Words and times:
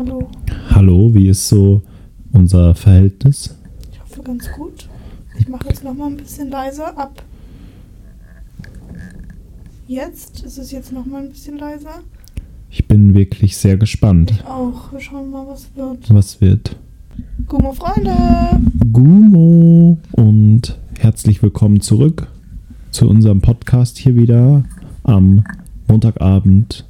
hallo. 0.00 0.30
Hallo, 0.70 1.12
wie 1.14 1.28
ist 1.28 1.46
so 1.46 1.82
unser 2.32 2.74
Verhältnis? 2.74 3.54
Ich 3.92 4.00
hoffe 4.00 4.22
ganz 4.22 4.50
gut. 4.52 4.88
Ich 5.38 5.46
mache 5.46 5.68
jetzt 5.68 5.84
noch 5.84 5.92
mal 5.92 6.06
ein 6.06 6.16
bisschen 6.16 6.48
leiser 6.48 6.96
ab. 6.96 7.22
Jetzt 9.86 10.42
ist 10.42 10.56
es 10.56 10.70
jetzt 10.70 10.92
noch 10.92 11.04
mal 11.04 11.22
ein 11.22 11.28
bisschen 11.28 11.58
leiser. 11.58 12.00
Ich 12.70 12.88
bin 12.88 13.14
wirklich 13.14 13.58
sehr 13.58 13.76
gespannt, 13.76 14.30
Ich 14.30 14.44
auch. 14.46 14.90
Wir 14.90 15.00
schauen 15.00 15.30
mal, 15.30 15.46
was 15.46 15.66
wird. 15.74 16.14
was 16.14 16.40
wird. 16.40 16.76
Gummo 17.46 17.72
Freunde! 17.72 18.16
Gumo 18.92 19.98
und 20.12 20.78
herzlich 20.98 21.42
willkommen 21.42 21.82
zurück 21.82 22.26
zu 22.90 23.06
unserem 23.06 23.42
Podcast 23.42 23.98
hier 23.98 24.16
wieder 24.16 24.64
am 25.02 25.44
Montagabend 25.88 26.86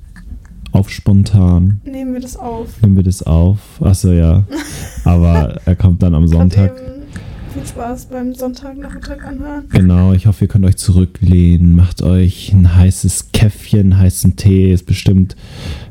auf 0.73 0.91
spontan. 0.91 1.81
Nehmen 1.85 2.13
wir 2.15 2.21
das 2.21 2.37
auf. 2.37 2.81
Nehmen 2.83 2.97
wir 2.97 3.03
das 3.03 3.23
auf. 3.23 3.59
Achso, 3.81 4.13
ja. 4.13 4.45
Aber 5.05 5.57
er 5.65 5.77
kommt 5.77 6.03
dann 6.03 6.15
am 6.15 6.27
Sonntag. 6.29 6.73
Viel 7.53 7.67
Spaß 7.67 8.07
beim 8.07 8.33
Sonntagnachmittag 8.33 9.25
anhören. 9.25 9.65
Genau, 9.71 10.13
ich 10.13 10.27
hoffe, 10.27 10.45
ihr 10.45 10.49
könnt 10.49 10.65
euch 10.65 10.77
zurücklehnen, 10.77 11.75
macht 11.75 12.01
euch 12.01 12.53
ein 12.53 12.77
heißes 12.77 13.33
Käffchen, 13.33 13.99
heißen 13.99 14.37
Tee. 14.37 14.73
Ist 14.73 14.87
bestimmt, 14.87 15.35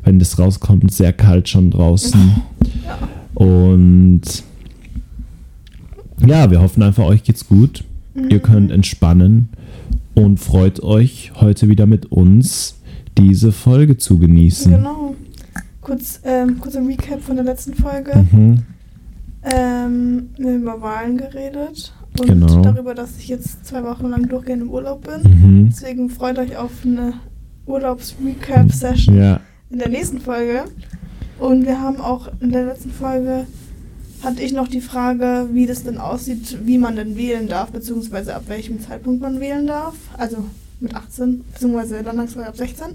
wenn 0.02 0.18
das 0.18 0.38
rauskommt, 0.38 0.90
sehr 0.92 1.12
kalt 1.12 1.48
schon 1.48 1.70
draußen. 1.70 2.18
Ja. 2.86 3.44
Und 3.44 4.22
ja, 6.26 6.50
wir 6.50 6.60
hoffen 6.60 6.82
einfach, 6.82 7.04
euch 7.04 7.22
geht's 7.22 7.46
gut. 7.46 7.84
Ihr 8.14 8.36
Mhm. 8.38 8.42
könnt 8.42 8.70
entspannen 8.72 9.48
und 10.14 10.38
freut 10.40 10.82
euch 10.82 11.32
heute 11.40 11.68
wieder 11.68 11.86
mit 11.86 12.06
uns 12.06 12.79
diese 13.18 13.52
Folge 13.52 13.96
zu 13.96 14.18
genießen. 14.18 14.72
Genau. 14.72 15.14
Kurz, 15.80 16.20
ähm, 16.24 16.58
kurzer 16.58 16.86
Recap 16.86 17.22
von 17.22 17.36
der 17.36 17.44
letzten 17.44 17.74
Folge. 17.74 18.24
Mhm. 18.30 18.62
Ähm, 19.42 20.28
wir 20.36 20.46
haben 20.52 20.62
über 20.62 20.80
Wahlen 20.82 21.16
geredet 21.16 21.94
und 22.18 22.26
Genau. 22.26 22.62
darüber, 22.62 22.94
dass 22.94 23.16
ich 23.18 23.28
jetzt 23.28 23.64
zwei 23.64 23.82
Wochen 23.84 24.08
lang 24.08 24.28
durchgehend 24.28 24.62
im 24.62 24.70
Urlaub 24.70 25.06
bin. 25.06 25.22
Mhm. 25.32 25.68
Deswegen 25.70 26.10
freut 26.10 26.38
euch 26.38 26.56
auf 26.56 26.70
eine 26.84 27.14
Urlaubs-Recap-Session 27.66 29.16
Ja, 29.16 29.40
in 29.70 29.78
der 29.78 29.88
nächsten 29.88 30.20
Folge. 30.20 30.64
Und 31.38 31.64
wir 31.64 31.80
haben 31.80 31.96
auch 32.00 32.28
in 32.40 32.52
der 32.52 32.66
letzten 32.66 32.90
Folge 32.90 33.46
hatte 34.22 34.42
ich 34.42 34.52
noch 34.52 34.68
die 34.68 34.82
Frage, 34.82 35.48
wie 35.52 35.64
das 35.66 35.84
denn 35.84 35.96
aussieht, 35.96 36.58
wie 36.66 36.76
man 36.76 36.96
denn 36.96 37.16
wählen 37.16 37.48
darf, 37.48 37.70
beziehungsweise 37.70 38.34
ab 38.34 38.44
welchem 38.48 38.78
Zeitpunkt 38.80 39.22
man 39.22 39.40
wählen 39.40 39.66
darf. 39.66 39.94
Also 40.18 40.44
mit 40.80 40.94
18, 40.94 41.44
beziehungsweise 41.52 42.00
Landtagswahl 42.00 42.44
ab 42.44 42.56
16. 42.56 42.86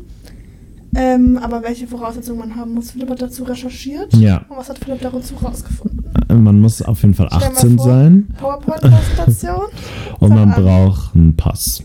Ähm, 0.97 1.38
aber 1.41 1.61
welche 1.61 1.88
Voraussetzungen 1.88 2.39
man 2.39 2.55
haben 2.55 2.73
muss. 2.73 2.92
Philipp 2.92 3.09
hat 3.09 3.22
dazu 3.22 3.44
recherchiert. 3.44 4.14
ja. 4.16 4.45
Und 4.47 4.58
was 4.58 4.69
hat 4.69 4.80
Philipp 4.80 5.02
dazu 5.02 5.36
rausgefunden? 5.36 6.05
Man 6.30 6.59
muss 6.61 6.81
auf 6.81 7.02
jeden 7.02 7.14
Fall 7.14 7.27
Stell 7.27 7.39
mal 7.39 7.55
18 7.55 7.77
vor. 7.77 7.86
sein 7.86 8.27
PowerPoint-Präsentation? 8.39 9.66
und 10.19 10.30
man 10.30 10.52
an. 10.52 10.64
braucht 10.64 11.16
einen 11.16 11.36
Pass, 11.36 11.81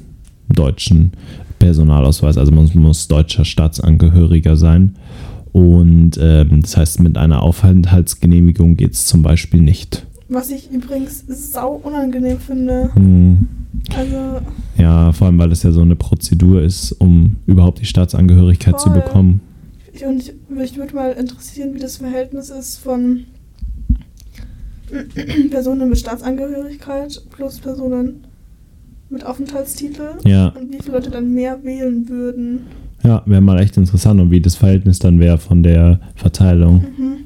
einen 0.48 0.54
deutschen 0.54 1.12
Personalausweis. 1.58 2.38
Also 2.38 2.52
man 2.52 2.70
muss 2.74 3.08
deutscher 3.08 3.44
Staatsangehöriger 3.44 4.56
sein. 4.56 4.96
Und 5.52 6.12
ähm, 6.22 6.60
das 6.62 6.76
heißt, 6.76 7.00
mit 7.00 7.18
einer 7.18 7.42
Aufenthaltsgenehmigung 7.42 8.76
geht 8.76 8.92
es 8.92 9.06
zum 9.06 9.22
Beispiel 9.22 9.60
nicht. 9.60 10.06
Was 10.32 10.50
ich 10.50 10.70
übrigens 10.70 11.24
sau 11.28 11.72
unangenehm 11.82 12.38
finde. 12.38 12.90
Hm. 12.94 13.46
Also, 13.96 14.40
Ja, 14.78 15.10
vor 15.12 15.26
allem, 15.26 15.38
weil 15.38 15.48
das 15.50 15.62
ja 15.64 15.72
so 15.72 15.80
eine 15.82 15.96
Prozedur 15.96 16.62
ist, 16.62 16.92
um 16.92 17.36
überhaupt 17.46 17.80
die 17.80 17.84
Staatsangehörigkeit 17.84 18.78
zu 18.80 18.90
Voll. 18.90 19.00
bekommen. 19.00 19.40
ich, 19.92 20.04
und 20.04 20.18
ich, 20.22 20.32
mich 20.48 20.76
würde 20.76 20.94
mal 20.94 21.12
interessieren, 21.12 21.74
wie 21.74 21.78
das 21.80 21.96
Verhältnis 21.96 22.50
ist 22.50 22.78
von 22.78 23.24
Personen 25.50 25.88
mit 25.88 25.98
Staatsangehörigkeit 25.98 27.20
plus 27.30 27.58
Personen 27.58 28.24
mit 29.08 29.24
Aufenthaltstitel. 29.26 30.10
Ja, 30.24 30.48
Und 30.48 30.72
wie 30.72 30.78
viele 30.80 30.96
Leute 30.96 31.10
dann 31.10 31.32
mehr 31.34 31.62
wählen 31.64 32.08
würden. 32.08 32.60
ja, 33.02 33.22
wäre 33.26 33.40
mal 33.40 33.58
echt 33.60 33.76
interessant 33.76 34.20
und 34.20 34.30
wie 34.30 34.40
das 34.40 34.54
Verhältnis 34.56 34.98
dann 35.00 35.18
wäre 35.18 35.38
von 35.38 35.62
der 35.62 36.00
Verteilung. 36.14 36.84
Mhm. 36.96 37.16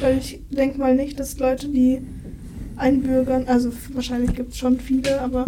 Weil 0.00 0.18
ich 0.18 0.40
denke 0.50 0.78
mal 0.78 0.94
nicht, 0.94 1.18
dass 1.20 1.38
Leute, 1.38 1.68
die 1.68 1.98
einbürgern, 2.80 3.44
also 3.46 3.70
wahrscheinlich 3.94 4.34
gibt 4.34 4.52
es 4.52 4.58
schon 4.58 4.78
viele, 4.80 5.20
aber 5.20 5.44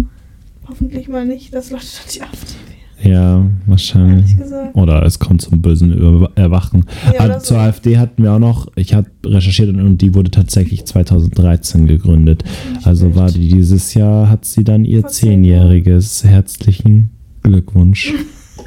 hoffentlich 0.68 1.08
mal 1.08 1.26
nicht, 1.26 1.54
dass 1.54 1.70
Leute 1.70 1.84
dann 1.84 2.14
die 2.14 2.22
AfD 2.22 2.54
wählen. 2.68 3.12
Ja, 3.12 3.44
wahrscheinlich. 3.66 4.36
Oder 4.74 5.02
es 5.04 5.18
kommt 5.18 5.42
zum 5.42 5.60
bösen 5.60 5.92
Über 5.92 6.30
Erwachen. 6.36 6.84
Ja, 7.12 7.24
oder 7.24 7.38
Zur 7.40 7.56
so. 7.56 7.62
AfD 7.62 7.98
hatten 7.98 8.22
wir 8.22 8.32
auch 8.32 8.38
noch, 8.38 8.68
ich 8.76 8.94
habe 8.94 9.10
recherchiert 9.26 9.74
und 9.74 9.98
die 9.98 10.14
wurde 10.14 10.30
tatsächlich 10.30 10.84
2013 10.84 11.88
gegründet. 11.88 12.44
Nicht 12.72 12.86
Also 12.86 13.16
war 13.16 13.30
die 13.30 13.48
dieses 13.48 13.94
Jahr, 13.94 14.28
hat 14.28 14.44
sie 14.44 14.62
dann 14.62 14.84
ihr 14.84 15.04
zehnjähriges. 15.06 16.22
Herzlichen 16.24 17.10
Glückwunsch. 17.42 18.12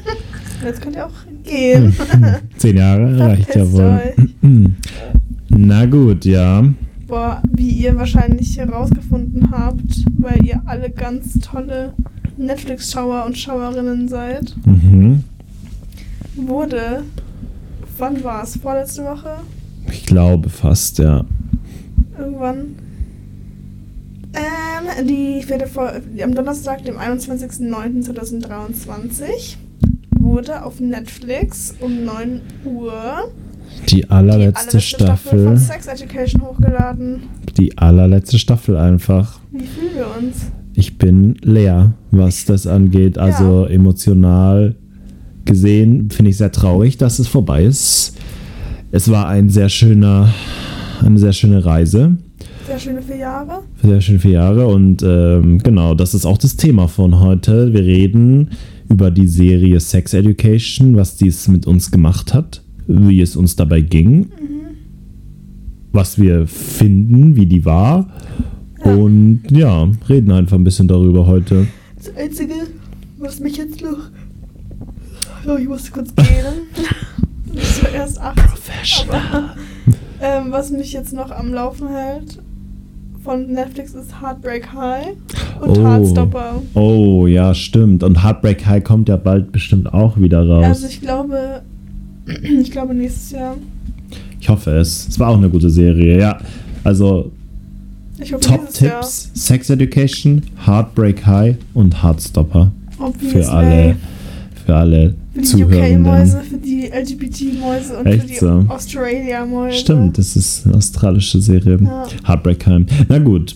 Jetzt 0.64 0.82
könnt 0.82 0.96
ihr 0.96 1.06
auch 1.06 1.10
gehen. 1.44 1.94
Zehn 2.56 2.76
Jahre 2.76 3.18
reicht 3.26 3.54
ja 3.54 3.72
wohl. 3.72 4.00
Na 5.48 5.86
gut, 5.86 6.24
ja. 6.24 6.62
Boah, 7.06 7.40
wie 7.52 7.70
ihr 7.70 7.94
wahrscheinlich 7.96 8.58
herausgefunden 8.58 9.50
habt, 9.52 10.04
weil 10.18 10.44
ihr 10.44 10.60
alle 10.66 10.90
ganz 10.90 11.38
tolle 11.40 11.92
Netflix-Schauer 12.36 13.24
und 13.26 13.38
Schauerinnen 13.38 14.08
seid, 14.08 14.54
Mhm. 14.66 15.22
wurde, 16.34 17.04
wann 17.98 18.24
war 18.24 18.42
es? 18.42 18.56
Vorletzte 18.56 19.04
Woche? 19.04 19.36
Ich 19.90 20.04
glaube 20.06 20.48
fast, 20.50 20.98
ja. 20.98 21.24
Irgendwann. 22.18 22.74
Ähm, 24.34 25.06
die 25.06 25.42
vierte 25.42 25.66
Folge, 25.66 26.02
am 26.24 26.34
Donnerstag, 26.34 26.84
dem 26.84 26.96
21.09.2023, 26.98 29.56
wurde 30.18 30.64
auf 30.64 30.80
Netflix 30.80 31.74
um 31.80 32.04
9 32.04 32.40
Uhr 32.64 33.30
Die 33.88 34.10
allerletzte 34.10 34.80
Staffel. 34.80 35.44
von 35.44 35.56
Sex 35.56 35.86
Education 35.86 36.42
hochgeladen. 36.42 37.22
Die 37.56 37.76
allerletzte 37.78 38.38
Staffel 38.38 38.76
einfach. 38.76 39.40
Wie 39.52 39.64
fühlen 39.64 39.94
wir 39.94 40.06
uns? 40.18 40.50
Ich 40.74 40.98
bin 40.98 41.36
leer, 41.42 41.94
was 42.10 42.44
das 42.44 42.66
angeht. 42.66 43.16
Also 43.18 43.64
emotional 43.66 44.74
gesehen 45.44 46.10
finde 46.10 46.30
ich 46.30 46.36
sehr 46.36 46.52
traurig, 46.52 46.98
dass 46.98 47.18
es 47.18 47.28
vorbei 47.28 47.64
ist. 47.64 48.18
Es 48.92 49.10
war 49.10 49.28
ein 49.28 49.48
sehr 49.48 49.68
schöner, 49.68 50.28
eine 51.02 51.18
sehr 51.18 51.32
schöne 51.32 51.64
Reise. 51.64 52.16
Sehr 52.66 52.78
schöne 52.78 53.00
vier 53.00 53.16
Jahre. 53.16 53.62
Sehr 53.82 54.00
schön 54.00 54.18
vier 54.18 54.32
Jahre 54.32 54.66
und 54.66 55.02
ähm, 55.02 55.58
genau, 55.62 55.94
das 55.94 56.14
ist 56.14 56.26
auch 56.26 56.38
das 56.38 56.56
Thema 56.56 56.88
von 56.88 57.20
heute. 57.20 57.72
Wir 57.72 57.84
reden 57.84 58.50
über 58.88 59.10
die 59.10 59.28
Serie 59.28 59.78
Sex 59.80 60.14
Education, 60.14 60.96
was 60.96 61.16
dies 61.16 61.48
mit 61.48 61.66
uns 61.66 61.90
gemacht 61.90 62.34
hat, 62.34 62.62
wie 62.86 63.20
es 63.20 63.36
uns 63.36 63.56
dabei 63.56 63.80
ging, 63.80 64.28
was 65.92 66.18
wir 66.20 66.46
finden, 66.46 67.36
wie 67.36 67.46
die 67.46 67.64
war. 67.64 68.08
Ja. 68.84 68.94
Und 68.94 69.42
ja, 69.50 69.88
reden 70.08 70.30
einfach 70.30 70.56
ein 70.56 70.64
bisschen 70.64 70.88
darüber 70.88 71.26
heute. 71.26 71.66
Das 71.96 72.14
Einzige, 72.16 72.54
was 73.18 73.40
mich 73.40 73.56
jetzt 73.56 73.82
noch. 73.82 74.10
Oh, 75.48 75.56
ich 75.56 75.68
musste 75.68 75.90
kurz 75.92 76.14
gehen. 76.14 76.26
Es 77.54 77.82
war 77.82 77.90
erst 77.92 78.20
acht. 78.20 78.38
Aber, 79.08 79.54
ähm, 80.20 80.46
was 80.50 80.70
mich 80.70 80.92
jetzt 80.92 81.12
noch 81.12 81.30
am 81.30 81.52
Laufen 81.54 81.88
hält 81.88 82.38
von 83.26 83.50
Netflix 83.50 83.92
ist 83.92 84.22
Heartbreak 84.22 84.72
High 84.72 85.08
und 85.60 85.78
Oh. 85.78 85.84
Heartstopper. 85.84 86.62
Oh, 86.74 87.26
ja, 87.26 87.54
stimmt. 87.54 88.04
Und 88.04 88.22
Heartbreak 88.22 88.64
High 88.64 88.84
kommt 88.84 89.08
ja 89.08 89.16
bald 89.16 89.50
bestimmt 89.50 89.92
auch 89.92 90.16
wieder 90.16 90.46
raus. 90.46 90.64
Also 90.64 90.86
ich 90.86 91.00
glaube, 91.00 91.62
ich 92.62 92.70
glaube 92.70 92.94
nächstes 92.94 93.30
Jahr. 93.32 93.56
ich 94.40 94.48
hoffe 94.48 94.70
es. 94.72 95.08
Es 95.08 95.18
war 95.18 95.28
auch 95.30 95.36
eine 95.36 95.48
gute 95.50 95.70
Serie, 95.70 96.18
ja. 96.18 96.38
Also 96.84 97.32
hoffe 98.32 98.50
nächstes 98.50 98.80
Jahr. 98.80 99.00
Top-Tipps: 99.00 99.30
Sex 99.34 99.70
Education, 99.70 100.42
Heartbreak 100.66 101.24
High 101.26 101.56
und 101.74 102.02
Heartstopper. 102.02 102.72
Obviously. 102.98 103.42
Für 103.42 103.48
alle, 103.52 103.96
für 104.64 104.74
alle 104.74 105.14
Für 105.34 105.42
die. 105.42 105.64
UK-Mäuse, 105.64 106.40
für 106.40 106.56
die 106.56 106.86
LGBT-Mäuse 106.86 107.98
und 107.98 108.06
Echt 108.06 108.22
für 108.22 108.26
die 108.28 108.34
so? 108.36 108.64
Australia-Mäuse. 108.68 109.76
Stimmt, 109.78 110.16
das 110.18 110.34
ist 110.34 110.64
eine 110.66 110.76
australische 110.76 111.40
Serie. 111.42 111.78
Ja. 111.82 112.06
Heartbreak 112.26 112.66
High. 112.66 112.86
Na 113.08 113.18
gut, 113.18 113.54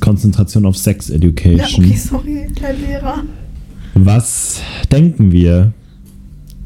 Konzentration 0.00 0.66
auf 0.66 0.76
Sex 0.76 1.08
Ja, 1.08 1.14
Education. 1.14 1.84
okay, 1.86 1.96
sorry, 1.96 2.46
Herr 2.60 2.74
Lehrer. 2.74 3.22
Was 3.94 4.60
denken 4.92 5.32
wir 5.32 5.72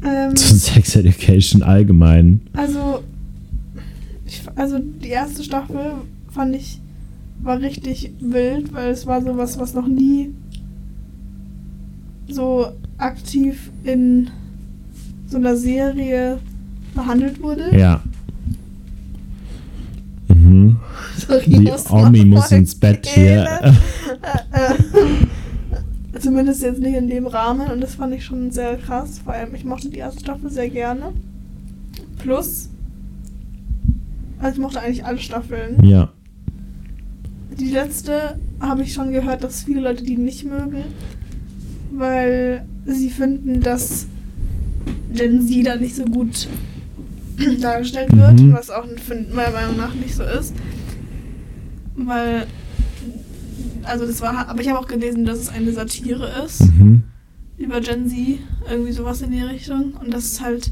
Ähm, 0.03 0.35
zu 0.35 0.55
Sex 0.55 0.95
Education 0.95 1.63
allgemein? 1.63 2.41
Also, 2.53 3.03
ich, 4.25 4.41
also 4.55 4.79
die 4.79 5.09
erste 5.09 5.43
Staffel 5.43 5.93
fand 6.29 6.55
ich 6.55 6.79
war 7.43 7.59
richtig 7.59 8.11
wild, 8.19 8.71
weil 8.73 8.91
es 8.91 9.07
war 9.07 9.21
sowas, 9.21 9.57
was 9.59 9.73
noch 9.73 9.87
nie 9.87 10.33
so 12.27 12.71
aktiv 12.97 13.71
in 13.83 14.29
so 15.27 15.37
einer 15.37 15.57
Serie 15.57 16.37
behandelt 16.93 17.41
wurde. 17.41 17.75
Ja, 17.75 18.01
Batterie 21.31 21.51
Die 21.51 21.71
muss 21.71 21.89
Omi 21.89 22.25
muss 22.25 22.51
ins 22.51 22.75
Bett 22.75 23.07
hier. 23.07 23.47
Zumindest 26.21 26.61
jetzt 26.61 26.79
nicht 26.79 26.95
in 26.95 27.07
dem 27.07 27.25
Rahmen 27.25 27.67
und 27.71 27.81
das 27.81 27.95
fand 27.95 28.13
ich 28.13 28.23
schon 28.23 28.51
sehr 28.51 28.77
krass. 28.77 29.19
Vor 29.23 29.33
allem, 29.33 29.55
ich 29.55 29.65
mochte 29.65 29.89
die 29.89 29.97
erste 29.97 30.19
Staffel 30.19 30.49
sehr 30.51 30.69
gerne. 30.69 31.13
Plus, 32.19 32.69
also 34.39 34.53
ich 34.55 34.61
mochte 34.61 34.79
eigentlich 34.81 35.03
alle 35.05 35.17
Staffeln. 35.17 35.83
Ja. 35.83 36.09
Die 37.59 37.69
letzte 37.71 38.39
habe 38.59 38.83
ich 38.83 38.93
schon 38.93 39.11
gehört, 39.11 39.43
dass 39.43 39.63
viele 39.63 39.81
Leute 39.81 40.03
die 40.03 40.17
nicht 40.17 40.45
mögen, 40.45 40.83
weil 41.91 42.65
sie 42.85 43.09
finden, 43.09 43.61
dass 43.61 44.07
Gen 45.13 45.45
Z 45.47 45.65
da 45.65 45.75
nicht 45.75 45.95
so 45.95 46.05
gut 46.05 46.47
dargestellt 47.61 48.15
wird, 48.15 48.39
Mhm. 48.39 48.53
was 48.53 48.69
auch 48.69 48.85
meiner 49.33 49.51
Meinung 49.51 49.77
nach 49.77 49.93
nicht 49.95 50.15
so 50.15 50.23
ist. 50.23 50.53
Weil, 51.95 52.45
also 53.83 54.05
das 54.05 54.21
war, 54.21 54.47
aber 54.47 54.61
ich 54.61 54.69
habe 54.69 54.79
auch 54.79 54.87
gelesen, 54.87 55.25
dass 55.25 55.39
es 55.39 55.49
eine 55.49 55.71
Satire 55.71 56.43
ist 56.45 56.61
Mhm. 56.61 57.03
über 57.57 57.79
Gen 57.81 58.07
Z, 58.09 58.17
irgendwie 58.69 58.91
sowas 58.91 59.21
in 59.21 59.31
die 59.31 59.41
Richtung. 59.41 59.93
Und 59.99 60.13
dass 60.13 60.41
halt 60.41 60.71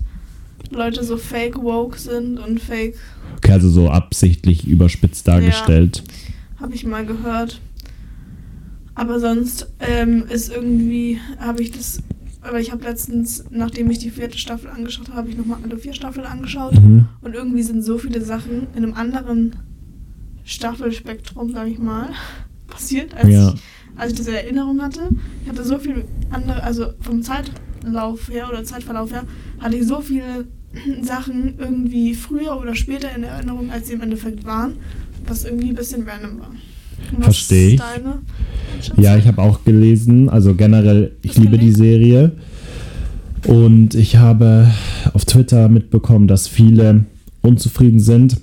Leute 0.71 1.03
so 1.03 1.17
fake 1.17 1.61
woke 1.61 1.97
sind 1.97 2.37
und 2.39 2.59
fake 2.59 2.95
Okay, 3.37 3.53
also 3.53 3.69
so 3.69 3.89
absichtlich 3.89 4.67
überspitzt 4.67 5.27
dargestellt. 5.27 6.03
Habe 6.59 6.75
ich 6.75 6.85
mal 6.85 7.05
gehört. 7.05 7.61
Aber 8.95 9.19
sonst 9.19 9.67
ähm, 9.79 10.25
ist 10.29 10.51
irgendwie, 10.51 11.19
habe 11.39 11.61
ich 11.61 11.71
das, 11.71 12.03
aber 12.41 12.59
ich 12.59 12.71
habe 12.71 12.83
letztens, 12.83 13.45
nachdem 13.49 13.89
ich 13.89 13.99
die 13.99 14.09
vierte 14.09 14.37
Staffel 14.37 14.69
angeschaut 14.69 15.07
habe, 15.07 15.17
habe 15.19 15.29
ich 15.29 15.37
nochmal 15.37 15.59
alle 15.63 15.77
vier 15.77 15.93
Staffeln 15.93 16.25
angeschaut. 16.25 16.73
Mhm. 16.73 17.05
Und 17.21 17.33
irgendwie 17.33 17.63
sind 17.63 17.81
so 17.83 17.97
viele 17.97 18.21
Sachen 18.21 18.67
in 18.75 18.83
einem 18.83 18.93
anderen 18.95 19.55
Staffelspektrum, 20.43 21.51
sage 21.53 21.69
ich 21.69 21.79
mal, 21.79 22.09
passiert, 22.79 23.13
als, 23.15 23.29
Ja. 23.29 23.53
ich, 23.53 23.61
als 23.99 24.11
ich 24.13 24.17
diese 24.19 24.37
Erinnerung 24.41 24.81
hatte. 24.81 25.01
Ich 25.43 25.49
hatte 25.49 25.63
so 25.63 25.77
viel 25.77 26.05
andere, 26.29 26.63
also 26.63 26.87
vom 27.01 27.21
Zeitlauf 27.21 28.29
her 28.29 28.47
oder 28.49 28.63
Zeitverlauf 28.63 29.11
her, 29.11 29.23
hatte 29.59 29.75
ich 29.75 29.85
so 29.85 30.01
viele 30.01 30.45
Sachen 31.01 31.55
irgendwie 31.57 32.13
früher 32.13 32.57
oder 32.59 32.75
später 32.75 33.13
in 33.15 33.23
Erinnerung, 33.23 33.71
als 33.71 33.87
sie 33.87 33.93
im 33.93 34.01
Endeffekt 34.01 34.45
waren, 34.45 34.73
was 35.27 35.43
irgendwie 35.45 35.69
ein 35.69 35.75
bisschen 35.75 36.03
random 36.07 36.39
war. 36.39 36.49
Und 37.11 37.17
was 37.19 37.25
Versteh 37.25 37.75
ist 37.75 37.83
ich. 38.81 39.03
Ja, 39.03 39.17
ich 39.17 39.25
habe 39.27 39.41
auch 39.41 39.63
gelesen, 39.63 40.29
also 40.29 40.53
generell, 40.53 41.15
ich 41.21 41.37
liebe 41.37 41.57
die? 41.57 41.71
Serie. 41.71 42.31
Und 43.47 43.95
ich 43.95 44.17
habe 44.17 44.69
auf 45.13 45.25
Twitter 45.25 45.69
mitbekommen, 45.69 46.27
dass 46.27 46.47
viele 46.47 47.05
unzufrieden 47.41 47.99
sind 47.99 48.37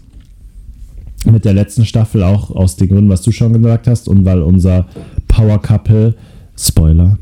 mit 1.26 1.44
der 1.44 1.54
letzten 1.54 1.84
Staffel, 1.84 2.22
auch 2.22 2.50
aus 2.50 2.76
den 2.76 2.88
Gründen, 2.88 3.10
was 3.10 3.22
du 3.22 3.32
schon 3.32 3.52
gesagt 3.52 3.86
hast, 3.86 4.08
und 4.08 4.24
weil 4.24 4.42
unser 4.42 4.86
Power 5.28 5.60
Couple, 5.60 6.14
Spoiler, 6.58 7.18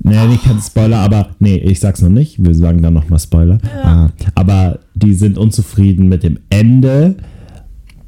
nee, 0.00 0.26
nicht 0.26 0.44
kein 0.44 0.58
Spoiler, 0.60 0.98
aber 0.98 1.28
nee, 1.38 1.56
ich 1.56 1.80
sag's 1.80 2.02
noch 2.02 2.08
nicht, 2.08 2.42
wir 2.42 2.54
sagen 2.54 2.82
dann 2.82 2.94
nochmal 2.94 3.18
Spoiler. 3.18 3.58
Ja. 3.62 3.84
Ah, 3.84 4.10
aber 4.34 4.80
die 4.94 5.14
sind 5.14 5.38
unzufrieden 5.38 6.08
mit 6.08 6.22
dem 6.22 6.38
Ende, 6.50 7.16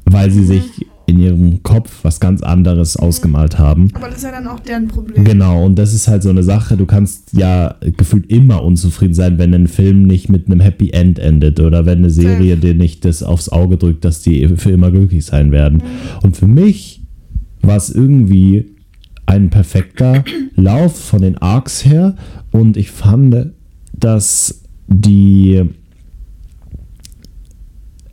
weil 0.05 0.31
sie 0.31 0.45
sich 0.45 0.85
in 1.07 1.19
ihrem 1.19 1.61
Kopf 1.63 1.99
was 2.03 2.19
ganz 2.19 2.41
anderes 2.41 2.97
ausgemalt 2.97 3.59
haben. 3.59 3.89
Aber 3.93 4.07
das 4.07 4.17
ist 4.17 4.23
ja 4.23 4.31
dann 4.31 4.47
auch 4.47 4.59
deren 4.59 4.87
Problem. 4.87 5.23
Genau, 5.23 5.65
und 5.65 5.75
das 5.77 5.93
ist 5.93 6.07
halt 6.07 6.23
so 6.23 6.29
eine 6.29 6.43
Sache, 6.43 6.77
du 6.77 6.85
kannst 6.85 7.33
ja 7.33 7.75
gefühlt 7.97 8.25
immer 8.29 8.63
unzufrieden 8.63 9.13
sein, 9.13 9.37
wenn 9.37 9.53
ein 9.53 9.67
Film 9.67 10.03
nicht 10.03 10.29
mit 10.29 10.47
einem 10.47 10.59
Happy 10.59 10.89
End 10.89 11.19
endet 11.19 11.59
oder 11.59 11.85
wenn 11.85 11.99
eine 11.99 12.09
Serie 12.09 12.57
dir 12.57 12.73
nicht 12.73 13.05
das 13.05 13.23
aufs 13.23 13.49
Auge 13.49 13.77
drückt, 13.77 14.03
dass 14.03 14.21
die 14.21 14.47
für 14.57 14.71
immer 14.71 14.91
glücklich 14.91 15.25
sein 15.25 15.51
werden. 15.51 15.83
Und 16.23 16.37
für 16.37 16.47
mich 16.47 17.03
war 17.61 17.77
es 17.77 17.89
irgendwie 17.89 18.75
ein 19.25 19.49
perfekter 19.49 20.23
Lauf 20.55 20.99
von 20.99 21.21
den 21.21 21.37
Arcs 21.37 21.85
her 21.85 22.15
und 22.51 22.77
ich 22.77 22.91
fand, 22.91 23.51
dass 23.93 24.61
die 24.87 25.63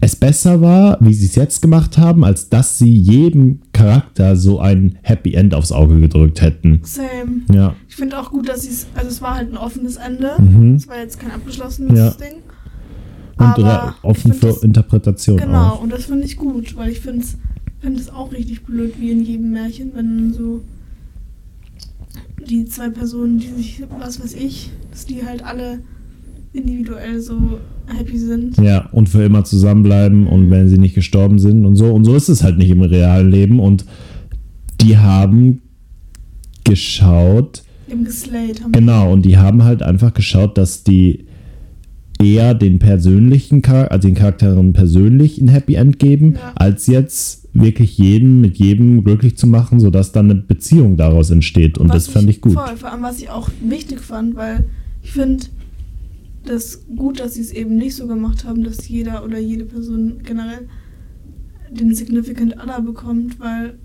es 0.03 0.17
besser 0.17 0.61
war, 0.61 0.99
wie 1.01 1.15
sie 1.15 1.27
es 1.27 1.37
jetzt 1.37 1.63
gemacht 1.63 1.97
haben, 1.97 2.25
als 2.25 2.49
dass 2.49 2.77
sie 2.79 2.93
jedem 2.93 3.61
Charakter 3.73 4.37
so 4.37 4.59
ein 4.59 4.99
Happy 5.03 5.33
End 5.35 5.55
aufs 5.55 5.71
Auge 5.73 5.99
gedrückt 6.01 6.43
hätten. 6.43 6.81
Same. 6.83 7.43
Ja. 7.55 7.75
Ich 7.89 7.95
finde 7.97 8.19
auch 8.19 8.31
gut, 8.31 8.49
dass 8.49 8.63
sie 8.63 8.71
es, 8.71 8.87
also 8.95 9.09
es 9.09 9.23
war 9.23 9.37
halt 9.37 9.51
ein 9.53 9.57
offenes 9.57 9.97
Ende. 9.97 10.33
Mhm. 10.39 10.75
Es 10.75 10.89
war 10.89 10.99
jetzt 10.99 11.19
kein 11.21 11.31
abgeschlossenes 11.31 11.97
Ja. 11.99 12.11
Ding. 12.11 12.39
Und 13.39 13.47
Aber 13.47 13.65
re- 13.65 13.95
offen 14.03 14.33
für 14.35 14.47
das- 14.49 14.63
Interpretation 14.63 15.37
Genau, 15.39 15.69
auch. 15.71 15.83
und 15.83 15.91
das 15.93 16.05
finde 16.07 16.25
ich 16.25 16.37
gut, 16.37 16.77
weil 16.77 16.91
ich 16.91 17.01
finde 17.01 17.21
es 17.23 17.37
find 17.81 17.99
es 17.99 18.11
auch 18.11 18.31
richtig 18.33 18.65
blöd, 18.65 18.95
wie 19.01 19.11
in 19.13 19.25
jedem 19.25 19.51
Märchen, 19.53 19.93
wenn 19.95 20.33
so 20.35 20.63
die 22.49 22.65
zwei 22.67 22.91
Personen, 22.91 23.39
die 23.39 23.49
sich, 23.49 23.83
was 23.99 24.23
weiß 24.23 24.35
ich, 24.35 24.71
dass 24.91 25.07
die 25.07 25.25
halt 25.25 25.45
alle 25.45 25.79
individuell 26.53 27.21
so 27.21 27.59
happy 27.97 28.19
sind. 28.19 28.57
Ja, 28.59 28.89
und 28.93 29.09
für 29.09 29.23
immer 29.23 29.45
zusammenbleiben 29.45 30.27
und 30.27 30.51
wenn 30.51 30.69
sie 30.69 30.79
nicht 30.79 30.95
gestorben 30.95 31.39
sind 31.39 31.65
und 31.67 31.77
so. 31.77 31.93
Und 31.93 32.05
so 32.05 32.15
ist 32.15 32.29
es 32.29 32.43
halt 32.43 32.59
nicht 32.59 32.71
im 32.71 32.83
realen 32.83 33.31
Leben. 33.31 33.61
Und 33.61 33.85
die 34.81 34.99
haben 34.99 35.61
geschaut, 36.65 37.63
Eben 37.91 38.05
geslayed 38.05 38.63
haben. 38.63 38.73
genau, 38.73 39.13
und 39.13 39.25
die 39.25 39.37
haben 39.39 39.65
halt 39.65 39.83
einfach 39.83 40.15
geschaut, 40.15 40.57
dass 40.59 40.85
die 40.85 41.27
eher 42.23 42.55
den 42.55 42.79
persönlichen 42.79 43.63
Charakter, 43.63 43.93
also 43.93 44.09
den 44.09 44.15
Charakteren 44.15 44.73
persönlich 44.73 45.39
ein 45.41 45.49
Happy 45.49 45.75
End 45.75 45.99
geben, 45.99 46.35
Ja. 46.35 46.53
als 46.55 46.87
jetzt 46.87 47.49
wirklich 47.53 47.99
jeden 47.99 48.41
mit 48.41 48.57
jedem 48.57 49.03
glücklich 49.05 49.37
zu 49.37 49.47
machen, 49.47 49.81
sodass 49.81 50.13
dann 50.13 50.31
eine 50.31 50.41
Beziehung 50.41 50.97
daraus 50.97 51.31
entsteht. 51.31 51.79
Und 51.79 51.89
Was 51.89 52.05
das 52.07 52.13
fand 52.15 52.31
ich 52.31 52.41
gut. 52.41 52.53
Voll, 52.53 52.77
vor 52.77 52.93
allem, 52.93 53.03
was 53.03 53.21
ich 53.21 53.29
auch 53.29 53.51
wichtig 53.69 54.01
fand, 54.01 54.37
weil 54.37 54.67
ich 55.03 55.11
finde 55.13 55.45
das 56.45 56.87
gut, 56.97 57.21
dass 57.21 57.35
sie 57.35 57.41
es 57.41 57.53
eben 57.53 57.77
nicht 57.77 57.95
so 57.97 58.07
gemacht 58.07 58.45
haben, 58.45 58.65
dass 58.65 58.89
jeder 58.89 59.25
oder 59.25 59.39
jede 59.39 59.65
Person 59.65 60.19
generell 60.25 60.69
den 61.71 61.95
Significant 61.95 62.57
Other 62.63 62.81
bekommt, 62.83 63.39
weil 63.41 63.79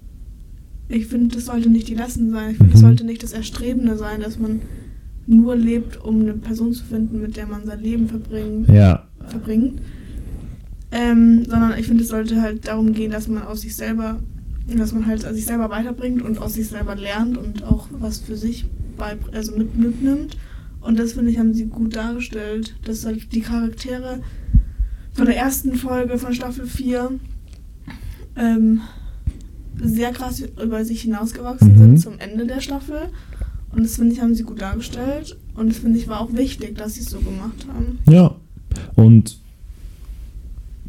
ich 0.90 1.08
finde, 1.08 1.36
das 1.36 1.46
sollte 1.46 1.70
nicht 1.70 1.88
die 1.88 1.96
Lesson 1.96 2.32
sein. 2.32 2.52
Ich 2.52 2.58
finde, 2.58 2.74
das 2.74 2.82
Mhm. 2.82 2.86
sollte 2.86 3.04
nicht 3.06 3.24
das 3.24 3.34
Erstrebende 3.34 3.98
sein, 3.98 4.22
dass 4.22 4.40
man 4.40 4.62
nur 5.26 5.56
lebt, 5.56 6.02
um 6.04 6.22
eine 6.22 6.34
Person 6.34 6.74
zu 6.74 6.84
finden, 6.86 7.22
mit 7.22 7.36
der 7.38 7.48
man 7.48 7.66
sein 7.66 7.82
Leben 7.82 8.08
verbringen, 8.08 8.66
Ja, 8.74 9.08
verbringt. 9.28 9.82
Ähm, 10.92 11.44
sondern 11.46 11.78
ich 11.78 11.86
finde, 11.88 12.04
es 12.04 12.10
sollte 12.10 12.42
halt 12.42 12.68
darum 12.68 12.94
gehen, 12.94 13.12
dass 13.12 13.28
man 13.28 13.44
aus 13.44 13.62
sich 13.62 13.76
selber, 13.76 14.20
dass 14.74 14.94
man 14.94 15.06
halt 15.06 15.22
sich 15.22 15.46
selber 15.46 15.70
weiterbringt 15.70 16.22
und 16.22 16.38
aus 16.40 16.54
sich 16.54 16.68
selber 16.68 16.96
lernt 16.96 17.38
und 17.38 17.64
auch 17.64 17.90
was 18.00 18.20
für 18.20 18.38
sich 18.38 18.66
bei, 18.98 19.18
also 19.34 19.56
mit, 19.58 19.78
mitnimmt. 19.78 20.38
Und 20.88 20.98
das 20.98 21.12
finde 21.14 21.32
ich, 21.32 21.38
haben 21.38 21.54
sie 21.54 21.66
gut 21.66 21.98
dargestellt, 21.98 22.74
dass 22.86 23.06
halt 23.06 23.34
die 23.34 23.42
Charaktere 23.42 24.20
von 25.12 25.26
der 25.26 25.36
ersten 25.36 25.76
Folge 25.76 26.18
von 26.18 26.34
Staffel 26.34 26.66
4 26.66 27.12
ähm, 28.38 28.80
sehr 29.84 30.12
krass 30.14 30.42
über 30.64 30.86
sich 30.86 31.02
hinausgewachsen 31.02 31.74
Mhm. 31.74 31.78
sind 31.78 32.00
zum 32.00 32.20
Ende 32.20 32.48
der 32.48 32.62
Staffel. 32.62 33.10
Und 33.76 33.84
das 33.84 33.98
finde 33.98 34.14
ich, 34.14 34.22
haben 34.22 34.34
sie 34.34 34.44
gut 34.44 34.62
dargestellt. 34.62 35.36
Und 35.56 35.68
das 35.70 35.80
finde 35.80 36.00
ich 36.00 36.08
war 36.08 36.22
auch 36.22 36.32
wichtig, 36.34 36.78
dass 36.78 36.94
sie 36.94 37.02
es 37.02 37.10
so 37.10 37.20
gemacht 37.20 37.68
haben. 37.68 38.00
Ja, 38.10 38.36
und 38.96 39.40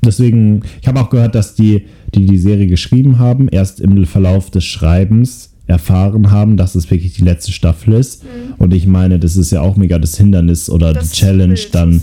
deswegen, 0.05 0.63
ich 0.81 0.87
habe 0.87 1.01
auch 1.01 1.11
gehört, 1.11 1.35
dass 1.35 1.57
die, 1.57 1.87
die 2.15 2.27
die 2.27 2.39
Serie 2.39 2.69
geschrieben 2.69 3.19
haben, 3.19 3.49
erst 3.49 3.81
im 3.81 4.07
Verlauf 4.07 4.53
des 4.53 4.65
Schreibens 4.65 5.55
erfahren 5.69 6.31
haben, 6.31 6.57
dass 6.57 6.75
es 6.75 6.91
wirklich 6.91 7.13
die 7.15 7.23
letzte 7.23 7.53
Staffel 7.53 7.95
ist. 7.95 8.25
Mhm. 8.25 8.55
Und 8.59 8.75
ich 8.75 8.87
meine, 8.87 9.19
das 9.19 9.37
ist 9.37 9.53
ja 9.53 9.61
auch 9.61 9.77
mega 9.77 9.99
das 9.99 10.17
Hindernis 10.17 10.69
oder 10.69 10.93
Das 10.93 11.11
die 11.11 11.17
Challenge 11.17 11.55
ich, 11.55 11.71
dann. 11.71 12.03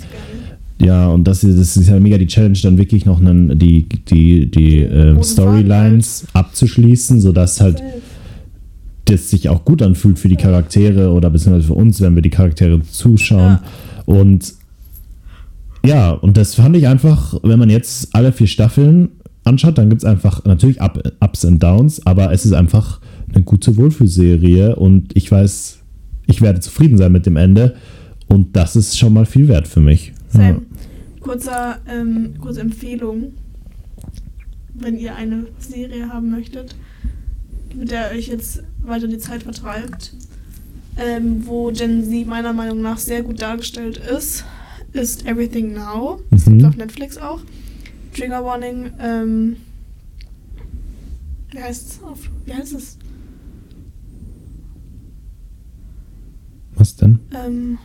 Ja, 0.79 1.07
und 1.07 1.25
das 1.25 1.43
ist, 1.43 1.57
das 1.59 1.77
ist 1.77 1.87
ja 1.89 1.99
mega 1.99 2.17
die 2.17 2.27
Challenge, 2.27 2.57
dann 2.61 2.77
wirklich 2.77 3.05
noch 3.05 3.19
einen, 3.19 3.57
die, 3.57 3.87
die, 3.87 4.51
die 4.51 4.83
roten 4.83 5.23
Storylines 5.23 6.27
abzuschließen, 6.33 7.21
sodass 7.21 7.61
halt 7.61 7.81
das 9.05 9.29
sich 9.29 9.49
auch 9.49 9.63
gut 9.63 9.81
anfühlt 9.81 10.19
für 10.19 10.27
die 10.27 10.35
Charaktere 10.35 11.11
oder 11.11 11.29
beziehungsweise 11.29 11.67
für 11.67 11.75
uns, 11.75 12.01
wenn 12.01 12.15
wir 12.15 12.21
die 12.21 12.29
Charaktere 12.29 12.81
zuschauen. 12.81 13.39
Ja. 13.39 13.63
Und 14.05 14.53
ja, 15.85 16.11
und 16.11 16.35
das 16.35 16.55
fand 16.55 16.75
ich 16.75 16.87
einfach, 16.87 17.35
wenn 17.43 17.59
man 17.59 17.69
jetzt 17.69 18.13
alle 18.13 18.31
vier 18.31 18.47
Staffeln 18.47 19.09
anschaut, 19.43 19.77
dann 19.77 19.89
gibt 19.89 20.01
es 20.01 20.05
einfach 20.05 20.43
natürlich 20.45 20.81
Up, 20.81 20.99
Ups 21.19 21.45
und 21.45 21.61
Downs, 21.61 22.05
aber 22.05 22.31
es 22.31 22.45
ist 22.45 22.53
einfach 22.53 22.99
eine 23.33 23.43
gute 23.43 23.75
Wohlfühlserie 23.77 24.75
und 24.75 25.15
ich 25.15 25.31
weiß, 25.31 25.79
ich 26.27 26.41
werde 26.41 26.59
zufrieden 26.59 26.97
sein 26.97 27.11
mit 27.11 27.25
dem 27.25 27.37
Ende 27.37 27.75
und 28.27 28.55
das 28.55 28.75
ist 28.75 28.97
schon 28.97 29.13
mal 29.13 29.25
viel 29.25 29.47
wert 29.47 29.67
für 29.67 29.81
mich. 29.81 30.13
Same. 30.29 30.61
Kurzer, 31.19 31.79
ähm, 31.87 32.35
kurze 32.39 32.61
Empfehlung, 32.61 33.33
wenn 34.73 34.97
ihr 34.97 35.15
eine 35.15 35.47
Serie 35.59 36.09
haben 36.09 36.29
möchtet, 36.31 36.75
mit 37.77 37.91
der 37.91 38.11
euch 38.11 38.27
jetzt 38.27 38.63
weiter 38.83 39.07
die 39.07 39.17
Zeit 39.17 39.43
vertreibt, 39.43 40.13
ähm, 40.97 41.43
wo 41.45 41.71
Gen 41.71 42.03
Z 42.03 42.27
meiner 42.27 42.53
Meinung 42.53 42.81
nach 42.81 42.97
sehr 42.97 43.21
gut 43.23 43.41
dargestellt 43.41 43.97
ist, 43.97 44.45
ist 44.93 45.25
Everything 45.25 45.73
Now. 45.73 46.19
Das 46.31 46.45
Mhm. 46.45 46.51
gibt 46.59 46.65
auf 46.69 46.77
Netflix 46.77 47.17
auch. 47.17 47.41
Trigger 48.15 48.43
Warning, 48.45 48.91
ähm, 49.01 49.55
wie 51.51 51.59
heißt 51.61 51.89
es? 51.89 51.99
Wie 52.45 52.53
heißt 52.53 52.73
es? 52.75 52.97
Was 56.77 56.95
denn? 56.95 57.19
Ähm, 57.33 57.77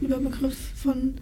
Überbegriff 0.00 0.56
von 0.74 1.14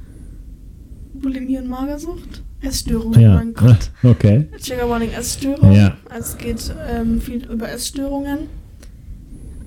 Bulimie 1.15 1.59
und 1.59 1.69
Magersucht? 1.69 2.43
Essstörung, 2.61 3.13
Ja. 3.21 3.35
mein 3.35 3.53
Gott. 3.55 3.91
Okay. 4.03 4.47
Trigger 4.63 4.89
Warning 4.89 5.11
Essstörung. 5.11 5.73
Ja. 5.73 5.97
Also 6.09 6.33
es 6.33 6.39
geht 6.39 6.75
ähm, 6.91 7.21
viel 7.21 7.45
über 7.51 7.71
Essstörungen. 7.71 8.41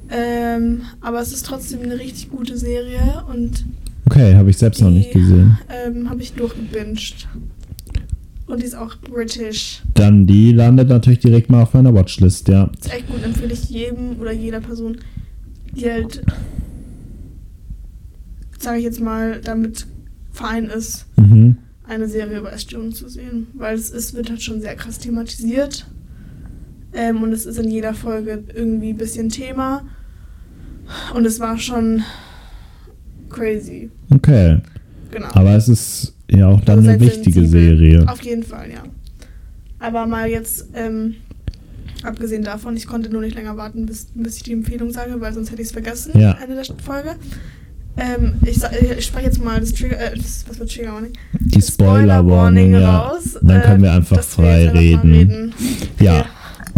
Ähm, 0.09 0.81
aber 1.01 1.19
es 1.21 1.33
ist 1.33 1.45
trotzdem 1.45 1.81
eine 1.81 1.99
richtig 1.99 2.29
gute 2.29 2.57
Serie 2.57 3.23
und 3.31 3.65
Okay, 4.05 4.35
habe 4.35 4.49
ich 4.49 4.57
selbst 4.57 4.81
noch 4.81 4.89
nicht 4.89 5.13
Die- 5.13 5.19
gesehen. 5.19 5.57
ähm, 5.69 6.09
habe 6.09 6.21
ich 6.21 6.31
durchgebinged. 6.33 7.27
Und 8.47 8.61
die 8.61 8.65
ist 8.65 8.75
auch 8.77 8.95
british. 9.01 9.83
Dann 9.93 10.25
die 10.25 10.53
landet 10.53 10.87
natürlich 10.87 11.19
direkt 11.19 11.49
mal 11.49 11.63
auf 11.63 11.73
meiner 11.73 11.93
Watchlist, 11.93 12.47
ja. 12.47 12.71
Ist 12.79 12.93
echt 12.93 13.07
gut, 13.09 13.21
empfehle 13.21 13.51
ich 13.51 13.69
jedem 13.69 14.17
oder 14.21 14.31
jeder 14.31 14.61
Person, 14.61 14.97
die 15.75 15.91
halt, 15.91 16.23
sage 18.67 18.79
ich 18.79 18.83
jetzt 18.83 18.99
mal, 18.99 19.39
damit 19.41 19.87
fein 20.33 20.65
ist, 20.65 21.05
Mhm. 21.15 21.55
eine 21.87 22.09
Serie 22.09 22.39
über 22.39 22.51
Essstörungen 22.51 22.91
zu 22.91 23.07
sehen. 23.07 23.47
Weil 23.53 23.75
es 23.75 23.89
ist, 23.91 24.13
wird 24.13 24.29
halt 24.29 24.41
schon 24.41 24.59
sehr 24.59 24.75
krass 24.75 24.99
thematisiert. 24.99 25.87
Ähm, 26.91 27.23
und 27.23 27.31
es 27.31 27.45
ist 27.45 27.57
in 27.59 27.71
jeder 27.71 27.93
Folge 27.93 28.43
irgendwie 28.53 28.89
ein 28.89 28.97
bisschen 28.97 29.29
Thema. 29.29 29.83
Und 31.15 31.25
es 31.25 31.39
war 31.39 31.57
schon 31.57 32.03
crazy. 33.29 33.89
Okay. 34.13 34.59
Genau. 35.11 35.27
Aber 35.31 35.55
es 35.55 35.69
ist 35.69 36.13
ja 36.29 36.47
auch 36.49 36.59
dann 36.61 36.79
Also 36.79 36.89
eine 36.89 36.99
wichtige. 36.99 37.47
Serie. 37.47 38.05
Auf 38.09 38.21
jeden 38.21 38.43
Fall, 38.43 38.69
ja. 38.69 38.83
Aber 39.79 40.05
mal 40.07 40.27
jetzt, 40.29 40.67
ähm, 40.73 41.15
abgesehen 42.03 42.43
davon, 42.43 42.75
ich 42.75 42.85
konnte 42.85 43.09
nur 43.09 43.21
nicht 43.21 43.35
länger 43.35 43.55
warten, 43.55 43.85
bis, 43.85 44.07
bis 44.13 44.35
ich 44.37 44.43
die 44.43 44.51
Empfehlung 44.51 44.91
sage, 44.91 45.21
weil 45.21 45.33
sonst 45.33 45.51
hätte 45.51 45.61
ich 45.61 45.67
es 45.69 45.71
vergessen, 45.71 46.19
Ja. 46.19 46.37
Ende 46.43 46.55
der 46.55 46.65
Folge. 46.83 47.15
Ähm, 47.97 48.33
ich, 48.45 48.57
ich 48.97 49.05
spreche 49.05 49.25
jetzt 49.25 49.43
mal 49.43 49.59
das 49.59 49.73
Trigger, 49.73 49.99
äh, 49.99 50.15
das, 50.15 50.45
was 50.47 50.59
wird 50.59 50.71
Trigger 50.71 50.93
Warning? 50.93 51.13
Die 51.39 51.61
Spoiler-Warning, 51.61 52.73
ja. 52.73 52.99
raus. 52.99 53.37
Dann 53.41 53.61
können 53.61 53.83
wir 53.83 53.89
ähm, 53.89 53.97
einfach 53.97 54.17
wir 54.17 54.23
frei 54.23 54.61
einfach 54.69 54.73
mal 54.73 54.79
reden. 54.79 55.53
Ja, 55.99 56.25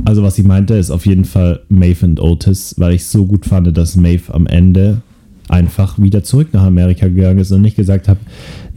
also 0.06 0.24
was 0.24 0.38
ich 0.38 0.46
meinte, 0.46 0.76
ist 0.76 0.92
auf 0.92 1.06
jeden 1.06 1.26
Fall 1.26 1.62
Maeve 1.70 2.06
und 2.06 2.20
Otis, 2.20 2.76
weil 2.78 2.94
ich 2.94 3.06
so 3.06 3.26
gut 3.26 3.46
fand, 3.46 3.76
dass 3.78 3.96
Maeve 3.96 4.34
am 4.34 4.48
Ende 4.48 5.02
einfach 5.50 6.00
wieder 6.00 6.24
zurück 6.24 6.50
nach 6.54 6.64
Amerika 6.64 7.08
gegangen 7.08 7.40
ist 7.40 7.52
und 7.52 7.62
nicht 7.62 7.76
gesagt 7.76 8.08
hat, 8.08 8.18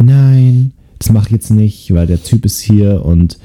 nein, 0.02 0.72
das 0.99 1.11
mach 1.11 1.26
ich 1.26 1.32
jetzt 1.32 1.50
nicht, 1.50 1.92
weil 1.94 2.06
der 2.06 2.22
Typ 2.22 2.44
ist 2.44 2.61
hier 2.61 3.04
und 3.04 3.38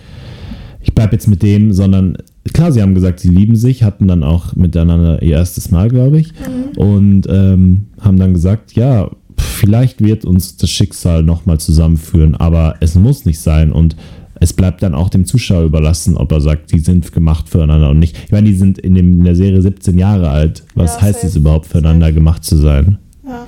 ich 0.82 0.94
bleib 0.94 1.12
jetzt 1.12 1.28
mit 1.28 1.44
dem, 1.44 1.74
sondern 1.74 2.18
klar, 2.54 2.72
sie 2.72 2.82
haben 2.82 2.94
gesagt, 2.96 3.20
sie 3.20 3.30
lieben 3.30 3.56
sich, 3.56 3.84
hatten 3.84 4.08
dann 4.08 4.24
auch 4.24 4.56
miteinander 4.56 5.22
ihr 5.22 5.34
erstes 5.38 5.72
Mal, 5.72 5.90
glaube 5.90 6.20
ich, 6.20 6.34
Mhm. 6.34 6.78
und 6.78 7.28
ähm, 7.30 7.88
haben 8.00 8.18
dann 8.18 8.34
gesagt, 8.34 8.74
ja, 8.74 9.10
vielleicht 9.38 10.02
wird 10.04 10.26
uns 10.26 10.58
das 10.58 10.70
Schicksal 10.70 11.24
nochmal 11.24 11.60
zusammenführen, 11.60 12.36
aber 12.36 12.76
es 12.80 12.96
muss 12.96 13.26
nicht 13.26 13.40
sein 13.40 13.72
und 13.72 13.96
es 14.40 14.54
bleibt 14.54 14.84
dann 14.84 14.94
auch 14.94 15.10
dem 15.10 15.26
Zuschauer 15.26 15.64
überlassen, 15.64 16.16
ob 16.16 16.32
er 16.32 16.42
sagt, 16.42 16.72
die 16.72 16.80
sind 16.80 17.12
gemacht 17.12 17.50
füreinander 17.50 17.90
und 17.90 17.98
nicht. 17.98 18.16
Ich 18.26 18.32
meine, 18.32 18.48
die 18.48 18.56
sind 18.56 18.78
in, 18.78 18.94
dem, 18.94 19.20
in 19.20 19.24
der 19.26 19.36
Serie 19.36 19.62
17 19.64 19.98
Jahre 19.98 20.30
alt. 20.30 20.64
Was 20.76 20.96
Ja, 20.98 21.02
heißt 21.02 21.24
es 21.24 21.36
überhaupt, 21.36 21.66
füreinander 21.66 22.12
gemacht 22.12 22.44
zu 22.44 22.56
sein? 22.56 23.00
Ja. 23.26 23.48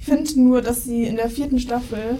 Ich 0.00 0.04
finde 0.06 0.40
nur, 0.42 0.60
dass 0.60 0.84
sie 0.84 1.04
in 1.04 1.14
der 1.16 1.30
vierten 1.30 1.60
Staffel 1.60 2.18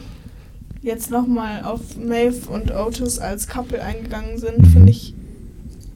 jetzt 0.80 1.10
nochmal 1.10 1.64
auf 1.64 1.80
Maeve 1.98 2.48
und 2.50 2.72
Otis 2.74 3.18
als 3.18 3.48
Couple 3.48 3.82
eingegangen 3.82 4.38
sind, 4.38 4.58
Mhm. 4.58 4.66
finde 4.66 4.90
ich, 4.90 5.14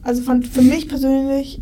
also 0.03 0.21
fand 0.21 0.47
für 0.47 0.61
mich 0.61 0.87
persönlich 0.87 1.61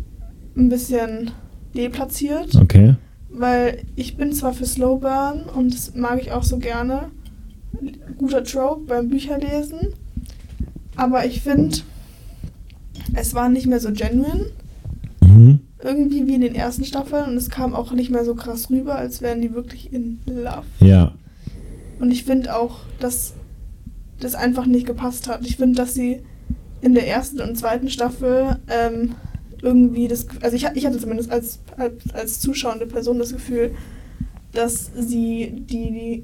ein 0.56 0.68
bisschen 0.68 1.30
deplatziert, 1.74 2.54
Okay. 2.56 2.94
weil 3.30 3.82
ich 3.96 4.16
bin 4.16 4.32
zwar 4.32 4.52
für 4.52 4.66
Slow 4.66 4.98
Burn 5.00 5.42
und 5.54 5.74
das 5.74 5.94
mag 5.94 6.20
ich 6.20 6.32
auch 6.32 6.42
so 6.42 6.58
gerne, 6.58 7.10
guter 8.16 8.42
Trope 8.44 8.86
beim 8.86 9.08
Bücherlesen, 9.08 9.94
aber 10.96 11.24
ich 11.26 11.42
finde, 11.42 11.78
es 13.14 13.34
war 13.34 13.48
nicht 13.48 13.66
mehr 13.66 13.80
so 13.80 13.90
genuine 13.92 14.46
Mhm. 15.22 15.60
irgendwie 15.84 16.26
wie 16.26 16.34
in 16.34 16.40
den 16.40 16.54
ersten 16.54 16.84
Staffeln 16.84 17.26
und 17.30 17.36
es 17.36 17.50
kam 17.50 17.74
auch 17.74 17.92
nicht 17.92 18.10
mehr 18.10 18.24
so 18.24 18.34
krass 18.34 18.70
rüber, 18.70 18.96
als 18.96 19.20
wären 19.20 19.40
die 19.42 19.52
wirklich 19.54 19.92
in 19.92 20.18
Love. 20.26 20.64
Ja. 20.80 21.12
Und 22.00 22.10
ich 22.10 22.24
finde 22.24 22.56
auch, 22.56 22.80
dass 23.00 23.34
das 24.20 24.34
einfach 24.34 24.66
nicht 24.66 24.86
gepasst 24.86 25.28
hat. 25.28 25.44
Ich 25.46 25.56
finde, 25.56 25.76
dass 25.76 25.94
sie 25.94 26.20
in 26.80 26.94
der 26.94 27.06
ersten 27.08 27.40
und 27.40 27.56
zweiten 27.56 27.88
Staffel 27.90 28.56
ähm, 28.68 29.14
irgendwie 29.62 30.06
das, 30.08 30.26
also 30.42 30.54
ich, 30.56 30.66
ich 30.74 30.86
hatte 30.86 30.98
zumindest 30.98 31.30
als, 31.30 31.58
als, 31.76 31.94
als 32.14 32.40
zuschauende 32.40 32.86
Person 32.86 33.18
das 33.18 33.32
Gefühl, 33.32 33.72
dass 34.52 34.90
sie 34.96 35.64
die, 35.68 35.90
die 35.90 36.22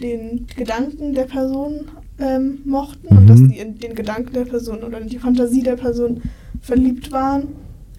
den 0.00 0.46
Gedanken 0.56 1.12
der 1.14 1.24
Person 1.24 1.88
ähm, 2.18 2.58
mochten 2.64 3.06
und 3.08 3.24
Mhm. 3.24 3.26
dass 3.28 3.38
die 3.38 3.58
in 3.58 3.78
den 3.78 3.94
Gedanken 3.94 4.32
der 4.32 4.44
Person 4.46 4.82
oder 4.82 5.00
in 5.00 5.08
die 5.08 5.18
Fantasie 5.18 5.62
der 5.62 5.76
Person 5.76 6.22
verliebt 6.60 7.12
waren, 7.12 7.48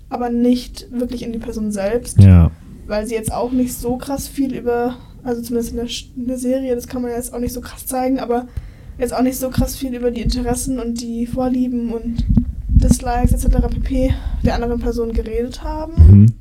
aber 0.10 0.30
nicht 0.30 0.88
wirklich 0.92 1.24
in 1.24 1.32
die 1.34 1.40
Person 1.40 1.72
selbst 1.72 2.20
Ja. 2.20 2.52
weil 2.88 3.06
sie 3.08 3.16
jetzt 3.16 3.32
auch 3.32 3.52
nicht 3.52 3.74
so 3.74 3.98
krass 3.98 4.28
viel 4.28 4.54
über, 4.56 4.96
also 5.24 5.42
zumindest 5.42 5.72
in 5.72 5.78
der, 5.78 5.88
in 6.18 6.28
der 6.28 6.38
Serie, 6.38 6.76
das 6.76 6.88
kann 6.88 7.02
man 7.02 7.12
jetzt 7.12 7.34
auch 7.34 7.40
nicht 7.40 7.54
so 7.54 7.62
krass 7.62 7.86
zeigen, 7.86 8.20
aber 8.20 8.48
jetzt 8.98 9.14
auch 9.14 9.22
nicht 9.22 9.38
so 9.38 9.50
krass 9.50 9.76
viel 9.76 9.94
über 9.96 10.12
die 10.12 10.22
Interessen 10.22 10.80
und 10.80 11.02
die 11.02 11.26
Vorlieben 11.26 11.92
und 11.92 12.26
Dislikes 12.70 13.32
etc. 13.32 13.68
pp. 13.70 14.14
der 14.44 14.56
anderen 14.56 14.80
Person 14.80 15.14
geredet 15.14 15.64
haben. 15.64 15.94
Mhm. 15.96 16.34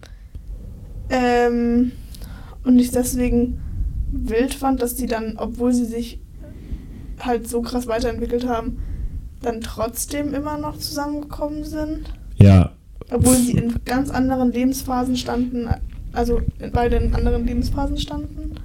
Ähm, 1.11 1.93
und 2.65 2.79
ich 2.79 2.91
deswegen 2.91 3.61
wild 4.11 4.55
fand, 4.55 4.83
dass 4.83 4.95
die 4.95 5.07
dann, 5.07 5.35
obwohl 5.37 5.73
sie 5.73 5.85
sich 5.85 6.21
halt 7.21 7.49
so 7.49 7.63
krass 7.63 7.87
weiterentwickelt 7.87 8.47
haben, 8.47 8.79
dann 9.41 9.61
trotzdem 9.61 10.35
immer 10.35 10.59
noch 10.59 10.79
zusammengekommen 10.79 11.65
sind. 11.65 12.13
Ja. 12.37 12.73
Obwohl 13.11 13.37
sie 13.37 13.53
in 13.53 13.75
ganz 13.85 14.11
anderen 14.11 14.53
Lebensphasen 14.53 15.17
standen, 15.17 15.69
also 16.13 16.41
beide 16.73 16.97
in 16.97 17.15
anderen 17.15 17.47
Lebensphasen 17.47 17.99
standen. 17.99 18.57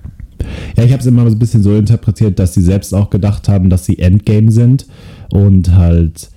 Ja, 0.77 0.83
ich 0.83 0.91
habe 0.91 1.01
es 1.01 1.05
immer 1.07 1.27
so 1.29 1.35
ein 1.35 1.39
bisschen 1.39 1.63
so 1.63 1.75
interpretiert, 1.75 2.37
dass 2.39 2.53
sie 2.53 2.61
selbst 2.61 2.93
auch 2.93 3.09
gedacht 3.09 3.49
haben, 3.49 3.69
dass 3.69 3.85
sie 3.85 3.97
Endgame 3.99 4.51
sind 4.51 4.85
und 5.31 5.75
halt 5.75 6.29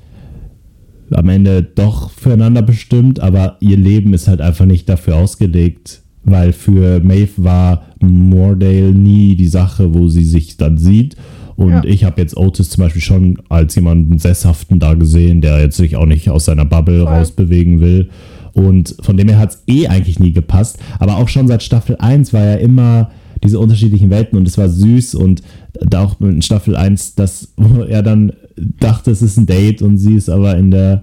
am 1.13 1.29
Ende 1.29 1.63
doch 1.63 2.11
füreinander 2.11 2.63
bestimmt, 2.63 3.21
aber 3.21 3.57
ihr 3.61 3.77
Leben 3.77 4.15
ist 4.15 4.29
halt 4.29 4.41
einfach 4.41 4.65
nicht 4.65 4.89
dafür 4.89 5.17
ausgelegt, 5.17 6.03
weil 6.25 6.53
für 6.53 7.01
Maeve 7.01 7.33
war 7.45 7.83
Mordale 8.01 8.93
nie 8.93 9.35
die 9.35 9.49
Sache, 9.49 9.93
wo 9.95 10.09
sie 10.09 10.25
sich 10.25 10.57
dann 10.57 10.79
sieht. 10.79 11.17
Und 11.57 11.71
Ja. 11.73 11.83
ich 11.85 12.05
habe 12.05 12.21
jetzt 12.21 12.37
Otis 12.37 12.71
zum 12.71 12.85
Beispiel 12.85 13.03
schon 13.03 13.39
als 13.51 13.75
jemanden 13.75 14.19
Sesshaften 14.19 14.79
da 14.79 14.95
gesehen, 14.95 15.41
der 15.43 15.61
jetzt 15.61 15.77
sich 15.77 15.97
auch 15.97 16.07
nicht 16.07 16.31
aus 16.31 16.47
seiner 16.47 16.65
Bubble 16.65 17.01
Voll. 17.05 17.09
rausbewegen 17.13 17.81
will. 17.81 18.09
Und 18.53 18.97
von 19.03 19.17
dem 19.17 19.29
her 19.29 19.39
hat 19.39 19.51
es 19.51 19.63
eh 19.67 19.87
eigentlich 19.89 20.19
nie 20.19 20.33
gepasst. 20.33 20.79
Aber 20.99 21.19
auch 21.19 21.29
schon 21.29 21.49
seit 21.49 21.63
Staffel 21.63 21.97
1 21.99 22.33
war 22.33 22.45
ja 22.45 22.55
immer 22.55 23.11
diese 23.43 23.59
unterschiedlichen 23.59 24.11
Welten 24.11 24.39
und 24.39 24.47
es 24.47 24.59
war 24.59 24.69
süß 24.69 25.15
und 25.15 25.43
da 25.73 26.05
auch 26.05 26.21
in 26.21 26.43
Staffel 26.43 26.77
1, 26.77 27.15
dass 27.15 27.53
wo 27.57 27.83
er 27.89 28.03
dann 28.03 28.33
dachte, 28.57 29.11
es 29.11 29.23
ist 29.23 29.39
ein 29.39 29.47
Date 29.47 29.83
und 29.83 29.99
sie 29.99 30.15
ist 30.15 30.29
aber 30.29 30.57
in 30.57 30.71
der 30.71 31.03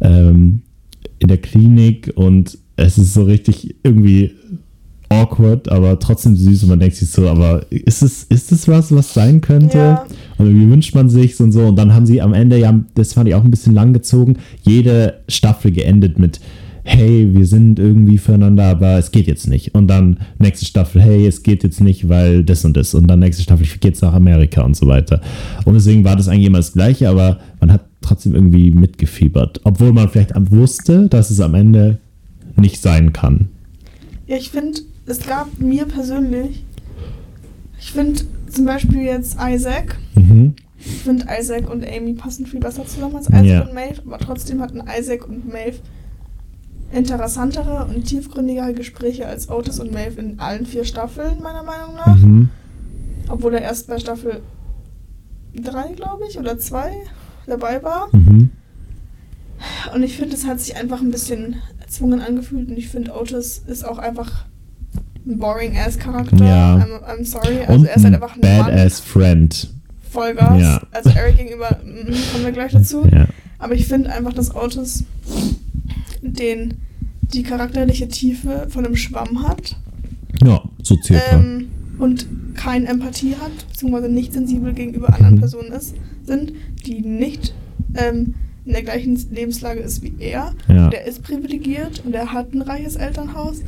ähm, 0.00 0.62
in 1.18 1.28
der 1.28 1.38
Klinik 1.38 2.12
und 2.14 2.58
es 2.76 2.96
ist 2.96 3.12
so 3.12 3.24
richtig 3.24 3.76
irgendwie 3.82 4.32
awkward, 5.10 5.68
aber 5.70 5.98
trotzdem 5.98 6.36
süß 6.36 6.62
und 6.62 6.68
man 6.70 6.80
denkt 6.80 6.96
sich 6.96 7.10
so, 7.10 7.28
aber 7.28 7.66
ist 7.70 8.02
es, 8.02 8.24
ist 8.24 8.52
es 8.52 8.68
was, 8.68 8.94
was 8.94 9.12
sein 9.12 9.40
könnte? 9.40 9.76
Ja. 9.76 10.06
Und 10.38 10.48
wie 10.48 10.70
wünscht 10.70 10.94
man 10.94 11.08
sich 11.08 11.38
und 11.40 11.52
so. 11.52 11.66
Und 11.66 11.76
dann 11.76 11.92
haben 11.92 12.06
sie 12.06 12.22
am 12.22 12.32
Ende, 12.32 12.58
ja, 12.58 12.80
das 12.94 13.12
fand 13.12 13.28
ich 13.28 13.34
auch 13.34 13.44
ein 13.44 13.50
bisschen 13.50 13.74
lang 13.74 13.92
gezogen, 13.92 14.36
jede 14.62 15.20
Staffel 15.28 15.72
geendet 15.72 16.18
mit, 16.18 16.40
hey, 16.90 17.32
wir 17.32 17.46
sind 17.46 17.78
irgendwie 17.78 18.18
füreinander, 18.18 18.64
aber 18.64 18.98
es 18.98 19.12
geht 19.12 19.26
jetzt 19.26 19.46
nicht. 19.46 19.74
Und 19.74 19.86
dann 19.88 20.18
nächste 20.38 20.66
Staffel, 20.66 21.00
hey, 21.00 21.26
es 21.26 21.42
geht 21.42 21.62
jetzt 21.62 21.80
nicht, 21.80 22.08
weil 22.08 22.42
das 22.44 22.64
und 22.64 22.76
das. 22.76 22.94
Und 22.94 23.06
dann 23.06 23.20
nächste 23.20 23.42
Staffel, 23.42 23.64
wie 23.72 23.78
geht's 23.78 24.02
nach 24.02 24.12
Amerika 24.12 24.62
und 24.62 24.76
so 24.76 24.86
weiter. 24.86 25.20
Und 25.64 25.74
deswegen 25.74 26.04
war 26.04 26.16
das 26.16 26.28
eigentlich 26.28 26.46
immer 26.46 26.58
das 26.58 26.72
Gleiche, 26.72 27.08
aber 27.08 27.38
man 27.60 27.72
hat 27.72 27.84
trotzdem 28.00 28.34
irgendwie 28.34 28.70
mitgefiebert. 28.72 29.60
Obwohl 29.64 29.92
man 29.92 30.08
vielleicht 30.08 30.32
wusste, 30.50 31.08
dass 31.08 31.30
es 31.30 31.40
am 31.40 31.54
Ende 31.54 31.98
nicht 32.56 32.82
sein 32.82 33.12
kann. 33.12 33.48
Ja, 34.26 34.36
ich 34.36 34.50
finde, 34.50 34.80
es 35.06 35.20
gab 35.26 35.46
mir 35.60 35.84
persönlich, 35.86 36.64
ich 37.80 37.92
finde 37.92 38.20
zum 38.48 38.64
Beispiel 38.66 39.02
jetzt 39.02 39.36
Isaac, 39.40 39.96
Mhm. 40.16 40.54
ich 40.78 40.86
finde 41.04 41.26
Isaac 41.40 41.70
und 41.70 41.84
Amy 41.86 42.14
passen 42.14 42.46
viel 42.46 42.60
besser 42.60 42.84
zusammen 42.86 43.16
als 43.16 43.28
Isaac 43.28 43.44
Ja. 43.46 43.60
und 43.62 43.74
Maeve, 43.74 44.02
aber 44.06 44.18
trotzdem 44.18 44.60
hatten 44.60 44.80
Isaac 44.98 45.28
und 45.28 45.46
Maeve 45.48 45.76
interessantere 46.92 47.86
und 47.86 48.04
tiefgründigere 48.04 48.74
Gespräche 48.74 49.26
als 49.26 49.48
Otis 49.48 49.78
und 49.78 49.92
Maeve 49.92 50.20
in 50.20 50.40
allen 50.40 50.66
vier 50.66 50.84
Staffeln, 50.84 51.42
meiner 51.42 51.62
Meinung 51.62 51.94
nach. 51.94 52.16
Mhm. 52.16 52.48
Obwohl 53.28 53.54
er 53.54 53.62
erst 53.62 53.86
bei 53.86 53.98
Staffel 53.98 54.40
3, 55.54 55.92
glaube 55.94 56.24
ich, 56.28 56.38
oder 56.38 56.58
2 56.58 56.92
dabei 57.46 57.82
war. 57.82 58.08
Mhm. 58.12 58.50
Und 59.94 60.02
ich 60.02 60.16
finde, 60.16 60.34
es 60.34 60.46
hat 60.46 60.60
sich 60.60 60.76
einfach 60.76 61.00
ein 61.00 61.10
bisschen 61.10 61.56
erzwungen 61.80 62.20
angefühlt. 62.20 62.68
Und 62.70 62.78
ich 62.78 62.88
finde, 62.88 63.12
Otis 63.12 63.62
ist 63.66 63.84
auch 63.84 63.98
einfach 63.98 64.46
ein 65.26 65.38
boring-ass-Charakter. 65.38 66.44
Ja. 66.44 66.76
I'm, 66.76 67.04
I'm 67.04 67.24
sorry. 67.24 67.60
Also 67.60 67.74
Und 67.74 67.86
er 67.86 67.96
ist 67.96 68.04
halt 68.04 68.14
ein 68.14 68.22
einfach 68.22 68.36
ein 68.36 68.40
Mann. 68.40 68.66
Badass 68.66 69.00
Friend. 69.00 69.70
Vollgas. 70.10 70.60
Ja. 70.60 70.82
Also 70.90 71.10
Eric 71.10 71.36
gegenüber, 71.36 71.78
mm, 71.84 72.32
kommen 72.32 72.44
wir 72.44 72.52
gleich 72.52 72.72
dazu. 72.72 73.06
Ja. 73.12 73.26
Aber 73.58 73.74
ich 73.74 73.86
finde 73.86 74.10
einfach, 74.10 74.32
dass 74.32 74.54
Otis 74.54 75.04
den, 76.22 76.74
die 77.34 77.42
charakterliche 77.42 78.08
Tiefe 78.08 78.66
von 78.70 78.84
einem 78.84 78.96
Schwamm 78.96 79.46
hat. 79.46 79.76
ja, 80.44 80.62
so 80.82 80.96
circa. 81.02 81.36
Ähm, 81.36 81.68
und 81.98 82.26
keine 82.54 82.86
Empathie 82.88 83.34
hat, 83.36 83.50
beziehungsweise 83.68 84.08
nicht 84.08 84.32
sensibel 84.32 84.72
gegenüber 84.72 85.12
anderen 85.14 85.34
Mhm. 85.36 85.40
Personen 85.40 85.72
ist, 85.72 85.94
sind, 86.24 86.52
die 86.86 87.00
nicht 87.02 87.54
ähm, 87.94 88.34
in 88.64 88.72
der 88.72 88.82
gleichen 88.82 89.16
Lebenslage 89.30 89.80
ist 89.80 90.02
wie 90.02 90.14
er. 90.18 90.54
Ja. 90.68 90.88
Der 90.88 91.04
ist 91.06 91.22
privilegiert 91.22 92.02
und 92.04 92.14
er 92.14 92.32
hat 92.32 92.52
ein 92.54 92.62
reiches 92.62 92.96
Elternhaus 92.96 93.60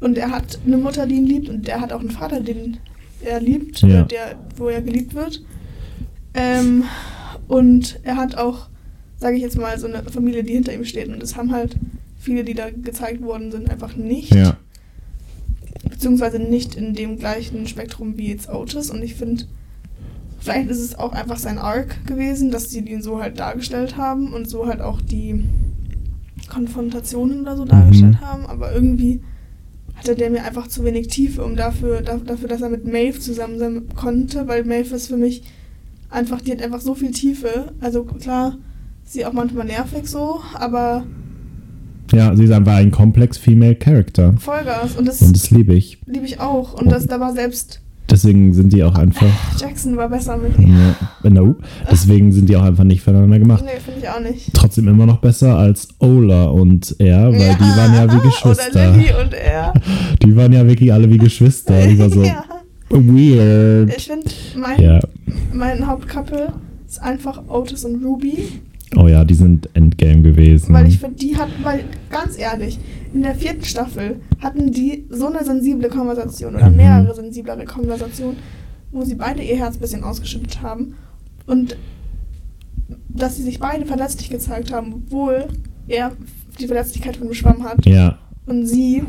und 0.00 0.16
er 0.18 0.30
hat 0.30 0.58
eine 0.66 0.76
Mutter, 0.76 1.06
die 1.06 1.16
ihn 1.16 1.26
liebt 1.26 1.48
und 1.48 1.66
der 1.66 1.80
hat 1.80 1.92
auch 1.92 2.00
einen 2.00 2.10
Vater, 2.10 2.40
den 2.40 2.78
er 3.24 3.40
liebt, 3.40 3.80
Ja. 3.82 4.02
der, 4.02 4.36
wo 4.56 4.68
er 4.68 4.80
geliebt 4.82 5.14
wird. 5.14 5.42
Ähm, 6.34 6.84
und 7.48 7.98
er 8.04 8.16
hat 8.16 8.36
auch, 8.36 8.68
sage 9.18 9.36
ich 9.36 9.42
jetzt 9.42 9.58
mal, 9.58 9.78
so 9.78 9.86
eine 9.86 10.02
Familie, 10.04 10.44
die 10.44 10.52
hinter 10.54 10.72
ihm 10.72 10.84
steht 10.84 11.08
und 11.08 11.20
das 11.22 11.36
haben 11.36 11.52
halt 11.52 11.76
viele, 12.18 12.44
die 12.44 12.54
da 12.54 12.70
gezeigt 12.70 13.22
worden 13.22 13.50
sind, 13.52 13.70
einfach 13.70 13.96
nicht 13.96 14.34
ja. 14.34 14.56
beziehungsweise 15.88 16.38
nicht 16.38 16.74
in 16.74 16.94
dem 16.94 17.18
gleichen 17.18 17.66
Spektrum 17.66 18.16
wie 18.16 18.28
jetzt 18.28 18.48
Otis. 18.48 18.90
Und 18.90 19.02
ich 19.02 19.14
finde, 19.14 19.44
vielleicht 20.40 20.68
ist 20.70 20.80
es 20.80 20.98
auch 20.98 21.12
einfach 21.12 21.38
sein 21.38 21.58
Arc 21.58 22.06
gewesen, 22.06 22.50
dass 22.50 22.70
sie 22.70 22.80
ihn 22.80 23.02
so 23.02 23.20
halt 23.20 23.38
dargestellt 23.38 23.96
haben 23.96 24.32
und 24.32 24.48
so 24.48 24.66
halt 24.66 24.80
auch 24.80 25.00
die 25.00 25.44
Konfrontationen 26.48 27.40
oder 27.42 27.56
so 27.56 27.64
dargestellt 27.64 28.20
haben. 28.20 28.46
Aber 28.46 28.72
irgendwie 28.72 29.20
hatte 29.94 30.14
der 30.14 30.30
mir 30.30 30.44
einfach 30.44 30.68
zu 30.68 30.84
wenig 30.84 31.08
Tiefe, 31.08 31.44
um 31.44 31.56
dafür, 31.56 32.02
da- 32.02 32.18
dafür, 32.18 32.48
dass 32.48 32.62
er 32.62 32.68
mit 32.68 32.84
Maeve 32.86 33.18
zusammen 33.18 33.58
sein 33.58 33.82
konnte, 33.96 34.46
weil 34.46 34.64
Maeve 34.64 34.94
ist 34.94 35.08
für 35.08 35.16
mich 35.16 35.42
einfach, 36.08 36.40
die 36.40 36.52
hat 36.52 36.62
einfach 36.62 36.80
so 36.80 36.94
viel 36.94 37.10
Tiefe. 37.10 37.72
Also 37.80 38.04
klar, 38.04 38.56
sie 39.12 39.24
auch 39.26 39.32
manchmal 39.32 39.66
nervig 39.66 40.06
so, 40.06 40.40
aber 40.54 41.04
Ja, 42.12 42.34
sie 42.36 42.44
ist 42.44 42.52
einfach 42.52 42.74
ein 42.76 42.90
komplex 42.90 43.36
Female 43.38 43.74
Character. 43.74 44.34
Vollgas. 44.38 44.96
Und 44.96 45.06
das 45.08 45.20
Und 45.22 45.34
das 45.36 45.50
liebe 45.50 45.74
ich. 45.74 45.98
liebe 46.06 46.24
ich 46.26 46.40
auch. 46.40 46.74
Und 46.74 46.90
das, 46.90 47.06
da 47.06 47.20
war 47.20 47.32
selbst 47.34 47.80
Deswegen 48.10 48.54
sind 48.54 48.72
die 48.72 48.82
auch 48.84 48.94
einfach. 48.94 49.26
Jackson 49.60 49.94
war 49.98 50.08
besser 50.08 50.38
mit 50.38 50.58
ihm. 50.58 50.74
Ja, 51.22 51.28
no. 51.30 51.56
Deswegen 51.90 52.32
sind 52.32 52.48
die 52.48 52.56
auch 52.56 52.62
einfach 52.62 52.84
nicht 52.84 53.02
voneinander 53.02 53.38
gemacht. 53.38 53.62
Nee, 53.66 53.78
finde 53.84 54.00
ich 54.00 54.08
auch 54.08 54.20
nicht. 54.20 54.50
Trotzdem 54.54 54.88
immer 54.88 55.04
noch 55.04 55.18
besser 55.18 55.58
als 55.58 55.88
Ola 55.98 56.44
und 56.46 56.96
er, 57.00 57.30
weil 57.30 57.54
die 57.56 57.76
waren 57.76 57.94
ja 57.94 58.10
wie 58.14 58.26
Geschwister. 58.26 58.70
Oder 58.70 58.90
Lilly 58.92 59.10
und 59.22 59.34
er. 59.34 59.74
Die 60.22 60.34
waren 60.34 60.52
ja 60.54 60.66
wirklich 60.66 60.90
alle 60.90 61.10
wie 61.10 61.18
Geschwister. 61.18 61.86
Die 61.86 61.98
war 61.98 62.08
so 62.08 62.22
ja. 62.24 62.46
weird. 62.88 63.94
Ich 63.94 64.06
finde, 64.08 64.30
mein, 64.56 64.80
Ja. 64.80 65.00
mein 65.52 65.86
Hauptcouple 65.86 66.54
ist 66.88 67.02
einfach 67.02 67.42
Otis 67.48 67.84
und 67.84 68.02
Ruby. 68.02 68.38
Oh 68.96 69.06
ja, 69.06 69.24
die 69.24 69.34
sind 69.34 69.68
Endgame 69.74 70.22
gewesen. 70.22 70.72
Weil 70.72 70.88
ich 70.88 70.98
finde, 70.98 71.16
die 71.16 71.36
hatten, 71.36 71.52
weil, 71.62 71.84
ganz 72.10 72.38
ehrlich, 72.38 72.78
in 73.12 73.22
der 73.22 73.34
vierten 73.34 73.64
Staffel 73.64 74.16
hatten 74.40 74.72
die 74.72 75.04
so 75.10 75.26
eine 75.26 75.44
sensible 75.44 75.88
Konversation 75.88 76.54
oder 76.54 76.70
Mhm. 76.70 76.76
mehrere 76.76 77.14
sensiblere 77.14 77.64
Konversationen, 77.64 78.36
wo 78.90 79.02
sie 79.04 79.14
beide 79.14 79.42
ihr 79.42 79.56
Herz 79.56 79.76
ein 79.76 79.80
bisschen 79.80 80.04
ausgeschüttet 80.04 80.62
haben. 80.62 80.94
Und 81.46 81.76
dass 83.08 83.36
sie 83.36 83.42
sich 83.42 83.58
beide 83.60 83.84
verletzlich 83.84 84.30
gezeigt 84.30 84.72
haben, 84.72 84.94
obwohl 84.94 85.46
er 85.86 86.12
die 86.58 86.66
Verletzlichkeit 86.66 87.16
von 87.16 87.26
dem 87.28 87.34
Schwamm 87.34 87.62
hat 87.64 87.84
ja. 87.86 88.18
und 88.46 88.66
sie 88.66 89.02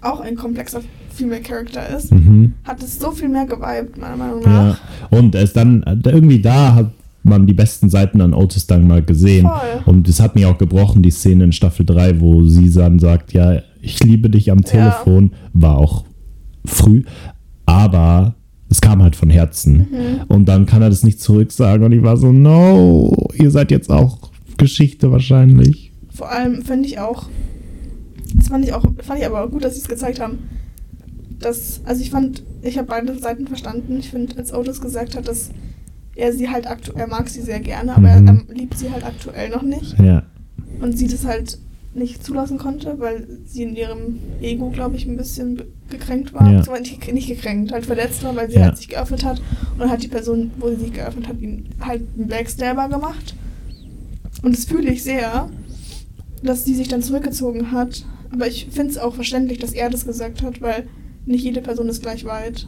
auch 0.00 0.20
ein 0.20 0.36
komplexer 0.36 0.80
Female 1.10 1.40
Character 1.42 1.96
ist, 1.96 2.12
Mhm. 2.12 2.54
hat 2.64 2.82
es 2.82 2.98
so 2.98 3.10
viel 3.10 3.28
mehr 3.28 3.46
geweibt, 3.46 3.98
meiner 3.98 4.16
Meinung 4.16 4.42
Ja. 4.42 4.48
nach. 4.68 4.80
Und 5.10 5.34
es 5.34 5.52
dann 5.52 5.82
irgendwie 6.04 6.40
da 6.40 6.74
hat 6.74 6.90
man 7.24 7.46
die 7.46 7.54
besten 7.54 7.88
Seiten 7.88 8.20
an 8.20 8.34
Otis 8.34 8.66
dann 8.66 8.86
mal 8.86 9.02
gesehen. 9.02 9.46
Voll. 9.46 9.94
Und 9.94 10.08
das 10.08 10.20
hat 10.20 10.34
mich 10.34 10.46
auch 10.46 10.58
gebrochen, 10.58 11.02
die 11.02 11.10
Szene 11.10 11.44
in 11.44 11.52
Staffel 11.52 11.86
3, 11.86 12.20
wo 12.20 12.46
sie 12.46 12.70
dann 12.70 12.98
sagt, 12.98 13.32
ja, 13.32 13.62
ich 13.80 14.02
liebe 14.02 14.30
dich 14.30 14.50
am 14.50 14.62
Telefon, 14.62 15.32
war 15.52 15.78
auch 15.78 16.04
früh, 16.64 17.02
aber 17.66 18.34
es 18.70 18.80
kam 18.80 19.02
halt 19.02 19.16
von 19.16 19.30
Herzen. 19.30 19.88
Mhm. 19.90 20.20
Und 20.28 20.46
dann 20.46 20.66
kann 20.66 20.82
er 20.82 20.88
das 20.88 21.04
nicht 21.04 21.20
zurücksagen 21.20 21.84
und 21.84 21.92
ich 21.92 22.02
war 22.02 22.16
so, 22.16 22.32
no, 22.32 23.12
ihr 23.34 23.50
seid 23.50 23.70
jetzt 23.70 23.90
auch 23.90 24.30
Geschichte 24.56 25.10
wahrscheinlich. 25.10 25.92
Vor 26.14 26.30
allem 26.30 26.62
finde 26.62 26.88
ich 26.88 26.98
auch, 26.98 27.28
das 28.34 28.48
fand 28.48 28.64
ich 28.64 28.72
auch, 28.72 28.84
fand 29.02 29.20
ich 29.20 29.26
aber 29.26 29.44
auch 29.44 29.50
gut, 29.50 29.64
dass 29.64 29.74
sie 29.74 29.80
es 29.80 29.88
gezeigt 29.88 30.20
haben. 30.20 30.38
Dass, 31.38 31.80
also 31.84 32.00
ich 32.02 32.10
fand, 32.10 32.44
ich 32.62 32.78
habe 32.78 32.86
beide 32.86 33.18
Seiten 33.18 33.46
verstanden. 33.46 33.96
Ich 33.98 34.10
finde, 34.10 34.36
als 34.38 34.54
Otis 34.54 34.80
gesagt 34.80 35.16
hat, 35.16 35.26
dass 35.26 35.50
er 36.16 36.32
sie 36.32 36.48
halt 36.50 36.66
aktuell, 36.66 37.00
er 37.00 37.06
mag 37.06 37.28
sie 37.28 37.40
sehr 37.42 37.60
gerne, 37.60 37.92
aber 37.96 38.08
Mhm. 38.20 38.26
er 38.26 38.32
ähm, 38.34 38.46
liebt 38.52 38.76
sie 38.78 38.90
halt 38.90 39.04
aktuell 39.04 39.48
noch 39.50 39.62
nicht. 39.62 39.98
Ja, 39.98 40.24
Und 40.80 40.96
sie 40.98 41.06
das 41.08 41.24
halt 41.24 41.58
nicht 41.94 42.24
zulassen 42.24 42.56
konnte, 42.58 42.98
weil 42.98 43.26
sie 43.44 43.62
in 43.64 43.76
ihrem 43.76 44.18
Ego, 44.40 44.70
glaube 44.70 44.96
ich, 44.96 45.06
ein 45.06 45.16
bisschen 45.18 45.62
gekränkt 45.90 46.32
war. 46.32 46.50
Ja. 46.50 46.58
Beziehungsweise 46.58 46.82
Nicht, 46.94 47.12
nicht 47.12 47.28
gekränkt, 47.28 47.70
halt 47.72 47.84
verletzt 47.84 48.22
war, 48.24 48.34
weil 48.34 48.48
sie 48.50 48.56
Ja. 48.56 48.62
halt 48.64 48.78
sich 48.78 48.88
geöffnet 48.88 49.24
hat. 49.24 49.40
Und 49.72 49.78
dann 49.80 49.90
hat 49.90 50.02
die 50.02 50.08
Person, 50.08 50.50
wo 50.58 50.68
sie 50.70 50.76
sich 50.76 50.92
geöffnet 50.94 51.28
hat, 51.28 51.38
ihn 51.40 51.66
halt 51.80 52.02
einen 52.16 52.28
Backstabber 52.28 52.88
gemacht. 52.88 53.34
Und 54.42 54.56
das 54.56 54.64
fühle 54.64 54.90
ich 54.90 55.02
sehr, 55.02 55.50
dass 56.42 56.64
sie 56.64 56.74
sich 56.74 56.88
dann 56.88 57.02
zurückgezogen 57.02 57.70
hat. 57.72 58.04
Aber 58.32 58.46
ich 58.48 58.68
finde 58.70 58.90
es 58.92 58.98
auch 58.98 59.14
verständlich, 59.14 59.58
dass 59.58 59.72
er 59.74 59.90
das 59.90 60.06
gesagt 60.06 60.42
hat, 60.42 60.62
weil 60.62 60.86
nicht 61.26 61.44
jede 61.44 61.60
Person 61.60 61.88
ist 61.90 62.02
gleich 62.02 62.24
weit. 62.24 62.66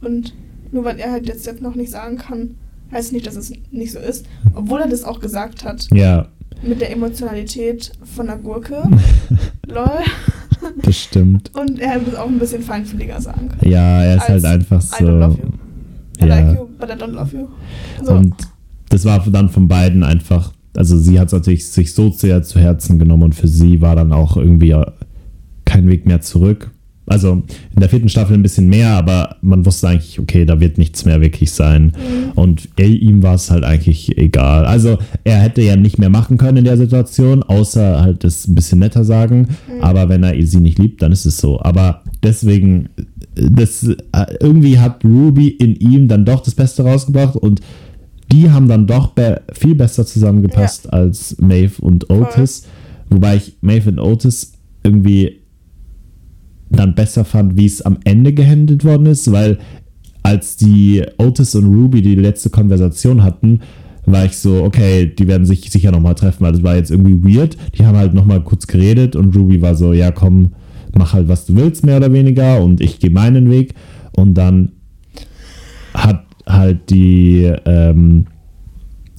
Und 0.00 0.32
nur 0.70 0.84
weil 0.84 0.98
er 1.00 1.10
halt 1.10 1.26
jetzt, 1.26 1.44
jetzt 1.46 1.60
noch 1.60 1.74
nicht 1.74 1.90
sagen 1.90 2.16
kann, 2.18 2.54
heißt 2.92 3.12
nicht, 3.12 3.26
dass 3.26 3.36
es 3.36 3.52
nicht 3.70 3.92
so 3.92 3.98
ist. 3.98 4.26
Obwohl 4.54 4.80
er 4.80 4.88
das 4.88 5.04
auch 5.04 5.20
gesagt 5.20 5.64
hat 5.64 5.86
ja, 5.92 6.26
mit 6.62 6.80
der 6.80 6.90
Emotionalität 6.92 7.92
von 8.14 8.26
der 8.26 8.36
Gurke. 8.36 8.82
Lol. 9.66 9.90
das 10.82 10.96
stimmt. 10.98 11.50
Und 11.56 11.78
er 11.78 11.90
hätte 11.90 12.10
es 12.10 12.16
auch 12.16 12.28
ein 12.28 12.38
bisschen 12.38 12.62
feinfühliger 12.62 13.20
sagen 13.20 13.48
können. 13.48 13.72
Ja, 13.72 14.02
er 14.02 14.16
ist 14.16 14.28
halt 14.28 14.44
einfach 14.44 14.82
I 15.00 15.04
don't 15.04 15.18
love 15.18 15.36
so. 15.36 15.42
you. 15.42 15.48
I 16.22 16.28
Ja. 16.28 16.40
like 16.40 16.58
you, 16.58 16.66
but 16.78 16.88
I 16.90 16.92
don't 16.92 17.12
love 17.12 17.36
you. 17.36 17.48
So. 18.04 18.12
Und 18.12 18.34
das 18.90 19.04
war 19.04 19.20
dann 19.30 19.48
von 19.48 19.68
beiden 19.68 20.02
einfach, 20.02 20.52
also 20.76 20.98
sie 20.98 21.18
hat 21.18 21.28
es 21.28 21.32
natürlich 21.32 21.66
sich 21.68 21.94
so 21.94 22.10
sehr 22.10 22.42
zu 22.42 22.58
Herzen 22.60 22.98
genommen 22.98 23.22
und 23.22 23.34
für 23.34 23.48
sie 23.48 23.80
war 23.80 23.96
dann 23.96 24.12
auch 24.12 24.36
irgendwie 24.36 24.72
äh, 24.72 24.84
kein 25.64 25.88
Weg 25.88 26.06
mehr 26.06 26.20
zurück. 26.20 26.70
Also 27.10 27.42
in 27.74 27.80
der 27.80 27.88
vierten 27.88 28.08
Staffel 28.08 28.34
ein 28.34 28.42
bisschen 28.42 28.68
mehr, 28.68 28.90
aber 28.90 29.36
man 29.42 29.66
wusste 29.66 29.88
eigentlich, 29.88 30.20
okay, 30.20 30.44
da 30.44 30.60
wird 30.60 30.78
nichts 30.78 31.04
mehr 31.04 31.20
wirklich 31.20 31.50
sein. 31.50 31.86
Mhm. 31.86 32.32
Und 32.36 32.68
er, 32.76 32.86
ihm 32.86 33.20
war 33.24 33.34
es 33.34 33.50
halt 33.50 33.64
eigentlich 33.64 34.16
egal. 34.16 34.64
Also 34.64 34.96
er 35.24 35.38
hätte 35.38 35.60
ja 35.60 35.74
nicht 35.74 35.98
mehr 35.98 36.08
machen 36.08 36.38
können 36.38 36.58
in 36.58 36.64
der 36.64 36.76
Situation, 36.76 37.42
außer 37.42 38.00
halt 38.00 38.22
das 38.22 38.46
ein 38.46 38.54
bisschen 38.54 38.78
netter 38.78 39.02
sagen. 39.02 39.48
Mhm. 39.66 39.82
Aber 39.82 40.08
wenn 40.08 40.22
er 40.22 40.40
sie 40.46 40.60
nicht 40.60 40.78
liebt, 40.78 41.02
dann 41.02 41.10
ist 41.10 41.26
es 41.26 41.38
so. 41.38 41.60
Aber 41.60 42.02
deswegen, 42.22 42.90
das, 43.34 43.90
irgendwie 44.38 44.78
hat 44.78 45.04
Ruby 45.04 45.48
in 45.48 45.74
ihm 45.74 46.06
dann 46.06 46.24
doch 46.24 46.40
das 46.40 46.54
Beste 46.54 46.84
rausgebracht 46.84 47.34
und 47.34 47.60
die 48.30 48.52
haben 48.52 48.68
dann 48.68 48.86
doch 48.86 49.08
be 49.08 49.40
viel 49.52 49.74
besser 49.74 50.06
zusammengepasst 50.06 50.92
als 50.92 51.36
Maeve 51.40 51.82
und 51.82 52.08
Otis. 52.08 52.68
Wobei 53.08 53.34
ich 53.34 53.56
Maeve 53.62 53.90
und 53.90 53.98
Otis 53.98 54.52
irgendwie 54.84 55.39
dann 56.70 56.94
besser 56.94 57.24
fand, 57.24 57.56
wie 57.56 57.66
es 57.66 57.82
am 57.82 57.98
Ende 58.04 58.32
gehandelt 58.32 58.84
worden 58.84 59.06
ist, 59.06 59.30
weil 59.32 59.58
als 60.22 60.56
die 60.56 61.02
Otis 61.18 61.54
und 61.54 61.66
Ruby 61.66 62.02
die 62.02 62.14
letzte 62.14 62.50
Konversation 62.50 63.22
hatten, 63.22 63.60
war 64.06 64.24
ich 64.24 64.36
so, 64.36 64.62
okay, 64.62 65.06
die 65.06 65.28
werden 65.28 65.46
sich 65.46 65.70
sicher 65.70 65.90
nochmal 65.90 66.14
treffen, 66.14 66.44
weil 66.44 66.52
das 66.52 66.62
war 66.62 66.76
jetzt 66.76 66.90
irgendwie 66.90 67.36
weird. 67.36 67.56
Die 67.76 67.84
haben 67.84 67.96
halt 67.96 68.14
nochmal 68.14 68.42
kurz 68.42 68.66
geredet 68.66 69.16
und 69.16 69.36
Ruby 69.36 69.60
war 69.62 69.74
so, 69.74 69.92
ja 69.92 70.10
komm, 70.10 70.52
mach 70.96 71.12
halt, 71.12 71.28
was 71.28 71.46
du 71.46 71.56
willst, 71.56 71.84
mehr 71.84 71.98
oder 71.98 72.12
weniger, 72.12 72.62
und 72.62 72.80
ich 72.80 72.98
gehe 72.98 73.10
meinen 73.10 73.50
Weg. 73.50 73.74
Und 74.12 74.34
dann 74.34 74.72
hat 75.94 76.24
halt 76.46 76.90
die, 76.90 77.52
ähm, 77.64 78.26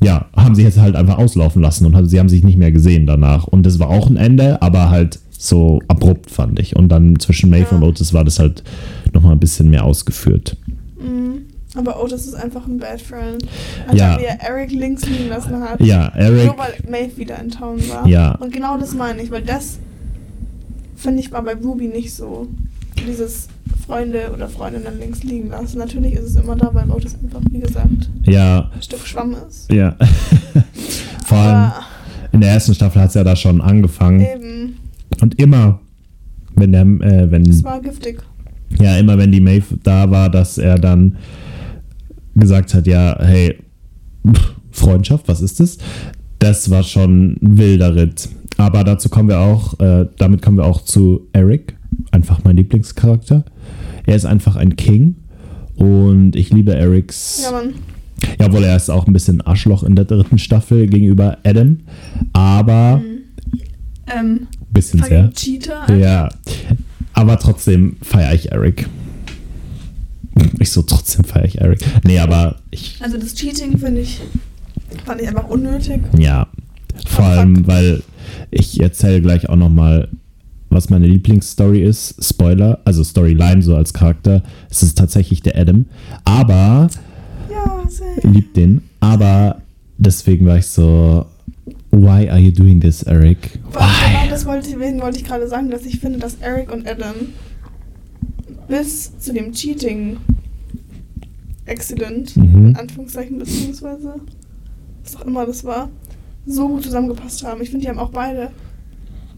ja, 0.03 0.25
haben 0.35 0.55
sie 0.55 0.63
jetzt 0.63 0.79
halt 0.79 0.95
einfach 0.95 1.17
auslaufen 1.17 1.61
lassen 1.61 1.85
und 1.85 2.09
sie 2.09 2.19
haben 2.19 2.29
sich 2.29 2.43
nicht 2.43 2.57
mehr 2.57 2.71
gesehen 2.71 3.05
danach. 3.05 3.47
Und 3.47 3.65
das 3.65 3.79
war 3.79 3.89
auch 3.89 4.09
ein 4.09 4.17
Ende, 4.17 4.61
aber 4.61 4.89
halt 4.89 5.19
so 5.43 5.81
abrupt, 5.87 6.29
fand 6.29 6.59
ich. 6.59 6.75
Und 6.75 6.89
dann 6.89 7.19
zwischen 7.19 7.49
Maeve 7.49 7.67
Ja. 7.71 7.77
und 7.77 7.83
Otis 7.83 8.13
war 8.13 8.23
das 8.23 8.37
halt 8.39 8.63
nochmal 9.13 9.31
ein 9.33 9.39
bisschen 9.39 9.69
mehr 9.69 9.83
ausgeführt. 9.85 10.55
Mhm. 10.99 11.45
Aber 11.75 12.03
Otis 12.03 12.25
ist 12.27 12.35
einfach 12.35 12.67
ein 12.67 12.77
Bad 12.79 13.01
Friend. 13.01 13.43
Als 13.87 13.97
Ja. 13.99 14.13
er 14.15 14.19
wie 14.19 14.25
er 14.25 14.41
Eric 14.41 14.71
links 14.71 15.05
liegen 15.07 15.29
lassen 15.29 15.59
hat. 15.61 15.79
Ja, 15.81 16.07
Eric, 16.09 16.45
Nur 16.45 16.57
weil 16.57 16.73
Maeve 16.89 17.17
wieder 17.17 17.39
in 17.39 17.49
Town 17.49 17.79
war. 17.89 18.05
Ja. 18.07 18.35
Und 18.35 18.51
genau 18.53 18.77
das 18.77 18.93
meine 18.93 19.21
ich, 19.23 19.31
weil 19.31 19.41
das 19.41 19.79
finde 20.95 21.21
ich 21.21 21.31
war 21.31 21.41
bei 21.43 21.53
Ruby 21.55 21.87
nicht 21.87 22.13
so. 22.13 22.47
Dieses 23.07 23.47
Freunde 23.87 24.29
oder 24.33 24.47
Freundinnen 24.47 24.99
links 24.99 25.23
liegen 25.23 25.49
lassen. 25.49 25.79
Natürlich 25.79 26.13
ist 26.13 26.25
es 26.25 26.35
immer 26.35 26.55
da, 26.55 26.69
weil 26.73 26.89
Otis 26.91 27.15
einfach, 27.23 27.39
wie 27.49 27.59
gesagt, 27.61 28.09
ja, 28.27 28.69
ein 28.75 28.81
Stück 28.81 28.99
Schwamm 29.07 29.35
ist. 29.49 29.71
ja. 29.71 29.95
Vor 31.25 31.37
allem, 31.37 31.55
Aber 31.55 31.73
In 32.33 32.41
der 32.41 32.51
ersten 32.51 32.75
Staffel 32.75 33.01
hat 33.01 33.09
es 33.09 33.15
ja 33.15 33.23
da 33.23 33.35
schon 33.35 33.59
angefangen. 33.61 34.21
Eben. 34.21 34.77
Und 35.21 35.39
immer, 35.39 35.79
wenn 36.55 36.71
der, 36.71 36.81
äh, 36.81 37.31
wenn, 37.31 37.43
Es 37.49 37.63
war 37.63 37.79
giftig. 37.81 38.21
ja, 38.79 38.97
immer 38.97 39.17
wenn 39.17 39.31
die 39.31 39.39
Maeve 39.41 39.77
da 39.83 40.09
war, 40.09 40.29
dass 40.29 40.57
er 40.57 40.77
dann 40.79 41.17
gesagt 42.35 42.73
hat, 42.73 42.87
ja, 42.87 43.17
hey, 43.19 43.57
pff, 44.27 44.53
Freundschaft, 44.71 45.27
was 45.27 45.41
ist 45.41 45.59
das? 45.59 45.77
Das 46.39 46.69
war 46.69 46.83
schon 46.83 47.33
ein 47.41 47.57
wilder 47.57 47.95
Ritt. 47.95 48.29
Aber 48.57 48.83
dazu 48.83 49.09
kommen 49.09 49.29
wir 49.29 49.39
auch, 49.39 49.79
äh, 49.79 50.07
damit 50.17 50.41
kommen 50.41 50.57
wir 50.57 50.65
auch 50.65 50.81
zu 50.81 51.27
Eric, 51.33 51.75
einfach 52.11 52.43
mein 52.43 52.57
Lieblingscharakter. 52.57 53.43
Er 54.05 54.15
ist 54.15 54.25
einfach 54.25 54.55
ein 54.55 54.75
King 54.75 55.15
und 55.75 56.35
ich 56.35 56.51
liebe 56.51 56.73
Erics. 56.73 57.41
Ja, 57.43 57.51
Mann. 57.51 57.73
Jawohl, 58.39 58.63
er 58.63 58.75
ist 58.75 58.89
auch 58.89 59.07
ein 59.07 59.13
bisschen 59.13 59.41
Arschloch 59.41 59.83
in 59.83 59.95
der 59.95 60.05
dritten 60.05 60.37
Staffel 60.37 60.87
gegenüber 60.87 61.37
Adam, 61.43 61.79
aber 62.33 63.01
Ähm, 64.07 64.47
bisschen 64.73 65.03
sehr. 65.03 65.31
Cheater. 65.33 65.93
Ja, 65.95 66.29
aber 67.13 67.37
trotzdem 67.39 67.97
feiere 68.01 68.33
ich 68.33 68.51
Eric. 68.51 68.87
Ich 70.59 70.71
so, 70.71 70.81
trotzdem 70.81 71.25
feiere 71.25 71.45
ich 71.45 71.59
Eric. 71.61 71.79
Nee, 72.05 72.19
aber 72.19 72.55
ich, 72.71 72.97
Also 73.01 73.17
das 73.17 73.33
Cheating 73.35 73.77
finde 73.77 74.01
ich, 74.01 74.21
fand 75.05 75.21
ich 75.21 75.27
einfach 75.27 75.47
unnötig. 75.49 76.01
ja, 76.17 76.47
vor 77.07 77.25
allem, 77.25 77.67
weil 77.67 78.01
ich 78.49 78.79
erzähle 78.79 79.21
gleich 79.21 79.49
auch 79.49 79.55
nochmal, 79.57 80.07
was 80.69 80.89
meine 80.89 81.05
Lieblingsstory 81.07 81.81
ist. 81.83 82.15
Spoiler, 82.23 82.79
also 82.85 83.03
Storyline 83.03 83.61
so 83.61 83.75
als 83.75 83.93
Charakter. 83.93 84.41
Es 84.69 84.83
ist 84.83 84.97
tatsächlich 84.97 85.41
der 85.41 85.57
Adam. 85.57 85.85
Aber, 86.23 86.89
Ja, 87.49 87.83
sehr. 87.89 88.31
liebt 88.31 88.55
den, 88.55 88.81
aber 89.01 89.61
deswegen 89.97 90.45
war 90.45 90.57
ich 90.57 90.67
so, 90.67 91.25
why 91.91 92.27
are 92.29 92.39
you 92.39 92.51
doing 92.51 92.79
this, 92.81 93.03
Eric? 93.03 93.53
Genau 93.71 93.79
Why? 93.79 94.29
das 94.29 94.45
wollte, 94.45 94.79
wollte 94.79 95.17
ich 95.19 95.25
gerade 95.25 95.47
sagen, 95.47 95.69
dass 95.69 95.85
ich 95.85 95.99
finde, 95.99 96.19
dass 96.19 96.35
Eric 96.35 96.71
und 96.71 96.87
Adam 96.87 97.13
bis 98.67 99.17
zu 99.17 99.33
dem 99.33 99.51
Cheating 99.51 100.17
Accident, 101.67 102.35
Mhm. 102.37 102.67
in 102.69 102.75
Anführungszeichen, 102.75 103.37
beziehungsweise 103.37 104.15
was 105.03 105.15
auch 105.15 105.25
immer 105.25 105.45
das 105.45 105.63
war, 105.63 105.89
so 106.45 106.67
gut 106.67 106.83
zusammengepasst 106.83 107.43
haben. 107.43 107.61
Ich 107.61 107.69
finde, 107.69 107.85
die 107.85 107.89
haben 107.89 107.99
auch 107.99 108.09
beide. 108.11 108.49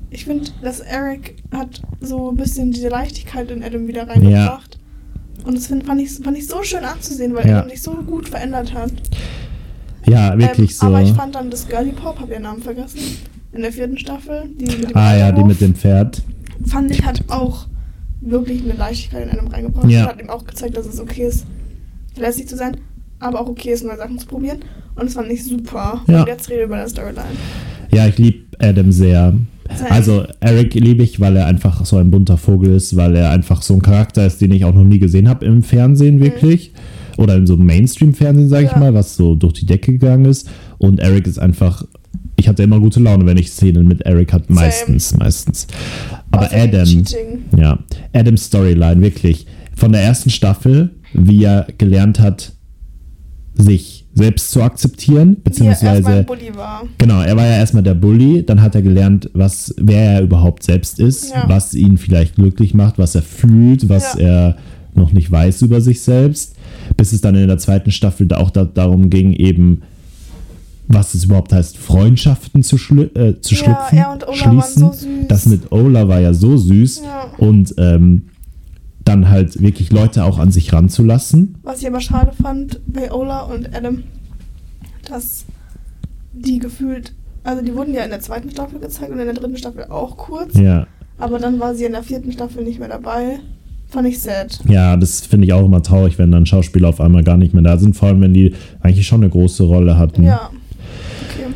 Ich 0.10 0.26
finde, 0.26 0.46
dass 0.62 0.80
Eric 0.80 1.36
hat 1.52 1.82
so 2.00 2.32
ein 2.32 2.36
bisschen 2.36 2.72
diese 2.72 2.90
Leichtigkeit 2.90 3.50
in 3.52 3.64
Adam 3.64 3.88
wieder 3.88 4.08
reingebracht. 4.08 4.80
Und 5.46 5.56
das 5.58 5.68
find, 5.68 5.86
fand, 5.86 6.00
ich, 6.02 6.12
fand 6.12 6.38
ich 6.38 6.48
so 6.48 6.64
schön 6.64 6.84
anzusehen, 6.86 7.34
weil 7.36 7.48
Ja. 7.48 7.58
Adam 7.60 7.70
sich 7.70 7.82
so 7.82 7.92
gut 7.92 8.30
verändert 8.30 8.74
hat. 8.74 8.92
Ja, 10.08 10.38
wirklich 10.38 10.72
ähm, 10.72 10.78
so. 10.78 10.86
Aber 10.88 11.02
ich 11.02 11.14
fand 11.14 11.36
dann 11.36 11.50
das 11.50 11.68
Girly 11.68 11.92
Pop, 11.92 12.20
hab 12.20 12.30
ihren 12.30 12.44
Namen 12.44 12.62
vergessen, 12.62 13.00
in 13.52 13.62
der 13.62 13.72
vierten 13.72 13.98
Staffel, 13.98 14.44
die 14.60 14.66
mit 14.66 14.90
dem 14.90 14.96
Ah 14.96 15.16
ja, 15.16 15.32
die 15.32 15.44
mit 15.44 15.62
dem 15.62 15.76
Pferd. 15.76 16.22
fand 16.66 16.92
ich 16.92 17.04
hat 17.06 17.24
auch 17.30 17.68
wirklich 18.22 18.64
eine 18.64 18.74
Leichtigkeit 18.74 19.24
in 19.24 19.38
einem 19.38 19.48
reingebracht. 19.48 19.90
Ja. 19.90 20.04
Und 20.04 20.10
hat 20.10 20.22
ihm 20.22 20.30
auch 20.30 20.46
gezeigt, 20.46 20.78
dass 20.78 20.86
es 20.86 21.00
okay 21.00 21.28
ist, 21.28 21.46
verlässlich 22.14 22.48
zu 22.48 22.56
sein, 22.56 22.78
aber 23.20 23.42
auch 23.42 23.48
okay 23.48 23.72
ist, 23.72 23.84
neue 23.84 23.98
Sachen 23.98 24.18
zu 24.18 24.28
probieren. 24.28 24.60
Und 24.96 25.06
das 25.06 25.14
fand 25.14 25.32
ich 25.32 25.44
super. 25.44 26.02
Ja. 26.08 26.22
Und 26.22 26.28
jetzt 26.28 26.50
rede 26.50 26.62
ich 26.62 26.66
über 26.66 26.76
eine 26.76 26.90
Storyline. 26.90 27.26
Ja, 27.92 28.08
ich 28.08 28.18
liebe 28.18 28.44
Adam 28.60 28.92
sehr. 28.92 29.34
Also 29.90 30.26
Eric 30.40 30.74
liebe 30.74 31.04
ich, 31.04 31.20
weil 31.20 31.38
er 31.38 31.48
einfach 31.48 31.86
so 31.86 31.98
ein 31.98 32.12
bunter 32.12 32.38
Vogel 32.38 32.76
ist, 32.76 32.96
weil 32.96 33.16
er 33.16 33.32
einfach 33.32 33.62
so 33.62 33.74
ein 33.74 33.82
Charakter 33.82 34.26
ist, 34.26 34.42
den 34.42 34.52
ich 34.52 34.66
auch 34.66 34.74
noch 34.74 34.84
nie 34.84 35.00
gesehen 35.00 35.30
habe 35.30 35.46
im 35.46 35.64
Fernsehen 35.64 36.20
wirklich. 36.20 36.74
Oder 37.18 37.36
in 37.36 37.46
so 37.48 37.58
Mainstream-Fernsehen, 37.58 38.50
sage 38.50 38.66
ich 38.66 38.72
Ja. 38.72 38.78
mal, 38.80 38.94
was 38.94 39.16
so 39.16 39.36
durch 39.36 39.54
die 39.54 39.66
Decke 39.66 39.92
gegangen 39.94 40.26
ist. 40.26 40.50
Und 40.78 41.00
Eric 41.00 41.28
ist 41.28 41.40
einfach, 41.40 41.86
ich 42.36 42.48
hatte 42.48 42.64
immer 42.64 42.80
gute 42.80 43.00
Laune, 43.00 43.26
wenn 43.26 43.38
ich 43.38 43.52
Szenen 43.52 43.88
mit 43.88 44.02
Eric 44.02 44.34
hatte. 44.34 44.52
Meistens, 44.52 45.16
meistens. 45.18 45.68
Aber 46.32 46.48
Außer 46.48 46.56
dem 46.68 46.70
Adam, 46.70 46.86
Cheating. 46.86 47.44
ja, 47.58 47.80
Adams 48.14 48.46
Storyline, 48.46 49.02
wirklich. 49.02 49.46
Von 49.76 49.92
der 49.92 50.02
ersten 50.02 50.30
Staffel, 50.30 50.92
wie 51.14 51.44
er 51.44 51.68
gelernt 51.78 52.20
hat, 52.20 52.54
sich 53.56 54.06
selbst 54.16 54.52
zu 54.52 54.62
akzeptieren, 54.64 55.38
er 55.38 55.42
beziehungsweise. 55.44 56.26
Genau, 56.98 57.22
er 57.22 57.36
war 57.36 57.46
ja 57.46 57.58
erstmal 57.58 57.84
der 57.84 57.94
Bully, 57.94 58.44
dann 58.46 58.62
hat 58.62 58.76
er 58.76 58.82
gelernt, 58.82 59.30
was, 59.34 59.74
wer 59.80 60.14
er 60.16 60.22
überhaupt 60.22 60.64
selbst 60.64 61.00
ist, 61.00 61.32
Ja. 61.32 61.46
was 61.48 61.74
ihn 61.76 61.98
vielleicht 61.98 62.36
glücklich 62.36 62.74
macht, 62.74 62.98
was 62.98 63.16
er 63.16 63.22
fühlt, 63.22 63.90
was 63.90 64.14
Ja. 64.16 64.20
er 64.20 64.58
noch 64.96 65.12
nicht 65.12 65.32
weiß 65.32 65.62
über 65.64 65.82
sich 65.82 66.02
selbst, 66.02 66.56
bis 66.98 67.14
es 67.14 67.22
dann 67.22 67.36
in 67.36 67.48
der 67.48 67.58
zweiten 67.58 67.92
Staffel 67.92 68.32
auch 68.34 68.50
da, 68.50 68.66
darum 68.66 69.10
ging, 69.10 69.34
eben, 69.34 69.82
was 70.88 71.14
es 71.14 71.24
überhaupt 71.26 71.54
heißt, 71.54 71.78
Freundschaften 71.78 72.62
zu, 72.64 72.78
schlü 72.78 73.04
äh, 73.16 73.40
zu 73.42 73.56
Ja, 73.56 73.62
schlüpfen, 73.64 73.98
er 73.98 74.12
und 74.12 74.28
Ola 74.28 74.46
waren 74.46 74.62
schließen. 74.62 74.82
so 74.84 74.92
süß. 74.94 75.28
Das 75.28 75.46
mit 75.46 75.72
Ola 75.72 76.08
war 76.08 76.20
ja 76.20 76.34
so 76.34 76.58
süß 76.58 77.02
Ja. 77.06 77.26
und 77.38 77.74
ähm, 77.78 78.24
dann 79.06 79.30
halt 79.30 79.60
wirklich 79.62 79.92
Leute 79.92 80.24
auch 80.24 80.40
an 80.40 80.52
sich 80.52 80.72
ranzulassen. 80.72 81.56
Was 81.64 81.82
ich 81.82 81.88
aber 81.88 82.00
schade 82.00 82.32
fand 82.42 82.80
bei 82.88 83.12
Ola 83.12 83.42
und 83.42 83.76
Adam, 83.76 84.04
dass 85.10 85.46
die 86.34 86.60
gefühlt, 86.60 87.14
also 87.44 87.62
die 87.64 87.76
wurden 87.76 87.94
ja 87.94 88.04
in 88.04 88.10
der 88.10 88.22
zweiten 88.22 88.50
Staffel 88.50 88.80
gezeigt 88.80 89.12
und 89.12 89.20
in 89.20 89.26
der 89.26 89.34
dritten 89.36 89.58
Staffel 89.58 89.86
auch 89.86 90.16
kurz, 90.18 90.58
Ja. 90.58 90.88
aber 91.18 91.38
dann 91.40 91.60
war 91.60 91.76
sie 91.76 91.86
in 91.86 91.92
der 91.94 92.04
vierten 92.04 92.32
Staffel 92.32 92.64
nicht 92.64 92.80
mehr 92.80 92.88
dabei. 92.90 93.40
Fand 93.94 94.08
ich 94.08 94.20
sad. 94.20 94.60
Ja, 94.68 94.98
das 94.98 95.22
finde 95.22 95.46
ich 95.46 95.54
auch 95.54 95.64
immer 95.66 95.84
traurig, 95.84 96.18
wenn 96.18 96.32
dann 96.32 96.46
Schauspieler 96.48 96.90
auf 96.90 97.00
einmal 97.00 97.24
gar 97.24 97.38
nicht 97.38 97.54
mehr 97.54 97.62
da 97.64 97.78
sind, 97.78 97.96
vor 97.96 98.08
allem 98.10 98.22
wenn 98.22 98.34
die 98.34 98.54
eigentlich 98.82 99.06
schon 99.06 99.22
eine 99.22 99.30
große 99.30 99.64
Rolle 99.64 99.98
hatten. 100.00 100.24
Ja. 100.24 100.50
Okay. 101.30 101.54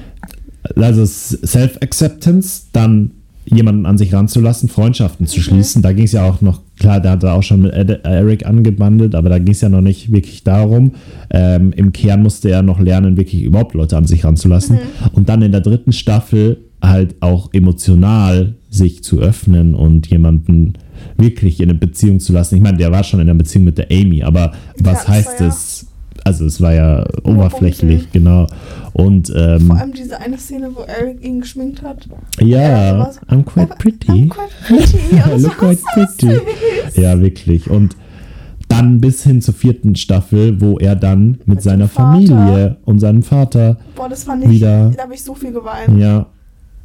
Also 0.83 1.03
Self-Acceptance, 1.05 2.67
dann 2.73 3.11
jemanden 3.45 3.85
an 3.85 3.97
sich 3.97 4.13
ranzulassen, 4.13 4.67
Freundschaften 4.69 5.25
zu 5.25 5.39
Mhm. 5.39 5.43
schließen. 5.43 5.81
Da 5.81 5.93
ging 5.93 6.03
es 6.05 6.11
ja 6.11 6.29
auch 6.29 6.41
noch, 6.41 6.61
klar, 6.77 6.99
da 6.99 7.11
hat 7.11 7.23
er 7.23 7.33
auch 7.33 7.43
schon 7.43 7.61
mit 7.61 7.73
Ed, 7.73 8.01
Eric 8.03 8.45
angebandelt, 8.45 9.15
aber 9.15 9.29
da 9.29 9.39
ging 9.39 9.53
es 9.53 9.61
ja 9.61 9.69
noch 9.69 9.81
nicht 9.81 10.11
wirklich 10.11 10.43
darum. 10.43 10.91
Ähm, 11.29 11.71
Im 11.75 11.93
Kern 11.93 12.21
musste 12.21 12.49
er 12.51 12.61
noch 12.61 12.79
lernen, 12.79 13.15
wirklich 13.17 13.41
überhaupt 13.43 13.73
Leute 13.73 13.97
an 13.97 14.05
sich 14.05 14.25
ranzulassen. 14.25 14.75
Mhm. 14.75 15.07
Und 15.13 15.29
dann 15.29 15.41
in 15.41 15.51
der 15.53 15.61
dritten 15.61 15.93
Staffel 15.93 16.57
halt 16.81 17.15
auch 17.21 17.49
emotional 17.53 18.55
sich 18.69 19.01
zu 19.03 19.19
öffnen 19.19 19.73
und 19.73 20.07
jemanden 20.07 20.73
wirklich 21.17 21.59
in 21.59 21.69
eine 21.69 21.77
Beziehung 21.77 22.19
zu 22.19 22.33
lassen. 22.33 22.55
Ich 22.55 22.61
meine, 22.61 22.77
der 22.77 22.91
war 22.91 23.03
schon 23.03 23.19
in 23.19 23.29
einer 23.29 23.37
Beziehung 23.37 23.65
mit 23.65 23.77
der 23.77 23.87
Amy, 23.91 24.23
aber 24.23 24.53
was 24.79 24.99
das 24.99 25.07
heißt 25.07 25.39
ja- 25.39 25.47
es? 25.47 25.87
Also 26.23 26.45
es 26.45 26.59
war 26.59 26.73
ja 26.73 27.05
oberflächlich, 27.23 28.11
genau. 28.11 28.47
Und 28.91 29.31
ähm, 29.33 29.67
Vor 29.67 29.77
allem 29.77 29.93
diese 29.93 30.19
eine 30.19 30.37
Szene, 30.37 30.69
wo 30.75 30.81
Eric 30.81 31.23
ihn 31.23 31.39
geschminkt 31.39 31.83
hat. 31.83 32.07
ja, 32.41 32.47
Ja, 32.93 32.99
was- 32.99 33.21
I'm 33.29 33.43
quite 33.43 33.75
pretty. 33.77 34.11
I'm 34.11 34.27
quite 34.29 34.49
pretty. 34.67 34.97
Das 35.29 35.41
Look 35.41 35.57
quite 35.57 35.81
pretty. 35.93 36.39
Ja, 37.01 37.21
wirklich. 37.21 37.69
Und 37.69 37.95
dann 38.67 38.99
bis 38.99 39.23
hin 39.23 39.41
zur 39.41 39.53
vierten 39.53 39.95
Staffel, 39.95 40.59
wo 40.59 40.77
er 40.77 40.97
dann 40.97 41.27
mit, 41.31 41.47
Mit 41.47 41.61
seiner. 41.61 41.87
Familie 41.87 42.75
und 42.83 42.99
seinem 42.99 43.23
Vater, 43.23 43.77
Boah, 43.95 44.09
das 44.09 44.25
fand 44.25 44.43
ich, 44.43 44.49
Wieder- 44.49 44.91
da 44.97 45.03
habe 45.03 45.13
ich 45.13 45.23
so 45.23 45.33
viel 45.33 45.53
geweint. 45.53 45.97
ja. 45.97 46.25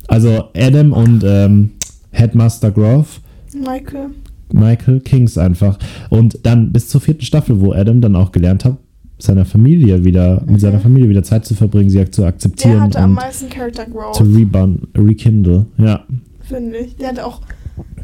Also 0.06 0.44
Adam 0.56 0.92
und 0.92 1.24
ähm, 1.26 1.70
Headmaster 2.10 2.70
Groff, 2.70 3.20
Michael. 3.54 4.10
Michael 4.52 5.00
Kings 5.00 5.38
einfach. 5.38 5.78
Und 6.10 6.38
dann 6.44 6.72
bis 6.72 6.88
zur 6.88 7.00
vierten 7.00 7.22
Staffel, 7.22 7.60
wo 7.60 7.72
Adam 7.72 8.00
dann 8.00 8.16
auch 8.16 8.32
gelernt 8.32 8.64
hat, 8.64 8.76
seiner 9.18 9.44
Familie 9.44 10.04
wieder, 10.04 10.42
mit 10.46 10.60
seiner 10.60 10.80
Familie 10.80 11.08
wieder 11.08 11.22
Zeit 11.22 11.46
zu 11.46 11.54
verbringen, 11.54 11.88
sie 11.90 12.04
zu 12.10 12.20
Mhm. 12.22 12.24
Der 12.24 12.28
akzeptieren 12.28 12.80
hatte 12.80 12.98
am 12.98 13.10
und 13.10 13.16
meisten 13.16 13.48
Character 13.48 13.86
Growth. 13.86 14.16
zu 14.16 14.24
rebun, 14.24 14.88
rekindle. 14.96 15.66
Ja. 15.78 16.04
finde 16.48 16.78
ich. 16.78 16.96
Der 16.96 17.08
hatte 17.08 17.24
auch 17.24 17.40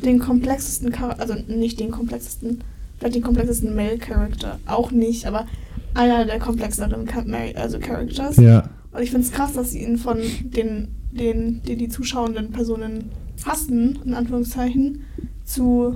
den 0.05 0.19
komplexesten 0.21 0.91
Charakter, 0.93 1.21
also 1.21 1.35
nicht 1.49 1.81
den 1.81 1.91
komplexesten, 1.91 2.59
vielleicht 2.99 3.17
den 3.17 3.23
komplexesten 3.23 3.75
Male-Charakter. 3.75 4.59
Auch 4.67 4.91
nicht, 4.93 5.27
aber 5.27 5.47
einer 5.95 6.25
der 6.25 6.39
komplexeren 6.39 7.05
Male- 7.27 7.57
also 7.57 7.79
Characters. 7.79 8.37
Ja. 8.37 8.71
Und 8.93 9.03
ich 9.03 9.11
finde 9.11 9.27
es 9.27 9.33
krass, 9.33 9.53
dass 9.55 9.73
sie 9.73 9.83
ihn 9.83 9.99
von 9.99 10.19
den, 10.45 10.89
den, 11.13 11.61
die 11.67 11.77
die 11.77 11.89
zuschauenden 11.89 12.53
Personen 12.53 13.05
hassen, 13.45 13.99
in 14.05 14.15
Anführungszeichen, 14.15 15.01
zu 15.49 15.95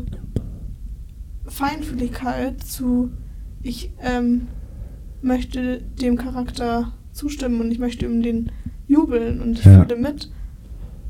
Feinfühligkeit, 1.47 2.63
zu 2.63 3.11
ich 3.63 3.91
ähm, 4.03 4.43
möchte 5.21 5.83
dem 6.01 6.17
Charakter 6.17 6.93
zustimmen 7.13 7.61
und 7.61 7.71
ich 7.71 7.79
möchte 7.79 8.07
ihm 8.07 8.23
den 8.23 8.51
jubeln 8.89 9.41
und 9.41 9.59
ich 9.59 9.65
Ja. 9.65 9.83
fühle 9.85 10.01
mit. 10.01 10.31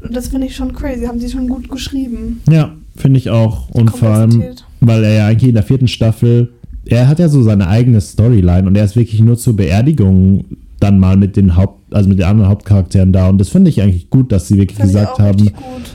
Und 0.02 0.16
das 0.16 0.28
finde 0.28 0.48
ich 0.48 0.57
schon 0.57 0.72
crazy, 0.72 1.05
haben 1.05 1.20
sie 1.20 1.31
schon 1.31 1.48
gut 1.48 1.68
geschrieben. 1.68 2.40
Ja, 2.50 2.74
finde 2.96 3.18
ich 3.18 3.31
auch. 3.31 3.70
Und 3.70 3.90
vor 3.90 4.09
allem, 4.09 4.42
weil 4.81 5.05
er 5.05 5.14
ja 5.14 5.26
eigentlich 5.28 5.48
in 5.50 5.55
der 5.55 5.62
vierten 5.62 5.87
Staffel, 5.88 6.52
er 6.85 7.07
hat 7.07 7.20
ja 7.20 7.28
so 7.28 7.42
seine 7.42 7.68
eigene 7.68 8.00
Storyline 8.00 8.66
und 8.66 8.76
er 8.76 8.85
ist 8.85 8.96
wirklich 8.96 9.20
nur 9.20 9.38
zur 9.38 9.55
Beerdigung 9.55 10.44
dann 10.81 10.98
mal 10.98 11.16
mit 11.16 11.37
den 11.37 11.55
Haupt, 11.55 11.94
also 11.94 12.09
mit 12.09 12.18
den 12.18 12.26
anderen 12.26 12.50
Hauptcharakteren 12.50 13.12
da. 13.12 13.28
Und 13.28 13.38
das 13.38 13.50
finde 13.50 13.70
ich 13.70 13.81
eigentlich 13.81 14.11
gut, 14.11 14.33
dass 14.33 14.48
sie 14.48 14.57
wirklich 14.57 14.78
Finde 14.78 14.90
ich 14.92 14.98
gesagt 14.98 15.20
haben, 15.20 15.50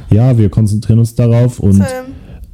ja, 0.10 0.38
wir 0.38 0.48
konzentrieren 0.50 1.00
uns 1.00 1.14
darauf 1.14 1.60
und 1.60 1.74
Same. 1.74 1.88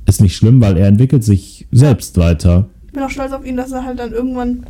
Ist 0.07 0.21
nicht 0.21 0.35
schlimm, 0.35 0.61
weil 0.61 0.77
er 0.77 0.87
entwickelt 0.87 1.23
sich 1.23 1.67
selbst 1.71 2.17
weiter. 2.17 2.67
Ich 2.87 2.93
bin 2.93 3.03
auch 3.03 3.09
stolz 3.09 3.31
auf 3.31 3.45
ihn, 3.45 3.57
dass 3.57 3.71
er 3.71 3.83
halt 3.83 3.99
dann 3.99 4.11
irgendwann 4.11 4.63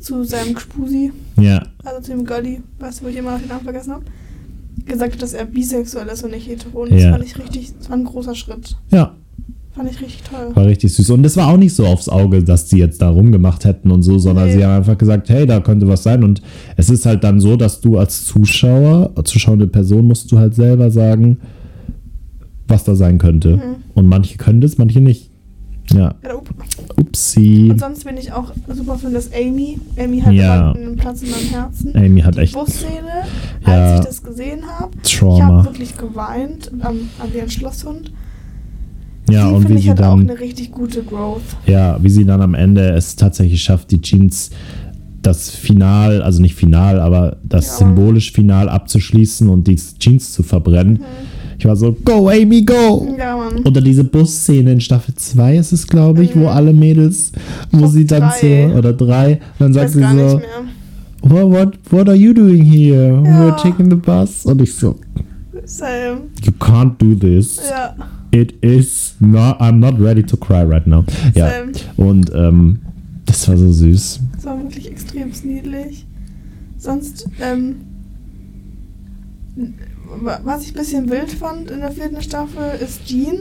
zu 0.00 0.24
seinem 0.24 0.54
Gspusi 0.54 1.12
Ja, 1.40 1.62
also 1.84 2.00
zu 2.02 2.10
dem 2.12 2.24
Girlie, 2.24 2.60
weißt 2.80 3.00
du, 3.00 3.04
wo 3.04 3.08
ich 3.08 3.16
immer 3.16 3.32
noch 3.32 3.38
den 3.40 3.48
Namen 3.48 3.62
vergessen 3.64 3.92
habe, 3.92 4.04
gesagt 4.86 5.14
hat, 5.14 5.22
dass 5.22 5.32
er 5.34 5.44
bisexuell 5.44 6.08
ist 6.08 6.22
und 6.24 6.30
nicht 6.32 6.48
hetero. 6.48 6.82
Und 6.82 6.90
Ja. 6.92 6.96
das 6.96 7.10
fand 7.12 7.24
ich 7.24 7.38
richtig, 7.38 7.72
das 7.78 7.90
war 7.90 7.96
ein 7.96 8.04
großer 8.04 8.34
Schritt. 8.34 8.76
Ja, 8.90 9.14
Fand 9.74 9.90
ich 9.92 10.00
richtig 10.00 10.22
toll. 10.24 10.50
war 10.56 10.66
richtig 10.66 10.92
süß. 10.94 11.10
Und 11.10 11.24
es 11.24 11.36
war 11.36 11.48
auch 11.52 11.56
nicht 11.56 11.72
so 11.74 11.86
aufs 11.86 12.08
Auge, 12.08 12.42
dass 12.42 12.66
die 12.66 12.78
jetzt 12.78 13.00
da 13.00 13.10
rumgemacht 13.10 13.64
hätten 13.64 13.92
und 13.92 14.02
so, 14.02 14.18
sondern 14.18 14.46
Nee. 14.48 14.54
sie 14.56 14.64
haben 14.64 14.78
einfach 14.78 14.98
gesagt, 14.98 15.28
hey, 15.28 15.46
da 15.46 15.60
könnte 15.60 15.86
was 15.86 16.02
sein. 16.02 16.24
Und 16.24 16.42
es 16.76 16.90
ist 16.90 17.06
halt 17.06 17.22
dann 17.22 17.38
so, 17.38 17.54
dass 17.56 17.80
du 17.80 17.96
als 17.98 18.24
Zuschauer, 18.24 19.12
als 19.14 19.30
zuschauende 19.30 19.68
Person, 19.68 20.06
musst 20.06 20.32
du 20.32 20.38
halt 20.38 20.54
selber 20.56 20.90
sagen, 20.90 21.38
was 22.68 22.84
da 22.84 22.94
sein 22.94 23.18
könnte. 23.18 23.56
Mhm. 23.56 23.62
Und 23.94 24.06
manche 24.06 24.36
können 24.38 24.60
das, 24.60 24.78
manche 24.78 25.00
nicht. 25.00 25.30
Ja, 25.90 26.14
Ja, 26.22 26.36
up. 26.36 26.48
upsi. 26.98 27.68
Und 27.70 27.80
sonst 27.80 28.04
bin 28.04 28.18
ich 28.18 28.30
auch 28.32 28.52
super 28.68 28.98
Fan, 28.98 29.14
dass 29.14 29.30
Amy, 29.32 29.78
Amy 29.98 30.20
hat 30.20 30.34
Ja. 30.34 30.72
einen 30.72 30.96
Platz 30.96 31.22
in 31.22 31.30
meinem 31.30 31.48
Herzen. 31.48 31.96
Amy 31.96 32.20
hat 32.20 32.34
Die 32.36 32.40
echt 32.40 32.52
Busszene, 32.54 33.24
Ja. 33.66 33.72
als 33.72 34.00
ich 34.00 34.06
das 34.06 34.22
gesehen 34.22 34.60
habe, 34.78 34.90
ich 35.02 35.22
habe 35.22 35.64
wirklich 35.64 35.96
geweint 35.96 36.70
am, 36.80 36.96
an 37.18 37.32
den 37.34 37.48
Schlosshund. 37.48 38.12
Ja, 39.30 39.48
die 39.48 39.54
und 39.54 39.68
wie 39.68 39.74
ich 39.74 39.82
sie 39.84 39.90
hat 39.90 39.98
auch 40.02 40.10
dann, 40.16 40.28
eine 40.30 40.38
richtig 40.40 40.72
gute 40.72 41.02
Growth. 41.02 41.40
ja, 41.66 42.02
wie 42.02 42.10
sie 42.10 42.24
dann 42.26 42.40
am 42.42 42.54
Ende 42.54 42.90
es 42.92 43.16
tatsächlich 43.16 43.62
schafft, 43.62 43.90
die 43.90 44.00
Jeans 44.02 44.50
das 45.22 45.50
Final, 45.50 46.22
also 46.22 46.40
nicht 46.40 46.54
Final, 46.54 47.00
aber 47.00 47.38
das 47.42 47.66
Ja. 47.66 47.86
symbolisch 47.86 48.32
Final 48.32 48.68
abzuschließen 48.68 49.48
und 49.48 49.66
die 49.68 49.76
Jeans 49.76 50.32
zu 50.32 50.42
verbrennen. 50.42 50.94
Mhm. 50.94 51.04
Ich 51.58 51.64
war 51.64 51.74
so, 51.74 51.92
go 52.04 52.28
Amy, 52.28 52.62
go! 52.62 53.14
Ja, 53.18 53.36
Mann. 53.36 53.64
Oder 53.64 53.80
diese 53.80 54.04
Busszene 54.04 54.72
in 54.72 54.80
Staffel 54.80 55.14
2 55.14 55.56
ist 55.56 55.72
es, 55.72 55.86
glaube 55.86 56.22
ich, 56.22 56.34
Mhm. 56.34 56.40
wo 56.42 56.46
alle 56.48 56.72
Mädels, 56.72 57.32
wo 57.72 57.78
glaub, 57.78 57.90
sie 57.90 58.06
dann 58.06 58.20
drei. 58.30 58.68
so, 58.70 58.74
oder 58.78 58.92
drei, 58.92 59.40
dann 59.58 59.70
ich 59.70 59.74
sagt 59.74 59.90
sie 59.90 60.00
so, 60.00 60.06
mehr. 60.14 60.40
what, 61.22 61.78
what, 61.90 62.08
are 62.08 62.16
you 62.16 62.32
doing 62.32 62.62
here? 62.62 63.20
Ja. 63.24 63.40
We're 63.50 63.56
taking 63.60 63.90
the 63.90 63.96
bus. 63.96 64.44
Und 64.46 64.62
ich 64.62 64.72
so, 64.74 64.94
Same. 65.64 66.28
you 66.44 66.52
can't 66.60 66.92
do 66.98 67.14
this. 67.16 67.60
Ja, 67.68 67.94
It 68.30 68.52
is 68.62 69.14
not, 69.20 69.58
I'm 69.60 69.78
not 69.80 69.98
ready 69.98 70.22
to 70.22 70.36
cry 70.36 70.62
right 70.62 70.86
now. 70.86 71.02
Ja, 71.34 71.48
same. 71.50 71.72
und 71.96 72.30
ähm, 72.34 72.78
das 73.26 73.48
war 73.48 73.56
so 73.56 73.72
süß. 73.72 74.20
Das 74.36 74.44
war 74.44 74.62
wirklich 74.62 74.88
extrem 74.88 75.30
niedlich. 75.44 76.06
Sonst, 76.76 77.26
ähm, 77.40 77.76
was 80.44 80.62
ich 80.62 80.70
ein 80.70 80.74
bisschen 80.74 81.10
wild 81.10 81.30
fand 81.32 81.70
in 81.70 81.80
der 81.80 81.90
vierten 81.92 82.22
Staffel, 82.22 82.62
ist 82.82 83.04
Jean. 83.06 83.36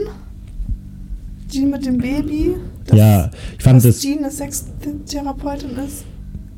Jean 1.49 1.69
mit 1.69 1.85
dem 1.85 1.97
Baby. 1.97 2.55
Dass- 2.85 2.97
ja, 2.97 3.31
ich 3.57 3.63
fand 3.63 3.77
dass 3.77 3.83
das, 3.83 4.01
Jean 4.01 4.19
eine 4.19 4.31
Sextherapeutin 4.31 5.71
ist, 5.85 6.03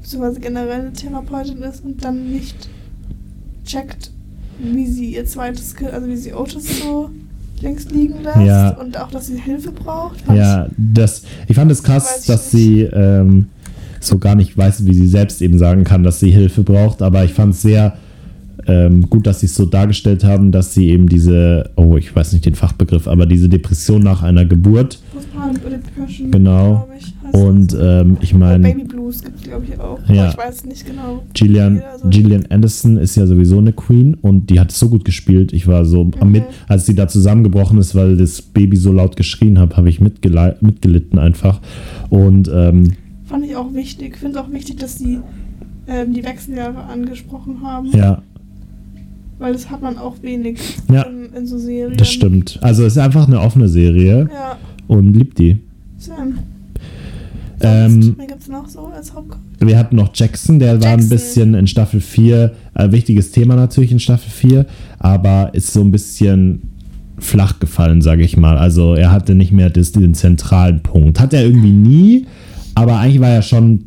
beziehungsweise 0.01 0.39
generell 0.39 0.81
eine 0.81 0.93
Therapeutin 0.93 1.61
ist 1.61 1.83
und 1.83 2.03
dann 2.03 2.31
nicht 2.31 2.69
checkt, 3.65 4.11
wie 4.59 4.87
sie 4.87 5.13
ihr 5.15 5.25
zweites 5.25 5.75
Kind, 5.75 5.91
also 5.91 6.07
wie 6.07 6.17
sie 6.17 6.33
Otis 6.33 6.81
so 6.81 7.09
links 7.61 7.85
liegen 7.91 8.23
lässt 8.23 8.37
Ja. 8.37 8.69
und 8.77 8.97
auch, 8.99 9.11
dass 9.11 9.27
sie 9.27 9.37
Hilfe 9.39 9.71
braucht. 9.71 10.23
ja, 10.33 10.67
das, 10.77 11.23
ich 11.47 11.55
fand 11.55 11.71
es 11.71 11.79
Weiß 11.79 11.85
krass, 11.85 12.17
ich 12.21 12.27
dass 12.27 12.53
nicht. 12.53 12.63
sie 12.63 12.81
ähm, 12.83 13.47
so 13.99 14.17
gar 14.17 14.35
nicht 14.35 14.57
weiß, 14.57 14.85
wie 14.85 14.93
sie 14.93 15.07
selbst 15.07 15.41
eben 15.41 15.57
sagen 15.59 15.83
kann, 15.83 16.03
dass 16.03 16.19
sie 16.19 16.31
Hilfe 16.31 16.63
braucht, 16.63 17.01
aber 17.01 17.25
ich 17.25 17.33
fand 17.33 17.53
es 17.53 17.61
sehr 17.61 17.97
ähm, 18.69 19.09
gut, 19.09 19.25
dass 19.27 19.39
sie 19.41 19.47
es 19.47 19.55
so 19.55 19.65
dargestellt 19.65 20.23
haben, 20.23 20.51
dass 20.51 20.73
sie 20.73 20.89
eben 20.89 21.07
diese, 21.09 21.69
oh, 21.75 21.97
ich 21.97 22.15
weiß 22.15 22.33
nicht 22.33 22.45
den 22.45 22.55
Fachbegriff, 22.55 23.07
aber 23.07 23.25
diese 23.25 23.49
Depression 23.49 24.01
nach 24.01 24.21
einer 24.23 24.45
Geburt, 24.45 24.99
Genau. 26.31 26.87
und 27.31 27.75
ähm, 27.79 28.17
ich 28.21 28.33
meine, 28.33 28.63
Baby 28.73 28.83
Blues 28.83 29.23
gibt 29.23 29.37
es, 29.37 29.43
glaube 29.43 29.65
ich, 29.65 29.79
auch. 29.79 29.99
Ja. 30.09 30.23
Aber 30.23 30.31
ich 30.31 30.37
weiß 30.37 30.65
nicht 30.65 30.85
genau. 30.85 31.23
Gillian, 31.33 31.81
so- 32.01 32.09
Gillian 32.09 32.45
Anderson 32.49 32.97
ist 32.97 33.15
ja 33.15 33.25
sowieso 33.25 33.57
eine 33.59 33.71
Queen 33.73 34.15
und 34.15 34.49
die 34.49 34.59
hat 34.59 34.71
so 34.71 34.89
gut 34.89 35.05
gespielt. 35.05 35.53
Ich 35.53 35.67
war 35.67 35.85
so 35.85 36.01
am 36.19 36.27
Mhm. 36.27 36.31
mit, 36.31 36.43
als 36.67 36.85
sie 36.85 36.95
da 36.95 37.07
zusammengebrochen 37.07 37.77
ist, 37.79 37.95
weil 37.95 38.17
das 38.17 38.41
Baby 38.41 38.77
so 38.77 38.91
laut 38.91 39.15
geschrien 39.15 39.59
hat, 39.59 39.77
habe 39.77 39.89
ich 39.89 39.99
mitgelitten 40.01 41.19
einfach. 41.19 41.61
Und 42.09 42.49
ähm, 42.53 42.93
Fand 43.25 43.45
ich 43.45 43.55
auch 43.55 43.73
wichtig. 43.73 44.13
Ich 44.15 44.19
finde 44.19 44.39
es 44.39 44.45
auch 44.45 44.51
wichtig, 44.51 44.77
dass 44.77 44.97
sie 44.97 45.19
ähm, 45.87 46.13
die 46.13 46.23
Wechseljahre 46.23 46.83
angesprochen 46.83 47.61
haben. 47.63 47.87
ja, 47.95 48.21
Weil 49.39 49.53
das 49.53 49.69
hat 49.69 49.81
man 49.81 49.97
auch 49.97 50.21
wenig 50.21 50.59
Ja. 50.91 51.03
in, 51.03 51.33
in 51.33 51.47
so 51.47 51.57
Serien. 51.57 51.97
das 51.97 52.09
stimmt. 52.11 52.59
Also 52.61 52.83
es 52.83 52.93
ist 52.93 52.97
einfach 52.99 53.25
eine 53.27 53.39
offene 53.39 53.67
Serie 53.69 54.29
Ja, 54.33 54.57
und 54.87 55.13
liebt 55.13 55.39
die. 55.39 55.57
Sam. 55.97 56.39
Ähm, 57.61 58.15
so 58.67 58.85
als? 58.87 59.11
Wir 59.59 59.77
hatten 59.77 59.95
noch 59.97 60.11
Jackson, 60.13 60.59
der 60.59 60.81
war 60.81 60.91
ein 60.91 60.99
Jackson. 60.99 61.09
bisschen 61.09 61.53
in 61.55 61.67
Staffel 61.67 61.99
4, 61.99 62.53
äh, 62.75 62.91
wichtiges 62.91 63.31
Thema 63.31 63.55
natürlich 63.55 63.91
in 63.91 63.99
Staffel 63.99 64.29
4, 64.29 64.65
aber 64.99 65.49
ist 65.53 65.73
so 65.73 65.81
ein 65.81 65.91
bisschen 65.91 66.61
flach 67.17 67.59
gefallen, 67.59 68.01
sage 68.01 68.23
ich 68.23 68.37
mal. 68.37 68.57
Also 68.57 68.93
er 68.93 69.11
hatte 69.11 69.35
nicht 69.35 69.51
mehr 69.51 69.69
das, 69.69 69.91
den 69.91 70.13
zentralen 70.13 70.81
Punkt. 70.81 71.19
Hat 71.19 71.33
er 71.33 71.43
irgendwie 71.43 71.71
nie, 71.71 72.27
aber 72.75 72.97
eigentlich 72.97 73.19
war 73.19 73.29
er 73.29 73.41
schon 73.41 73.83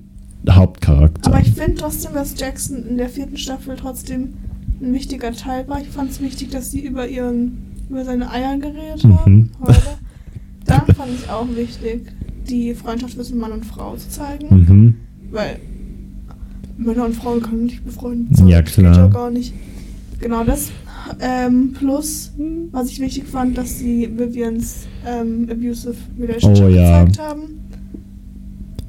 Hauptcharakter. 0.51 1.31
Aber 1.33 1.41
ich 1.41 1.53
finde 1.53 1.77
trotzdem, 1.77 2.12
dass 2.12 2.38
Jackson 2.38 2.85
in 2.87 2.99
der 2.99 3.09
vierten 3.09 3.38
Staffel 3.38 3.77
trotzdem 3.81 4.35
ein 4.83 4.92
wichtiger 4.92 5.33
Teil 5.33 5.66
war. 5.68 5.81
Ich 5.81 5.88
fand 5.88 6.11
es 6.11 6.21
wichtig, 6.21 6.51
dass 6.51 6.71
sie 6.71 6.81
über 6.81 7.07
ihren 7.09 7.59
über 7.88 8.05
seine 8.05 8.31
Eier 8.31 8.57
geredet 8.59 9.05
Mhm. 9.05 9.18
haben. 9.18 9.51
Heute. 9.61 9.81
Dann 10.66 10.87
fand 10.95 11.11
ich 11.14 11.29
auch 11.31 11.47
wichtig, 11.55 12.07
die 12.49 12.75
Freundschaft 12.75 13.14
zwischen 13.14 13.38
Mann 13.38 13.53
und 13.53 13.64
Frau 13.66 13.97
zu 13.97 14.09
zeigen. 14.09 14.47
mhm. 14.49 14.95
Weil 15.31 15.59
Männer 16.79 17.05
und 17.05 17.14
Frauen 17.14 17.42
können 17.42 17.64
nicht 17.66 17.85
befreundet 17.85 18.37
sein. 18.37 18.49
Ja, 18.49 18.62
Das 18.62 18.75
geht 18.75 18.85
klar. 18.85 18.97
ja 18.97 19.07
gar 19.09 19.31
nicht. 19.31 19.53
Genau 20.21 20.42
das. 20.45 20.71
Ähm, 21.21 21.73
plus, 21.75 22.33
was 22.71 22.88
ich 22.88 23.01
wichtig 23.01 23.25
fand, 23.27 23.59
dass 23.59 23.79
sie 23.79 24.09
Vivians 24.16 24.87
ähm, 25.07 25.49
abusive 25.51 25.95
Relationship 26.18 26.64
Oh, 26.64 26.68
ja. 26.68 27.05
gezeigt 27.05 27.18
haben. 27.18 27.42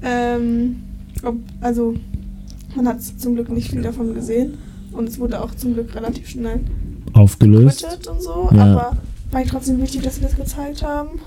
Ähm, 0.01 0.75
ob, 1.23 1.35
also, 1.61 1.95
man 2.75 2.87
hat 2.87 3.01
zum 3.03 3.35
Glück 3.35 3.49
nicht 3.49 3.71
viel 3.71 3.81
davon 3.81 4.13
gesehen. 4.13 4.53
Und 4.93 5.09
es 5.09 5.19
wurde 5.19 5.41
auch 5.41 5.53
zum 5.55 5.73
Glück 5.73 5.93
relativ 5.95 6.29
schnell 6.29 6.59
Aufgelöst. 7.13 7.85
und 8.09 8.21
so. 8.21 8.49
Ja. 8.53 8.63
Aber 8.63 8.97
war 9.31 9.41
ich 9.41 9.49
trotzdem 9.49 9.81
wichtig, 9.81 10.01
dass 10.01 10.15
sie 10.15 10.21
das 10.21 10.35
gezeigt 10.35 10.83
haben. 10.83 11.19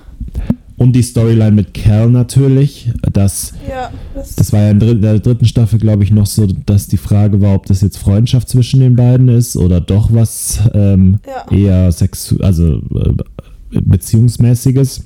Und 0.78 0.92
die 0.92 1.02
Storyline 1.02 1.52
mit 1.52 1.72
Cal 1.72 2.10
natürlich. 2.10 2.90
Das, 3.12 3.54
Ja, 3.68 3.90
das, 4.14 4.36
das 4.36 4.52
war 4.52 4.60
ja 4.60 4.70
in 4.70 5.00
der 5.00 5.18
dritten 5.20 5.46
Staffel, 5.46 5.78
glaube 5.78 6.04
ich, 6.04 6.10
noch 6.10 6.26
so, 6.26 6.46
dass 6.46 6.86
die 6.86 6.98
Frage 6.98 7.40
war, 7.40 7.54
ob 7.54 7.66
das 7.66 7.80
jetzt 7.80 7.96
Freundschaft 7.96 8.48
zwischen 8.48 8.80
den 8.80 8.94
beiden 8.94 9.28
ist 9.28 9.56
oder 9.56 9.80
doch 9.80 10.12
was 10.12 10.60
ähm, 10.74 11.18
ja. 11.26 11.56
eher 11.56 11.92
sexu 11.92 12.36
also 12.40 12.82
äh, 12.94 13.80
beziehungsmäßiges. 13.80 15.04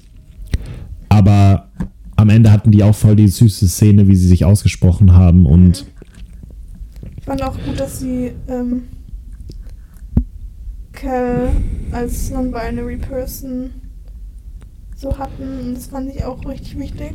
Aber 1.09 1.69
am 2.17 2.29
Ende 2.29 2.51
hatten 2.51 2.73
die 2.73 2.83
auch 2.83 2.95
voll 2.95 3.17
die 3.17 3.29
süße 3.29 3.69
Szene, 3.69 4.09
wie 4.09 4.17
sie 4.17 4.29
sich 4.29 4.45
ausgesprochen 4.45 5.13
haben 5.13 5.47
und 5.47 5.87
Ich 6.00 6.00
fand 7.31 7.45
auch 7.45 7.65
gut, 7.65 7.79
dass 7.79 8.01
sie 8.01 8.33
ähm, 8.49 8.89
Cal 10.91 11.53
als 11.93 12.29
non-binary 12.33 12.97
Person 12.97 13.71
so 14.97 15.17
hatten. 15.17 15.61
Und 15.61 15.75
das 15.77 15.87
fand 15.87 16.13
ich 16.13 16.25
auch 16.25 16.45
richtig 16.45 16.77
wichtig. 16.77 17.15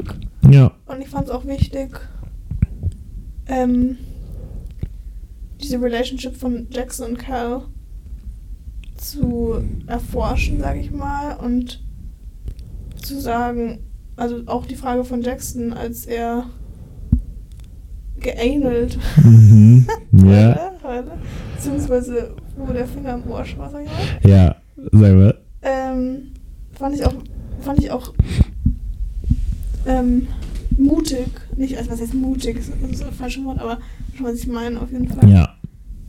ja, 0.49 0.71
Und 0.85 1.01
ich 1.01 1.09
fand 1.09 1.25
es 1.25 1.31
auch 1.31 1.43
wichtig, 1.45 1.99
ähm, 3.47 3.97
diese 5.61 5.81
Relationship 5.81 6.37
von 6.37 6.67
Jackson 6.69 7.09
und 7.09 7.17
Cal 7.17 7.63
zu 8.95 9.65
erforschen, 9.85 10.61
sage 10.61 10.79
ich 10.79 10.91
mal. 10.91 11.35
Und 11.35 11.83
zu 13.03 13.19
sagen, 13.19 13.79
also 14.15 14.43
auch 14.45 14.65
die 14.65 14.77
Frage 14.77 15.03
von 15.03 15.21
Jackson, 15.21 15.73
als 15.73 16.05
er 16.05 16.45
geanalt 18.25 18.97
mhm. 19.23 19.85
ja, 20.11 20.71
Heute. 20.83 21.11
Beziehungsweise, 21.55 22.35
wo 22.57 22.71
der 22.71 22.87
Finger 22.87 23.15
im 23.15 23.31
Ohr 23.31 23.43
war, 23.57 23.69
sag 23.71 23.83
ich 23.83 23.89
mal. 23.89 24.31
ja, 24.31 24.55
sagen 24.91 25.19
wir. 25.19 25.35
Ähm, 25.63 26.31
fand 26.77 26.95
ich 26.95 27.05
auch, 27.05 27.15
fand 27.61 27.79
ich 27.79 27.89
auch 27.89 28.13
ähm, 29.87 30.27
mutig. 30.77 31.27
Nicht, 31.57 31.77
also 31.77 31.89
was 31.89 32.01
heißt 32.01 32.13
mutig, 32.13 32.57
das 32.57 32.91
ist 32.91 33.01
das 33.01 33.15
falsche 33.15 33.43
Wort, 33.45 33.59
aber 33.59 33.79
schon 34.15 34.27
was 34.27 34.35
ich 34.35 34.47
meine 34.47 34.79
auf 34.79 34.91
jeden 34.91 35.07
Fall. 35.07 35.27
Ja, 35.27 35.55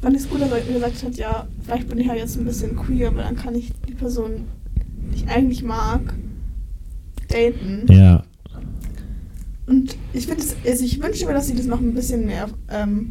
Fand 0.02 0.14
ich 0.14 0.22
es 0.22 0.28
gut, 0.28 0.42
dass 0.42 0.52
er 0.52 0.60
gesagt 0.60 1.02
hat, 1.02 1.16
ja, 1.16 1.46
vielleicht 1.64 1.88
bin 1.88 1.98
ich 1.98 2.06
ja 2.06 2.14
jetzt 2.14 2.36
ein 2.36 2.44
bisschen 2.44 2.76
queer, 2.76 3.08
aber 3.08 3.22
dann 3.22 3.36
kann 3.36 3.54
ich 3.54 3.72
die 3.88 3.94
Person, 3.94 4.44
die 5.10 5.16
ich 5.16 5.28
eigentlich 5.28 5.62
mag, 5.62 6.00
daten. 7.28 7.86
ja, 7.90 8.22
Und 9.66 9.96
ich 10.12 10.26
finde 10.26 10.42
es, 10.42 10.54
also 10.68 10.84
ich 10.84 11.02
wünsche 11.02 11.26
mir, 11.26 11.32
dass 11.32 11.48
sie 11.48 11.54
das 11.56 11.66
noch 11.66 11.80
ein 11.80 11.94
bisschen 11.94 12.26
mehr 12.26 12.46
ähm, 12.70 13.10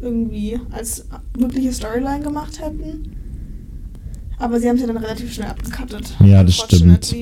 irgendwie 0.00 0.58
als 0.72 1.06
wirkliche 1.38 1.72
Storyline 1.72 2.20
gemacht 2.24 2.60
hätten. 2.60 3.12
Aber 4.38 4.58
sie 4.58 4.68
haben 4.68 4.74
es 4.76 4.80
ja 4.82 4.88
dann 4.88 4.96
relativ 4.96 5.32
schnell 5.32 5.48
abgekattet. 5.48 6.16
Ja, 6.24 6.42
das 6.42 6.56
stimmt. 6.56 7.14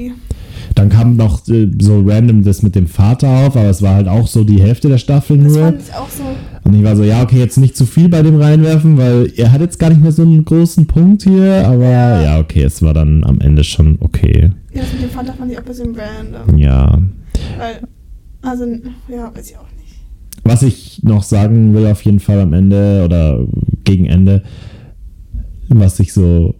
Dann 0.74 0.88
kam 0.88 1.16
noch 1.16 1.46
äh, 1.48 1.70
so 1.80 2.00
random 2.06 2.42
das 2.42 2.62
mit 2.62 2.74
dem 2.74 2.86
Vater 2.86 3.28
auf, 3.28 3.56
aber 3.56 3.68
es 3.68 3.82
war 3.82 3.96
halt 3.96 4.08
auch 4.08 4.26
so 4.26 4.42
die 4.44 4.60
Hälfte 4.62 4.88
der 4.88 4.96
Staffel 4.96 5.36
Das 5.38 5.52
nur. 5.52 5.62
fand 5.66 5.82
ich 5.82 5.94
auch 5.94 6.08
so. 6.08 6.22
Und 6.64 6.74
ich 6.74 6.82
war 6.82 6.96
so, 6.96 7.02
ja, 7.04 7.22
okay, 7.22 7.38
jetzt 7.38 7.58
nicht 7.58 7.76
zu 7.76 7.84
viel 7.84 8.08
bei 8.08 8.22
dem 8.22 8.40
reinwerfen, 8.40 8.96
weil 8.96 9.30
er 9.36 9.52
hat 9.52 9.60
jetzt 9.60 9.78
gar 9.78 9.90
nicht 9.90 10.00
mehr 10.00 10.12
so 10.12 10.22
einen 10.22 10.44
großen 10.44 10.86
Punkt 10.86 11.24
hier, 11.24 11.66
aber 11.66 11.84
Ja. 11.84 12.22
ja, 12.22 12.38
okay, 12.40 12.62
es 12.62 12.80
war 12.80 12.94
dann 12.94 13.22
am 13.24 13.40
Ende 13.40 13.64
schon 13.64 13.98
okay. 14.00 14.50
Ja, 14.72 14.80
das 14.80 14.92
mit 14.94 15.02
dem 15.02 15.10
Vater 15.10 15.34
fand 15.34 15.50
ich 15.52 15.58
auch 15.58 15.62
ein 15.62 15.66
bisschen 15.68 15.94
random. 15.94 16.56
Ja. 16.58 16.98
Weil, 17.58 17.80
also, 18.42 18.64
ja, 19.08 19.32
weiß 19.34 19.50
ich 19.50 19.56
auch 19.56 19.62
nicht. 19.78 20.00
Was 20.44 20.62
ich 20.62 21.02
noch 21.02 21.22
sagen 21.22 21.74
will, 21.74 21.86
auf 21.86 22.02
jeden 22.02 22.20
Fall 22.20 22.40
am 22.40 22.52
Ende 22.52 23.02
oder 23.04 23.46
gegen 23.84 24.06
Ende, 24.06 24.42
was 25.68 26.00
ich 26.00 26.12
so 26.12 26.54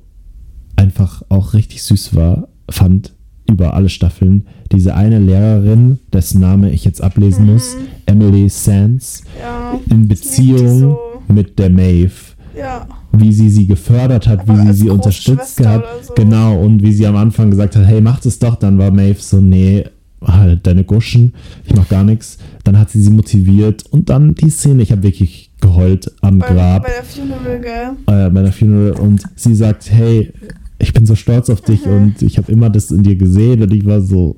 einfach 0.76 1.22
auch 1.28 1.54
richtig 1.54 1.82
süß 1.82 2.14
war, 2.14 2.48
fand 2.70 3.14
über 3.50 3.74
alle 3.74 3.88
Staffeln, 3.88 4.46
diese 4.70 4.94
eine 4.94 5.18
Lehrerin, 5.18 5.98
dessen 6.12 6.40
Name 6.40 6.70
ich 6.70 6.84
jetzt 6.84 7.02
ablesen 7.02 7.46
muss, 7.46 7.76
Emily 8.06 8.48
Sands, 8.48 9.24
Ja. 9.40 9.78
in 9.90 10.08
Beziehung 10.08 10.78
so. 10.80 10.98
mit 11.28 11.58
der 11.58 11.70
Maeve. 11.70 12.12
Ja. 12.56 12.86
wie 13.14 13.32
sie 13.32 13.48
sie 13.50 13.66
gefördert 13.66 14.26
hat, 14.26 14.40
Aber 14.40 14.58
wie 14.58 14.66
sie 14.68 14.72
sie 14.84 14.90
unterstützt 14.90 15.64
hat. 15.66 15.84
so. 16.02 16.14
Genau, 16.14 16.58
und 16.62 16.82
wie 16.82 16.92
sie 16.92 17.06
am 17.06 17.16
Anfang 17.16 17.50
gesagt 17.50 17.76
hat, 17.76 17.86
hey, 17.86 18.00
mach 18.00 18.20
das 18.20 18.38
doch. 18.38 18.56
Dann 18.56 18.78
war 18.78 18.90
Maeve 18.90 19.20
so, 19.20 19.38
nee, 19.38 19.84
halt 20.26 20.66
deine 20.66 20.84
Guschen, 20.84 21.34
ich 21.66 21.74
mach 21.74 21.88
gar 21.88 22.04
nichts. 22.04 22.38
Dann 22.64 22.78
hat 22.78 22.90
sie 22.90 23.00
sie 23.02 23.10
motiviert 23.10 23.84
und 23.90 24.08
dann 24.10 24.34
die 24.34 24.50
Szene, 24.50 24.82
ich 24.82 24.92
habe 24.92 25.02
wirklich 25.02 25.50
geheult 25.60 26.10
am 26.20 26.38
Bei, 26.38 26.48
Grab 26.48 26.82
bei 26.84 26.90
der 26.90 27.04
Funeral, 27.04 27.60
gell? 27.60 28.26
äh, 28.26 28.30
bei 28.30 28.42
der 28.42 28.52
Funeral 28.52 28.92
und 29.00 29.22
sie 29.36 29.54
sagt, 29.54 29.90
hey, 29.90 30.32
ich 30.78 30.92
bin 30.92 31.06
so 31.06 31.14
stolz 31.14 31.48
auf 31.50 31.60
dich 31.60 31.86
Mhm. 31.86 31.92
und 31.92 32.22
ich 32.22 32.38
habe 32.38 32.50
immer 32.50 32.68
das 32.70 32.90
in 32.90 33.02
dir 33.02 33.16
gesehen 33.16 33.62
und 33.62 33.72
ich 33.72 33.84
war 33.86 34.00
so, 34.00 34.36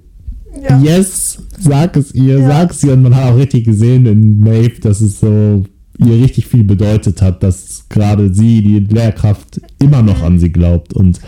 Ja. 0.62 0.78
yes, 0.80 1.38
sag 1.58 1.96
es 1.96 2.14
ihr, 2.14 2.38
Ja. 2.40 2.48
sag 2.48 2.70
es 2.72 2.82
ihr 2.84 2.92
und 2.92 3.02
man 3.02 3.14
hat 3.16 3.24
auch 3.32 3.36
richtig 3.38 3.64
gesehen 3.64 4.06
in 4.06 4.40
Maeve, 4.40 4.80
dass 4.80 5.00
es 5.00 5.20
so 5.20 5.64
ihr 5.98 6.14
richtig 6.22 6.46
viel 6.46 6.64
bedeutet 6.64 7.22
hat, 7.22 7.42
dass 7.42 7.86
gerade 7.88 8.34
sie, 8.34 8.62
die 8.62 8.80
Lehrkraft, 8.80 9.60
immer 9.80 10.02
noch 10.02 10.22
an 10.22 10.38
sie 10.40 10.50
glaubt 10.50 10.92
und 10.92 11.20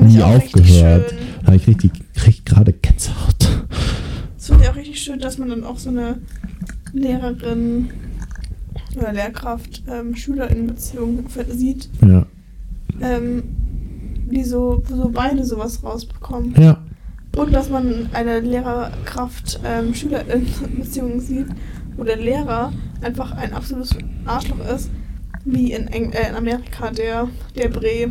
nie 0.00 0.22
aufgehört. 0.22 1.12
Da 1.40 1.46
habe 1.48 1.56
ich 1.56 1.66
richtig, 1.66 1.90
richtig 2.24 2.44
gerade 2.44 2.72
Gänsehaut. 2.72 3.66
Das 4.42 4.48
finde 4.48 4.64
ich 4.64 4.70
auch 4.70 4.74
richtig 4.76 4.98
schön, 5.00 5.20
dass 5.20 5.38
man 5.38 5.50
dann 5.50 5.62
auch 5.62 5.78
so 5.78 5.90
eine 5.90 6.18
Lehrerin 6.92 7.90
oder 8.96 9.12
Lehrkraft 9.12 9.84
ähm, 9.88 10.16
Schülerin-Beziehung 10.16 11.26
sieht, 11.48 11.88
Ja. 12.04 12.26
ähm, 13.00 13.44
die 14.32 14.42
so, 14.42 14.82
wo 14.88 14.96
so 14.96 15.08
beide 15.10 15.44
sowas 15.44 15.84
rausbekommen. 15.84 16.60
Ja. 16.60 16.82
Und 17.36 17.54
dass 17.54 17.70
man 17.70 18.08
eine 18.14 18.40
Lehrerkraft 18.40 19.60
ähm, 19.64 19.94
sieht, 19.94 21.46
wo 21.96 22.02
der 22.02 22.16
Lehrer 22.16 22.72
einfach 23.00 23.30
ein 23.36 23.52
absolutes 23.52 23.96
Arschloch 24.24 24.58
ist, 24.74 24.90
wie 25.44 25.70
in, 25.72 25.86
Eng 25.86 26.10
äh, 26.10 26.30
in 26.30 26.34
Amerika 26.34 26.90
der, 26.90 27.28
der 27.56 27.68
Bre. 27.68 28.10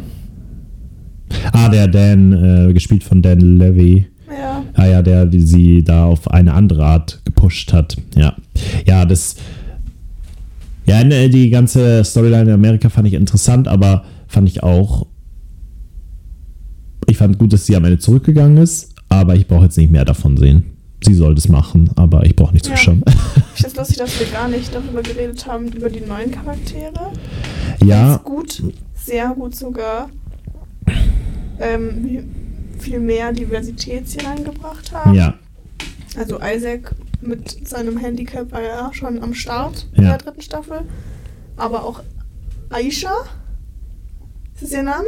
Ah, 1.52 1.68
der 1.68 1.90
Dan, 1.90 2.70
äh, 2.70 2.72
gespielt 2.72 3.04
von 3.04 3.22
Dan 3.22 3.58
Levy. 3.58 4.08
Ja, 4.32 4.64
Ah 4.74 4.86
ja, 4.88 5.02
der 5.02 5.26
die 5.26 5.42
sie 5.42 5.84
da 5.84 6.06
auf 6.06 6.30
eine 6.30 6.54
andere 6.54 6.86
Art 6.86 7.22
gepusht 7.26 7.74
hat. 7.74 7.98
Ja. 8.16 8.36
Ja, 8.86 9.06
das. 9.06 9.36
Ja, 10.86 11.04
ne, 11.04 11.30
die 11.30 11.50
ganze 11.50 12.04
Storyline 12.04 12.44
in 12.44 12.52
Amerika 12.52 12.90
fand 12.90 13.08
ich 13.08 13.14
interessant, 13.14 13.68
aber 13.68 14.04
fand 14.28 14.48
ich 14.50 14.64
auch. 14.64 15.06
Ich 17.08 17.18
fand 17.18 17.38
gut, 17.38 17.52
dass 17.54 17.66
sie 17.66 17.76
am 17.76 17.84
Ende 17.86 18.00
zurückgegangen 18.00 18.58
ist, 18.58 18.94
aber 19.10 19.36
ich 19.36 19.48
brauche 19.48 19.66
jetzt 19.66 19.78
nicht 19.78 19.92
mehr 19.92 20.06
davon 20.06 20.38
sehen. 20.38 20.64
Sie 21.04 21.14
soll 21.16 21.34
das 21.36 21.48
machen, 21.50 21.90
aber 21.96 22.26
ich 22.26 22.36
brauche 22.36 22.54
nicht 22.54 22.68
Ja. 22.68 22.76
zuschauen. 22.76 23.04
ich 23.08 23.14
finde 23.64 23.68
es 23.70 23.76
lustig, 23.76 23.98
dass 23.98 24.20
wir 24.20 24.28
gar 24.28 24.48
nicht 24.48 24.74
darüber 24.74 25.02
geredet 25.02 25.46
haben, 25.48 25.68
über 25.70 25.90
die 25.90 26.02
neuen 26.02 26.32
Charaktere. 26.32 27.12
ja, 27.84 28.16
Ist 28.16 28.24
gut, 28.24 28.64
sehr 28.96 29.30
gut 29.30 29.56
sogar. 29.56 30.10
Ähm, 31.60 32.24
viel 32.82 33.00
mehr 33.00 33.32
Diversität 33.32 34.08
hier 34.08 34.28
reingebracht 34.28 34.92
haben. 34.94 35.14
ja, 35.14 35.36
Also 36.18 36.40
Isaac 36.42 36.94
mit 37.22 37.68
seinem 37.68 37.98
Handicap 37.98 38.52
war 38.52 38.62
ja 38.62 38.90
schon 38.94 39.22
am 39.24 39.34
Start 39.34 39.88
Ja. 39.94 39.98
in 39.98 40.04
der 40.06 40.18
dritten 40.18 40.42
Staffel. 40.42 40.82
Aber 41.58 41.84
auch 41.86 42.02
Aisha, 42.70 43.12
ist 44.56 44.64
das 44.64 44.72
ihr 44.74 44.84
Name? 44.84 45.08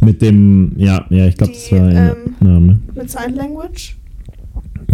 mit 0.00 0.20
dem, 0.20 0.72
ja, 0.76 1.04
ja, 1.10 1.26
ich 1.26 1.36
glaube, 1.36 1.52
das 1.52 1.70
war 1.70 1.90
ihr 1.92 2.16
ähm, 2.16 2.34
Name. 2.40 2.80
Mit 2.94 3.08
Sign 3.10 3.34
Language. 3.36 3.96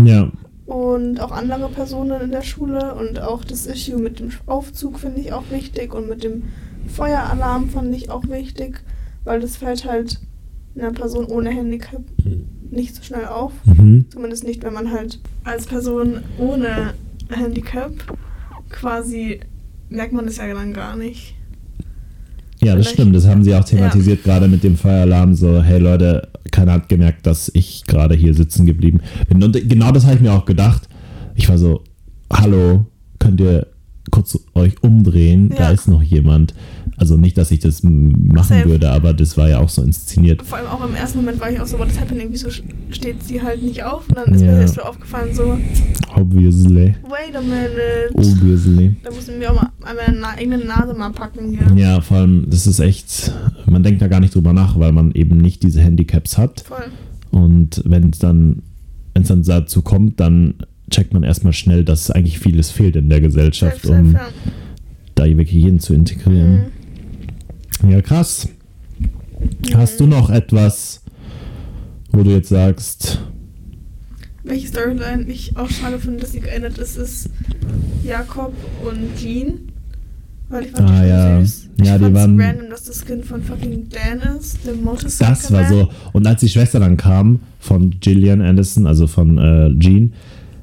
Ja, 0.04 0.30
Und 0.66 1.18
auch 1.20 1.30
andere 1.32 1.68
Personen 1.68 2.20
in 2.20 2.30
der 2.30 2.42
Schule. 2.42 2.94
Und 2.94 3.18
auch 3.20 3.44
das 3.44 3.66
Issue 3.66 3.98
mit 3.98 4.20
dem 4.20 4.30
Aufzug 4.46 4.98
finde 4.98 5.20
ich 5.20 5.32
auch 5.32 5.44
wichtig. 5.50 5.94
Und 5.94 6.08
mit 6.08 6.24
dem 6.24 6.42
Feueralarm 6.88 7.68
fand 7.70 7.94
ich 7.94 8.10
auch 8.10 8.24
wichtig. 8.28 8.82
Weil 9.24 9.40
das 9.40 9.56
fällt 9.56 9.84
halt 9.86 10.18
einer 10.76 10.92
Person 10.92 11.26
ohne 11.26 11.50
Handicap 11.50 12.02
nicht 12.70 12.94
so 12.94 13.02
schnell 13.02 13.26
auf. 13.26 13.52
mhm. 13.64 14.06
Zumindest 14.10 14.44
nicht, 14.44 14.62
wenn 14.64 14.72
man 14.72 14.90
halt 14.90 15.18
als 15.44 15.66
Person 15.66 16.18
ohne 16.38 16.94
Handicap 17.30 17.92
quasi 18.70 19.40
merkt 19.90 20.12
man 20.14 20.24
das 20.26 20.38
ja 20.38 20.52
dann 20.54 20.72
gar 20.72 20.96
nicht. 20.96 21.34
Ja, 22.62 22.74
das 22.76 22.86
Vielleicht- 22.86 22.90
stimmt. 23.00 23.16
Das 23.16 23.26
haben 23.26 23.42
sie 23.44 23.54
auch 23.54 23.64
thematisiert, 23.64 24.22
gerade 24.24 24.48
mit 24.48 24.62
dem 24.62 24.76
Feueralarm. 24.76 25.34
So, 25.34 25.60
hey 25.62 25.78
Leute, 25.80 26.28
keiner 26.50 26.72
hat 26.72 26.88
gemerkt, 26.88 27.26
dass 27.26 27.50
ich 27.54 27.84
gerade 27.86 28.14
hier 28.14 28.32
sitzen 28.34 28.64
geblieben 28.66 29.00
bin. 29.28 29.42
Und 29.42 29.68
genau 29.68 29.90
das 29.92 30.04
habe 30.04 30.14
ich 30.16 30.20
mir 30.22 30.32
auch 30.32 30.44
gedacht. 30.46 30.88
Ich 31.34 31.48
war 31.48 31.58
so, 31.58 31.82
hallo, 32.32 32.86
könnt 33.18 33.40
ihr 33.40 33.66
kurz 34.10 34.38
euch 34.54 34.82
umdrehen? 34.82 35.48
Da 35.50 35.64
Ja. 35.64 35.70
ist 35.70 35.88
noch 35.88 36.02
jemand. 36.02 36.54
Also 36.96 37.16
nicht, 37.16 37.38
dass 37.38 37.50
ich 37.50 37.60
das 37.60 37.82
machen 37.82 38.44
Safe. 38.44 38.68
würde, 38.68 38.90
aber 38.90 39.14
das 39.14 39.36
war 39.36 39.48
ja 39.48 39.58
auch 39.60 39.68
so 39.68 39.82
inszeniert. 39.82 40.42
Vor 40.42 40.58
allem 40.58 40.66
auch 40.68 40.86
im 40.86 40.94
ersten 40.94 41.18
Moment 41.18 41.40
war 41.40 41.50
ich 41.50 41.58
auch 41.60 41.66
so, 41.66 41.78
what 41.78 41.88
is 41.88 41.98
happening? 41.98 42.28
Wieso 42.30 42.48
steht 42.90 43.22
sie 43.22 43.40
halt 43.42 43.62
nicht 43.62 43.82
auf? 43.84 44.08
Und 44.08 44.18
dann 44.18 44.34
ist 44.34 44.40
Ja. 44.42 44.52
mir 44.52 44.60
erst 44.60 44.74
so 44.74 44.82
aufgefallen, 44.82 45.34
so, 45.34 45.56
Obviously. 46.14 46.94
wait 47.08 47.34
a 47.36 47.40
minute. 47.40 48.10
Obviously. 48.14 48.94
Da 49.02 49.10
müssen 49.10 49.40
wir 49.40 49.50
auch 49.52 49.56
mal 49.62 49.70
meine 49.80 50.18
na 50.20 50.30
eigene 50.30 50.58
Nase 50.58 50.94
mal 50.94 51.10
packen 51.10 51.50
hier. 51.50 51.76
Ja, 51.76 52.00
vor 52.00 52.18
allem, 52.18 52.46
das 52.48 52.66
ist 52.66 52.80
echt, 52.80 53.32
man 53.66 53.82
denkt 53.82 54.02
da 54.02 54.08
gar 54.08 54.20
nicht 54.20 54.34
drüber 54.34 54.52
nach, 54.52 54.78
weil 54.78 54.92
man 54.92 55.12
eben 55.12 55.38
nicht 55.38 55.62
diese 55.62 55.80
Handicaps 55.80 56.36
hat. 56.38 56.60
Voll. 56.66 56.84
Und 57.30 57.82
wenn 57.86 58.10
es 58.10 58.18
dann, 58.18 58.62
wenn 59.14 59.22
es 59.22 59.28
dann 59.28 59.42
dazu 59.42 59.82
kommt, 59.82 60.20
dann 60.20 60.54
checkt 60.92 61.12
man 61.12 61.22
erstmal 61.24 61.52
schnell, 61.52 61.84
dass 61.84 62.10
eigentlich 62.10 62.38
vieles 62.38 62.70
fehlt 62.70 62.94
in 62.96 63.08
der 63.08 63.20
Gesellschaft, 63.20 63.84
um 63.86 64.16
da 65.14 65.24
wirklich 65.24 65.50
jeden 65.52 65.80
zu 65.80 65.94
integrieren. 65.94 66.66
Mhm. 67.82 67.90
Ja, 67.90 68.00
krass. 68.00 68.48
Hast 69.74 69.98
du 69.98 70.06
noch 70.06 70.30
etwas, 70.30 71.02
wo 72.12 72.22
du 72.22 72.30
jetzt 72.30 72.48
sagst, 72.50 73.20
Welche 74.44 74.66
Storyline 74.68 75.24
ich 75.28 75.56
auch 75.56 75.70
schade 75.70 75.98
finde, 75.98 76.20
dass 76.20 76.32
sie 76.32 76.40
geändert 76.40 76.76
ist, 76.78 76.96
ist 76.96 77.30
Jakob 78.04 78.52
und 78.84 79.16
Jean. 79.16 79.68
Weil 80.48 80.64
ich 80.64 80.70
fand 80.72 80.90
Ah, 80.90 81.02
die 81.02 81.08
ja. 81.08 81.40
süß. 81.40 81.68
Ich 81.78 81.86
Ja, 81.86 81.96
die 81.98 82.12
waren- 82.12 82.38
random, 82.40 82.68
dass 82.68 82.84
das 82.84 83.04
Kind 83.04 83.24
von 83.24 83.42
fucking 83.42 83.86
Dan 83.88 84.36
ist, 84.36 84.66
dem 84.66 84.82
Motorcycle 84.84 85.28
das 85.34 85.50
war 85.52 85.68
so. 85.68 85.88
Und 86.12 86.26
als 86.26 86.40
die 86.40 86.48
Schwester 86.48 86.78
dann 86.80 86.96
kam 86.96 87.40
von 87.60 87.90
Gillian 88.00 88.40
Anderson, 88.42 88.86
also 88.86 89.06
von 89.06 89.38
äh, 89.38 89.70
Jean, 89.78 90.12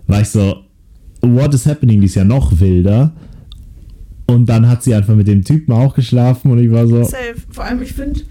war 0.10 0.22
ich 0.22 0.30
so, 0.30 0.64
what 1.22 1.54
is 1.54 1.66
happening? 1.66 2.00
Die 2.02 2.06
ist 2.08 2.16
ja 2.16 2.24
noch 2.24 2.60
wilder. 2.60 3.12
Und 4.28 4.48
dann 4.48 4.68
hat 4.68 4.84
sie 4.84 4.94
einfach 4.94 5.16
mit 5.16 5.28
dem 5.28 5.44
Typen 5.44 5.72
auch 5.74 5.96
geschlafen 5.96 6.52
und 6.52 6.60
ich 6.60 6.70
war 6.72 6.86
so, 6.88 7.04
Safe. 7.04 7.36
Vor 7.50 7.64
allem, 7.64 7.82
ich 7.82 7.94
finde, 7.94 8.22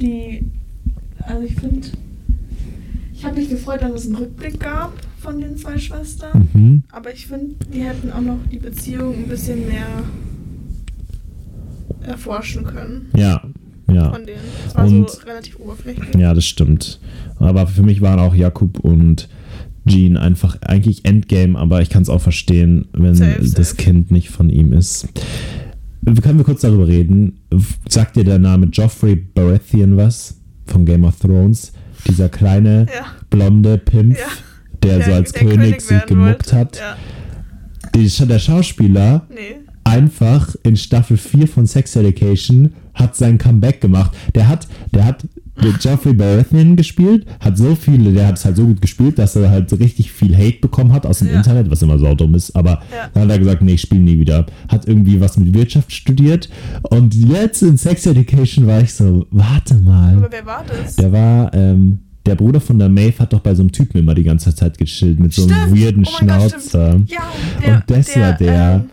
die. 0.00 0.44
Also, 1.20 1.42
ich 1.42 1.54
finde. 1.54 1.88
Ich 3.12 3.24
habe 3.24 3.36
mich 3.40 3.48
gefreut, 3.48 3.82
dass 3.82 3.92
es 3.92 4.06
einen 4.06 4.16
Rückblick 4.16 4.60
gab 4.60 4.92
von 5.18 5.40
den 5.40 5.56
zwei 5.56 5.78
Schwestern. 5.78 6.48
mhm. 6.52 6.82
Aber 6.92 7.12
ich 7.12 7.26
finde, 7.26 7.54
die 7.72 7.80
hätten 7.80 8.12
auch 8.12 8.20
noch 8.20 8.38
die 8.52 8.58
Beziehung 8.58 9.14
ein 9.24 9.28
bisschen 9.28 9.66
mehr 9.66 9.86
erforschen 12.02 12.64
können. 12.64 13.06
ja, 13.16 13.42
ja. 13.90 14.10
Von 14.12 14.26
denen. 14.26 14.40
Es 14.66 14.74
war 14.74 14.86
Und- 14.86 15.10
so 15.10 15.20
relativ 15.26 15.58
oberflächlich. 15.60 16.14
Ja, 16.16 16.34
das 16.34 16.44
stimmt. 16.44 17.00
Aber 17.38 17.66
für 17.66 17.82
mich 17.82 18.00
waren 18.00 18.18
auch 18.18 18.34
Jakub 18.34 18.80
und 18.80 19.28
Jean 19.86 20.16
einfach 20.16 20.60
eigentlich 20.62 21.04
Endgame, 21.04 21.58
aber 21.58 21.82
ich 21.82 21.90
kann 21.90 22.02
es 22.02 22.08
auch 22.08 22.20
verstehen, 22.20 22.86
wenn 22.92 23.14
Safe, 23.14 23.36
das 23.40 23.70
safe. 23.70 23.76
Kind 23.76 24.10
nicht 24.10 24.30
von 24.30 24.48
ihm 24.50 24.72
ist. 24.72 25.08
Können 26.22 26.38
wir 26.38 26.44
kurz 26.44 26.60
darüber 26.62 26.86
reden? 26.86 27.40
Sagt 27.88 28.16
dir 28.16 28.24
der 28.24 28.38
Name 28.38 28.66
Joffrey 28.66 29.16
Baratheon 29.16 29.96
was? 29.96 30.38
Von 30.66 30.84
Game 30.84 31.04
of 31.04 31.18
Thrones? 31.18 31.72
Dieser 32.06 32.28
kleine, 32.28 32.86
Ja. 32.94 33.06
blonde 33.30 33.78
Pimp, 33.78 34.16
Ja. 34.18 34.26
der, 34.82 35.02
so 35.02 35.12
als 35.12 35.32
König, 35.32 35.80
sich 35.80 35.90
werden 35.90 36.08
gemuckt 36.08 36.52
wollte. 36.52 36.56
hat. 36.56 36.76
Ja. 36.78 36.96
Die, 37.94 38.08
der 38.26 38.38
Schauspieler 38.38 39.26
Nee. 39.30 39.56
einfach 39.84 40.54
in 40.62 40.76
Staffel 40.76 41.16
4 41.16 41.46
von 41.48 41.66
Sex 41.66 41.96
Education 41.96 42.72
hat 42.94 43.16
sein 43.16 43.38
Comeback 43.38 43.80
gemacht. 43.80 44.14
Der 44.34 44.48
hat, 44.48 44.66
der 44.92 45.04
hat 45.04 45.24
der 45.24 45.43
Jeffrey 45.80 46.12
Baratheon 46.12 46.76
gespielt, 46.76 47.26
hat 47.40 47.56
so 47.56 47.74
viele, 47.74 48.12
der 48.12 48.26
hat 48.26 48.38
es 48.38 48.44
halt 48.44 48.56
so 48.56 48.64
gut 48.66 48.80
gespielt, 48.80 49.18
dass 49.18 49.36
er 49.36 49.50
halt 49.50 49.70
so 49.70 49.76
richtig 49.76 50.10
viel 50.12 50.36
Hate 50.36 50.58
bekommen 50.60 50.92
hat 50.92 51.06
aus 51.06 51.20
dem 51.20 51.28
Ja. 51.28 51.34
Internet, 51.36 51.70
was 51.70 51.80
immer 51.82 51.98
so 51.98 52.12
dumm 52.14 52.34
ist, 52.34 52.54
aber 52.56 52.80
Ja. 52.92 53.08
dann 53.14 53.24
hat 53.24 53.30
er 53.30 53.38
gesagt, 53.38 53.62
nee, 53.62 53.74
ich 53.74 53.80
spiele 53.82 54.00
nie 54.00 54.18
wieder. 54.18 54.46
Hat 54.68 54.86
irgendwie 54.88 55.20
was 55.20 55.36
mit 55.38 55.54
Wirtschaft 55.54 55.92
studiert 55.92 56.48
und 56.90 57.14
jetzt 57.14 57.62
in 57.62 57.76
Sex 57.76 58.04
Education 58.06 58.66
war 58.66 58.80
ich 58.80 58.92
so, 58.94 59.26
warte 59.30 59.74
mal. 59.76 60.16
Aber 60.16 60.28
wer 60.32 60.44
war 60.46 60.64
das? 60.66 60.96
Der 60.96 61.12
war, 61.12 61.54
ähm, 61.54 62.00
der 62.26 62.34
Bruder 62.34 62.60
von 62.60 62.78
der 62.78 62.88
Maeve 62.88 63.18
hat 63.20 63.32
doch 63.32 63.40
bei 63.40 63.54
so 63.54 63.62
einem 63.62 63.70
Typen 63.70 63.98
immer 63.98 64.14
die 64.14 64.24
ganze 64.24 64.54
Zeit 64.54 64.76
gechillt 64.78 65.20
mit 65.20 65.32
so 65.34 65.42
einem 65.42 65.54
Stimmt. 65.68 65.80
weirden 65.80 66.04
Oh 66.06 66.10
Gott, 66.10 66.18
Schnauzer. 66.18 66.60
stimmt. 66.90 67.10
Ja, 67.10 67.18
der, 67.64 67.74
Und 67.76 67.82
das 67.86 68.16
war 68.18 68.32
der. 68.32 68.74
Ähm, 68.76 68.90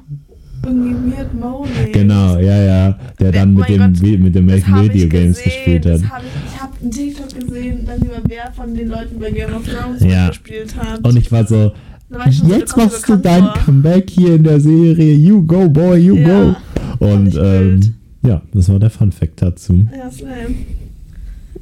irgendwie 0.64 1.18
Weird 1.18 1.34
Moly. 1.34 1.91
Genau, 1.91 2.38
ja, 2.38 2.62
ja. 2.62 2.99
Der 3.20 3.32
dann 3.32 3.55
Oh 3.55 3.59
mit 3.62 3.70
mein 3.70 3.80
dem, 3.80 3.93
Gott, 3.93 4.01
Vi- 4.03 4.18
mit 4.20 4.36
dem 4.36 4.47
welchen 4.47 4.84
Video 4.84 5.07
Games 5.09 5.41
gespielt 5.41 5.86
hat. 5.88 5.93
Das 5.93 6.01
hab 6.03 6.22
ich 6.22 6.50
habe 6.50 6.50
einen 6.82 6.91
TikTok 6.91 7.39
gesehen, 7.39 7.86
dann 7.86 7.99
über 8.01 8.21
wer 8.27 8.51
von 8.53 8.73
den 8.73 8.88
Leuten 8.89 9.19
bei 9.19 9.32
Game 9.32 9.53
of 9.53 9.63
Thrones 9.67 10.01
Ja. 10.03 10.29
gespielt 10.29 10.75
hat. 10.75 11.05
Und 11.05 11.17
ich 11.17 11.32
war 11.32 11.45
so, 11.45 11.71
war 12.09 12.27
ich 12.27 12.39
so, 12.39 12.47
jetzt 12.47 12.75
machst 12.77 13.07
du 13.07 13.15
dein 13.17 13.43
vor. 13.43 13.53
Comeback 13.65 14.09
hier 14.09 14.36
in 14.36 14.43
der 14.43 14.59
Serie. 14.59 15.13
You 15.15 15.41
go, 15.45 15.69
boy, 15.69 15.97
you 15.99 16.15
Ja, 16.15 16.55
go. 16.99 17.05
Und 17.05 17.36
ähm, 17.36 17.95
ja, 18.25 18.41
das 18.53 18.69
war 18.69 18.79
der 18.79 18.89
Fun 18.89 19.11
Fact 19.11 19.41
dazu. 19.41 19.86
Ja, 19.95 20.09
same. 20.11 20.55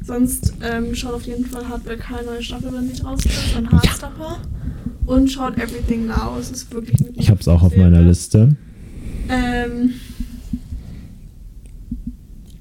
Sonst 0.01 0.53
ähm, 0.63 0.95
schaut 0.95 1.13
auf 1.13 1.23
jeden 1.23 1.45
Fall 1.45 1.67
Hardback 1.67 2.09
High 2.09 2.25
neue 2.25 2.41
Staffel, 2.41 2.71
wenn 2.73 2.87
nicht 2.87 3.03
raus 3.05 3.19
ist, 3.25 3.33
von 3.53 3.69
Hardstopper. 3.71 4.37
Und 5.05 5.29
schaut 5.29 5.57
Everything 5.57 6.07
Now. 6.07 6.37
Es 6.39 6.51
ist 6.51 6.73
wirklich 6.73 6.97
Ich 7.15 7.29
hab's 7.29 7.47
auch 7.47 7.61
auf 7.63 7.71
Serie. 7.73 7.89
meiner 7.89 8.01
Liste. 8.03 8.55
Ähm, 9.29 9.91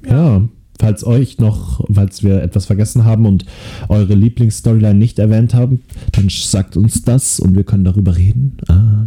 Ja. 0.09 0.43
Falls 0.79 1.05
euch 1.05 1.39
noch, 1.39 1.85
falls 1.93 2.23
wir 2.23 2.41
etwas 2.43 2.67
vergessen 2.67 3.05
haben 3.05 3.27
und 3.27 3.45
eure 3.89 4.15
Lieblingsstoryline 4.15 4.95
nicht 4.99 5.19
erwähnt 5.19 5.53
haben, 5.53 5.83
dann 6.13 6.29
sagt 6.29 6.77
uns 6.77 7.03
das 7.03 7.41
und 7.41 7.57
wir 7.57 7.65
können 7.65 7.85
darüber 7.85 8.17
reden. 8.17 8.57
Ah. 8.69 9.07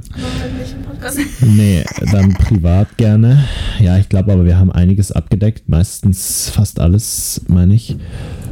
Nee, 1.42 1.84
dann 2.12 2.34
privat 2.34 2.98
gerne. 2.98 3.46
Ja, 3.80 3.98
ich 3.98 4.10
glaube 4.10 4.34
aber, 4.34 4.46
wir 4.46 4.60
haben 4.60 4.72
einiges 4.72 5.12
abgedeckt. 5.12 5.70
Meistens 5.70 6.50
fast 6.50 6.80
alles, 6.80 7.42
meine 7.48 7.74
ich. 7.74 7.96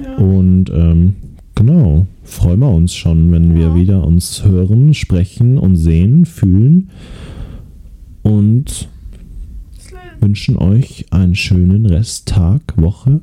Ja. 0.03 0.15
Und 0.17 0.69
ähm, 0.69 1.15
genau, 1.55 2.07
freuen 2.23 2.59
wir 2.61 2.69
uns 2.71 2.95
schon, 2.95 3.31
wenn 3.31 3.53
wir 3.53 3.67
Ja. 3.67 3.75
wieder 3.75 4.03
uns 4.05 4.43
hören, 4.45 4.93
sprechen 4.93 5.57
und 5.57 5.75
sehen, 5.75 6.25
fühlen. 6.25 6.89
Und. 8.23 8.87
Wünschen 10.21 10.57
euch 10.57 11.05
einen 11.11 11.35
schönen 11.35 11.85
Rest, 11.85 12.27
Tag, 12.27 12.61
Woche, 12.75 13.21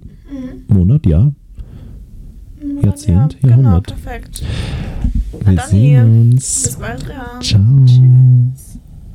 Mhm. 0.69 0.75
Monat, 0.75 1.07
Jahr. 1.07 1.33
Mhm, 2.63 2.85
Jahrzehnt, 2.85 3.39
ja, 3.43 3.49
Jahrhundert. 3.51 3.87
Genau, 3.87 4.01
perfekt. 4.03 4.43
Wir 5.45 5.55
dann 5.57 5.69
sehen 5.69 5.81
hier. 5.81 6.05
uns. 6.05 6.63
Bis 6.65 6.77
bald, 6.77 7.07
ja. 7.09 7.41
Ciao. 7.41 7.85
Tschüss. 7.87 8.79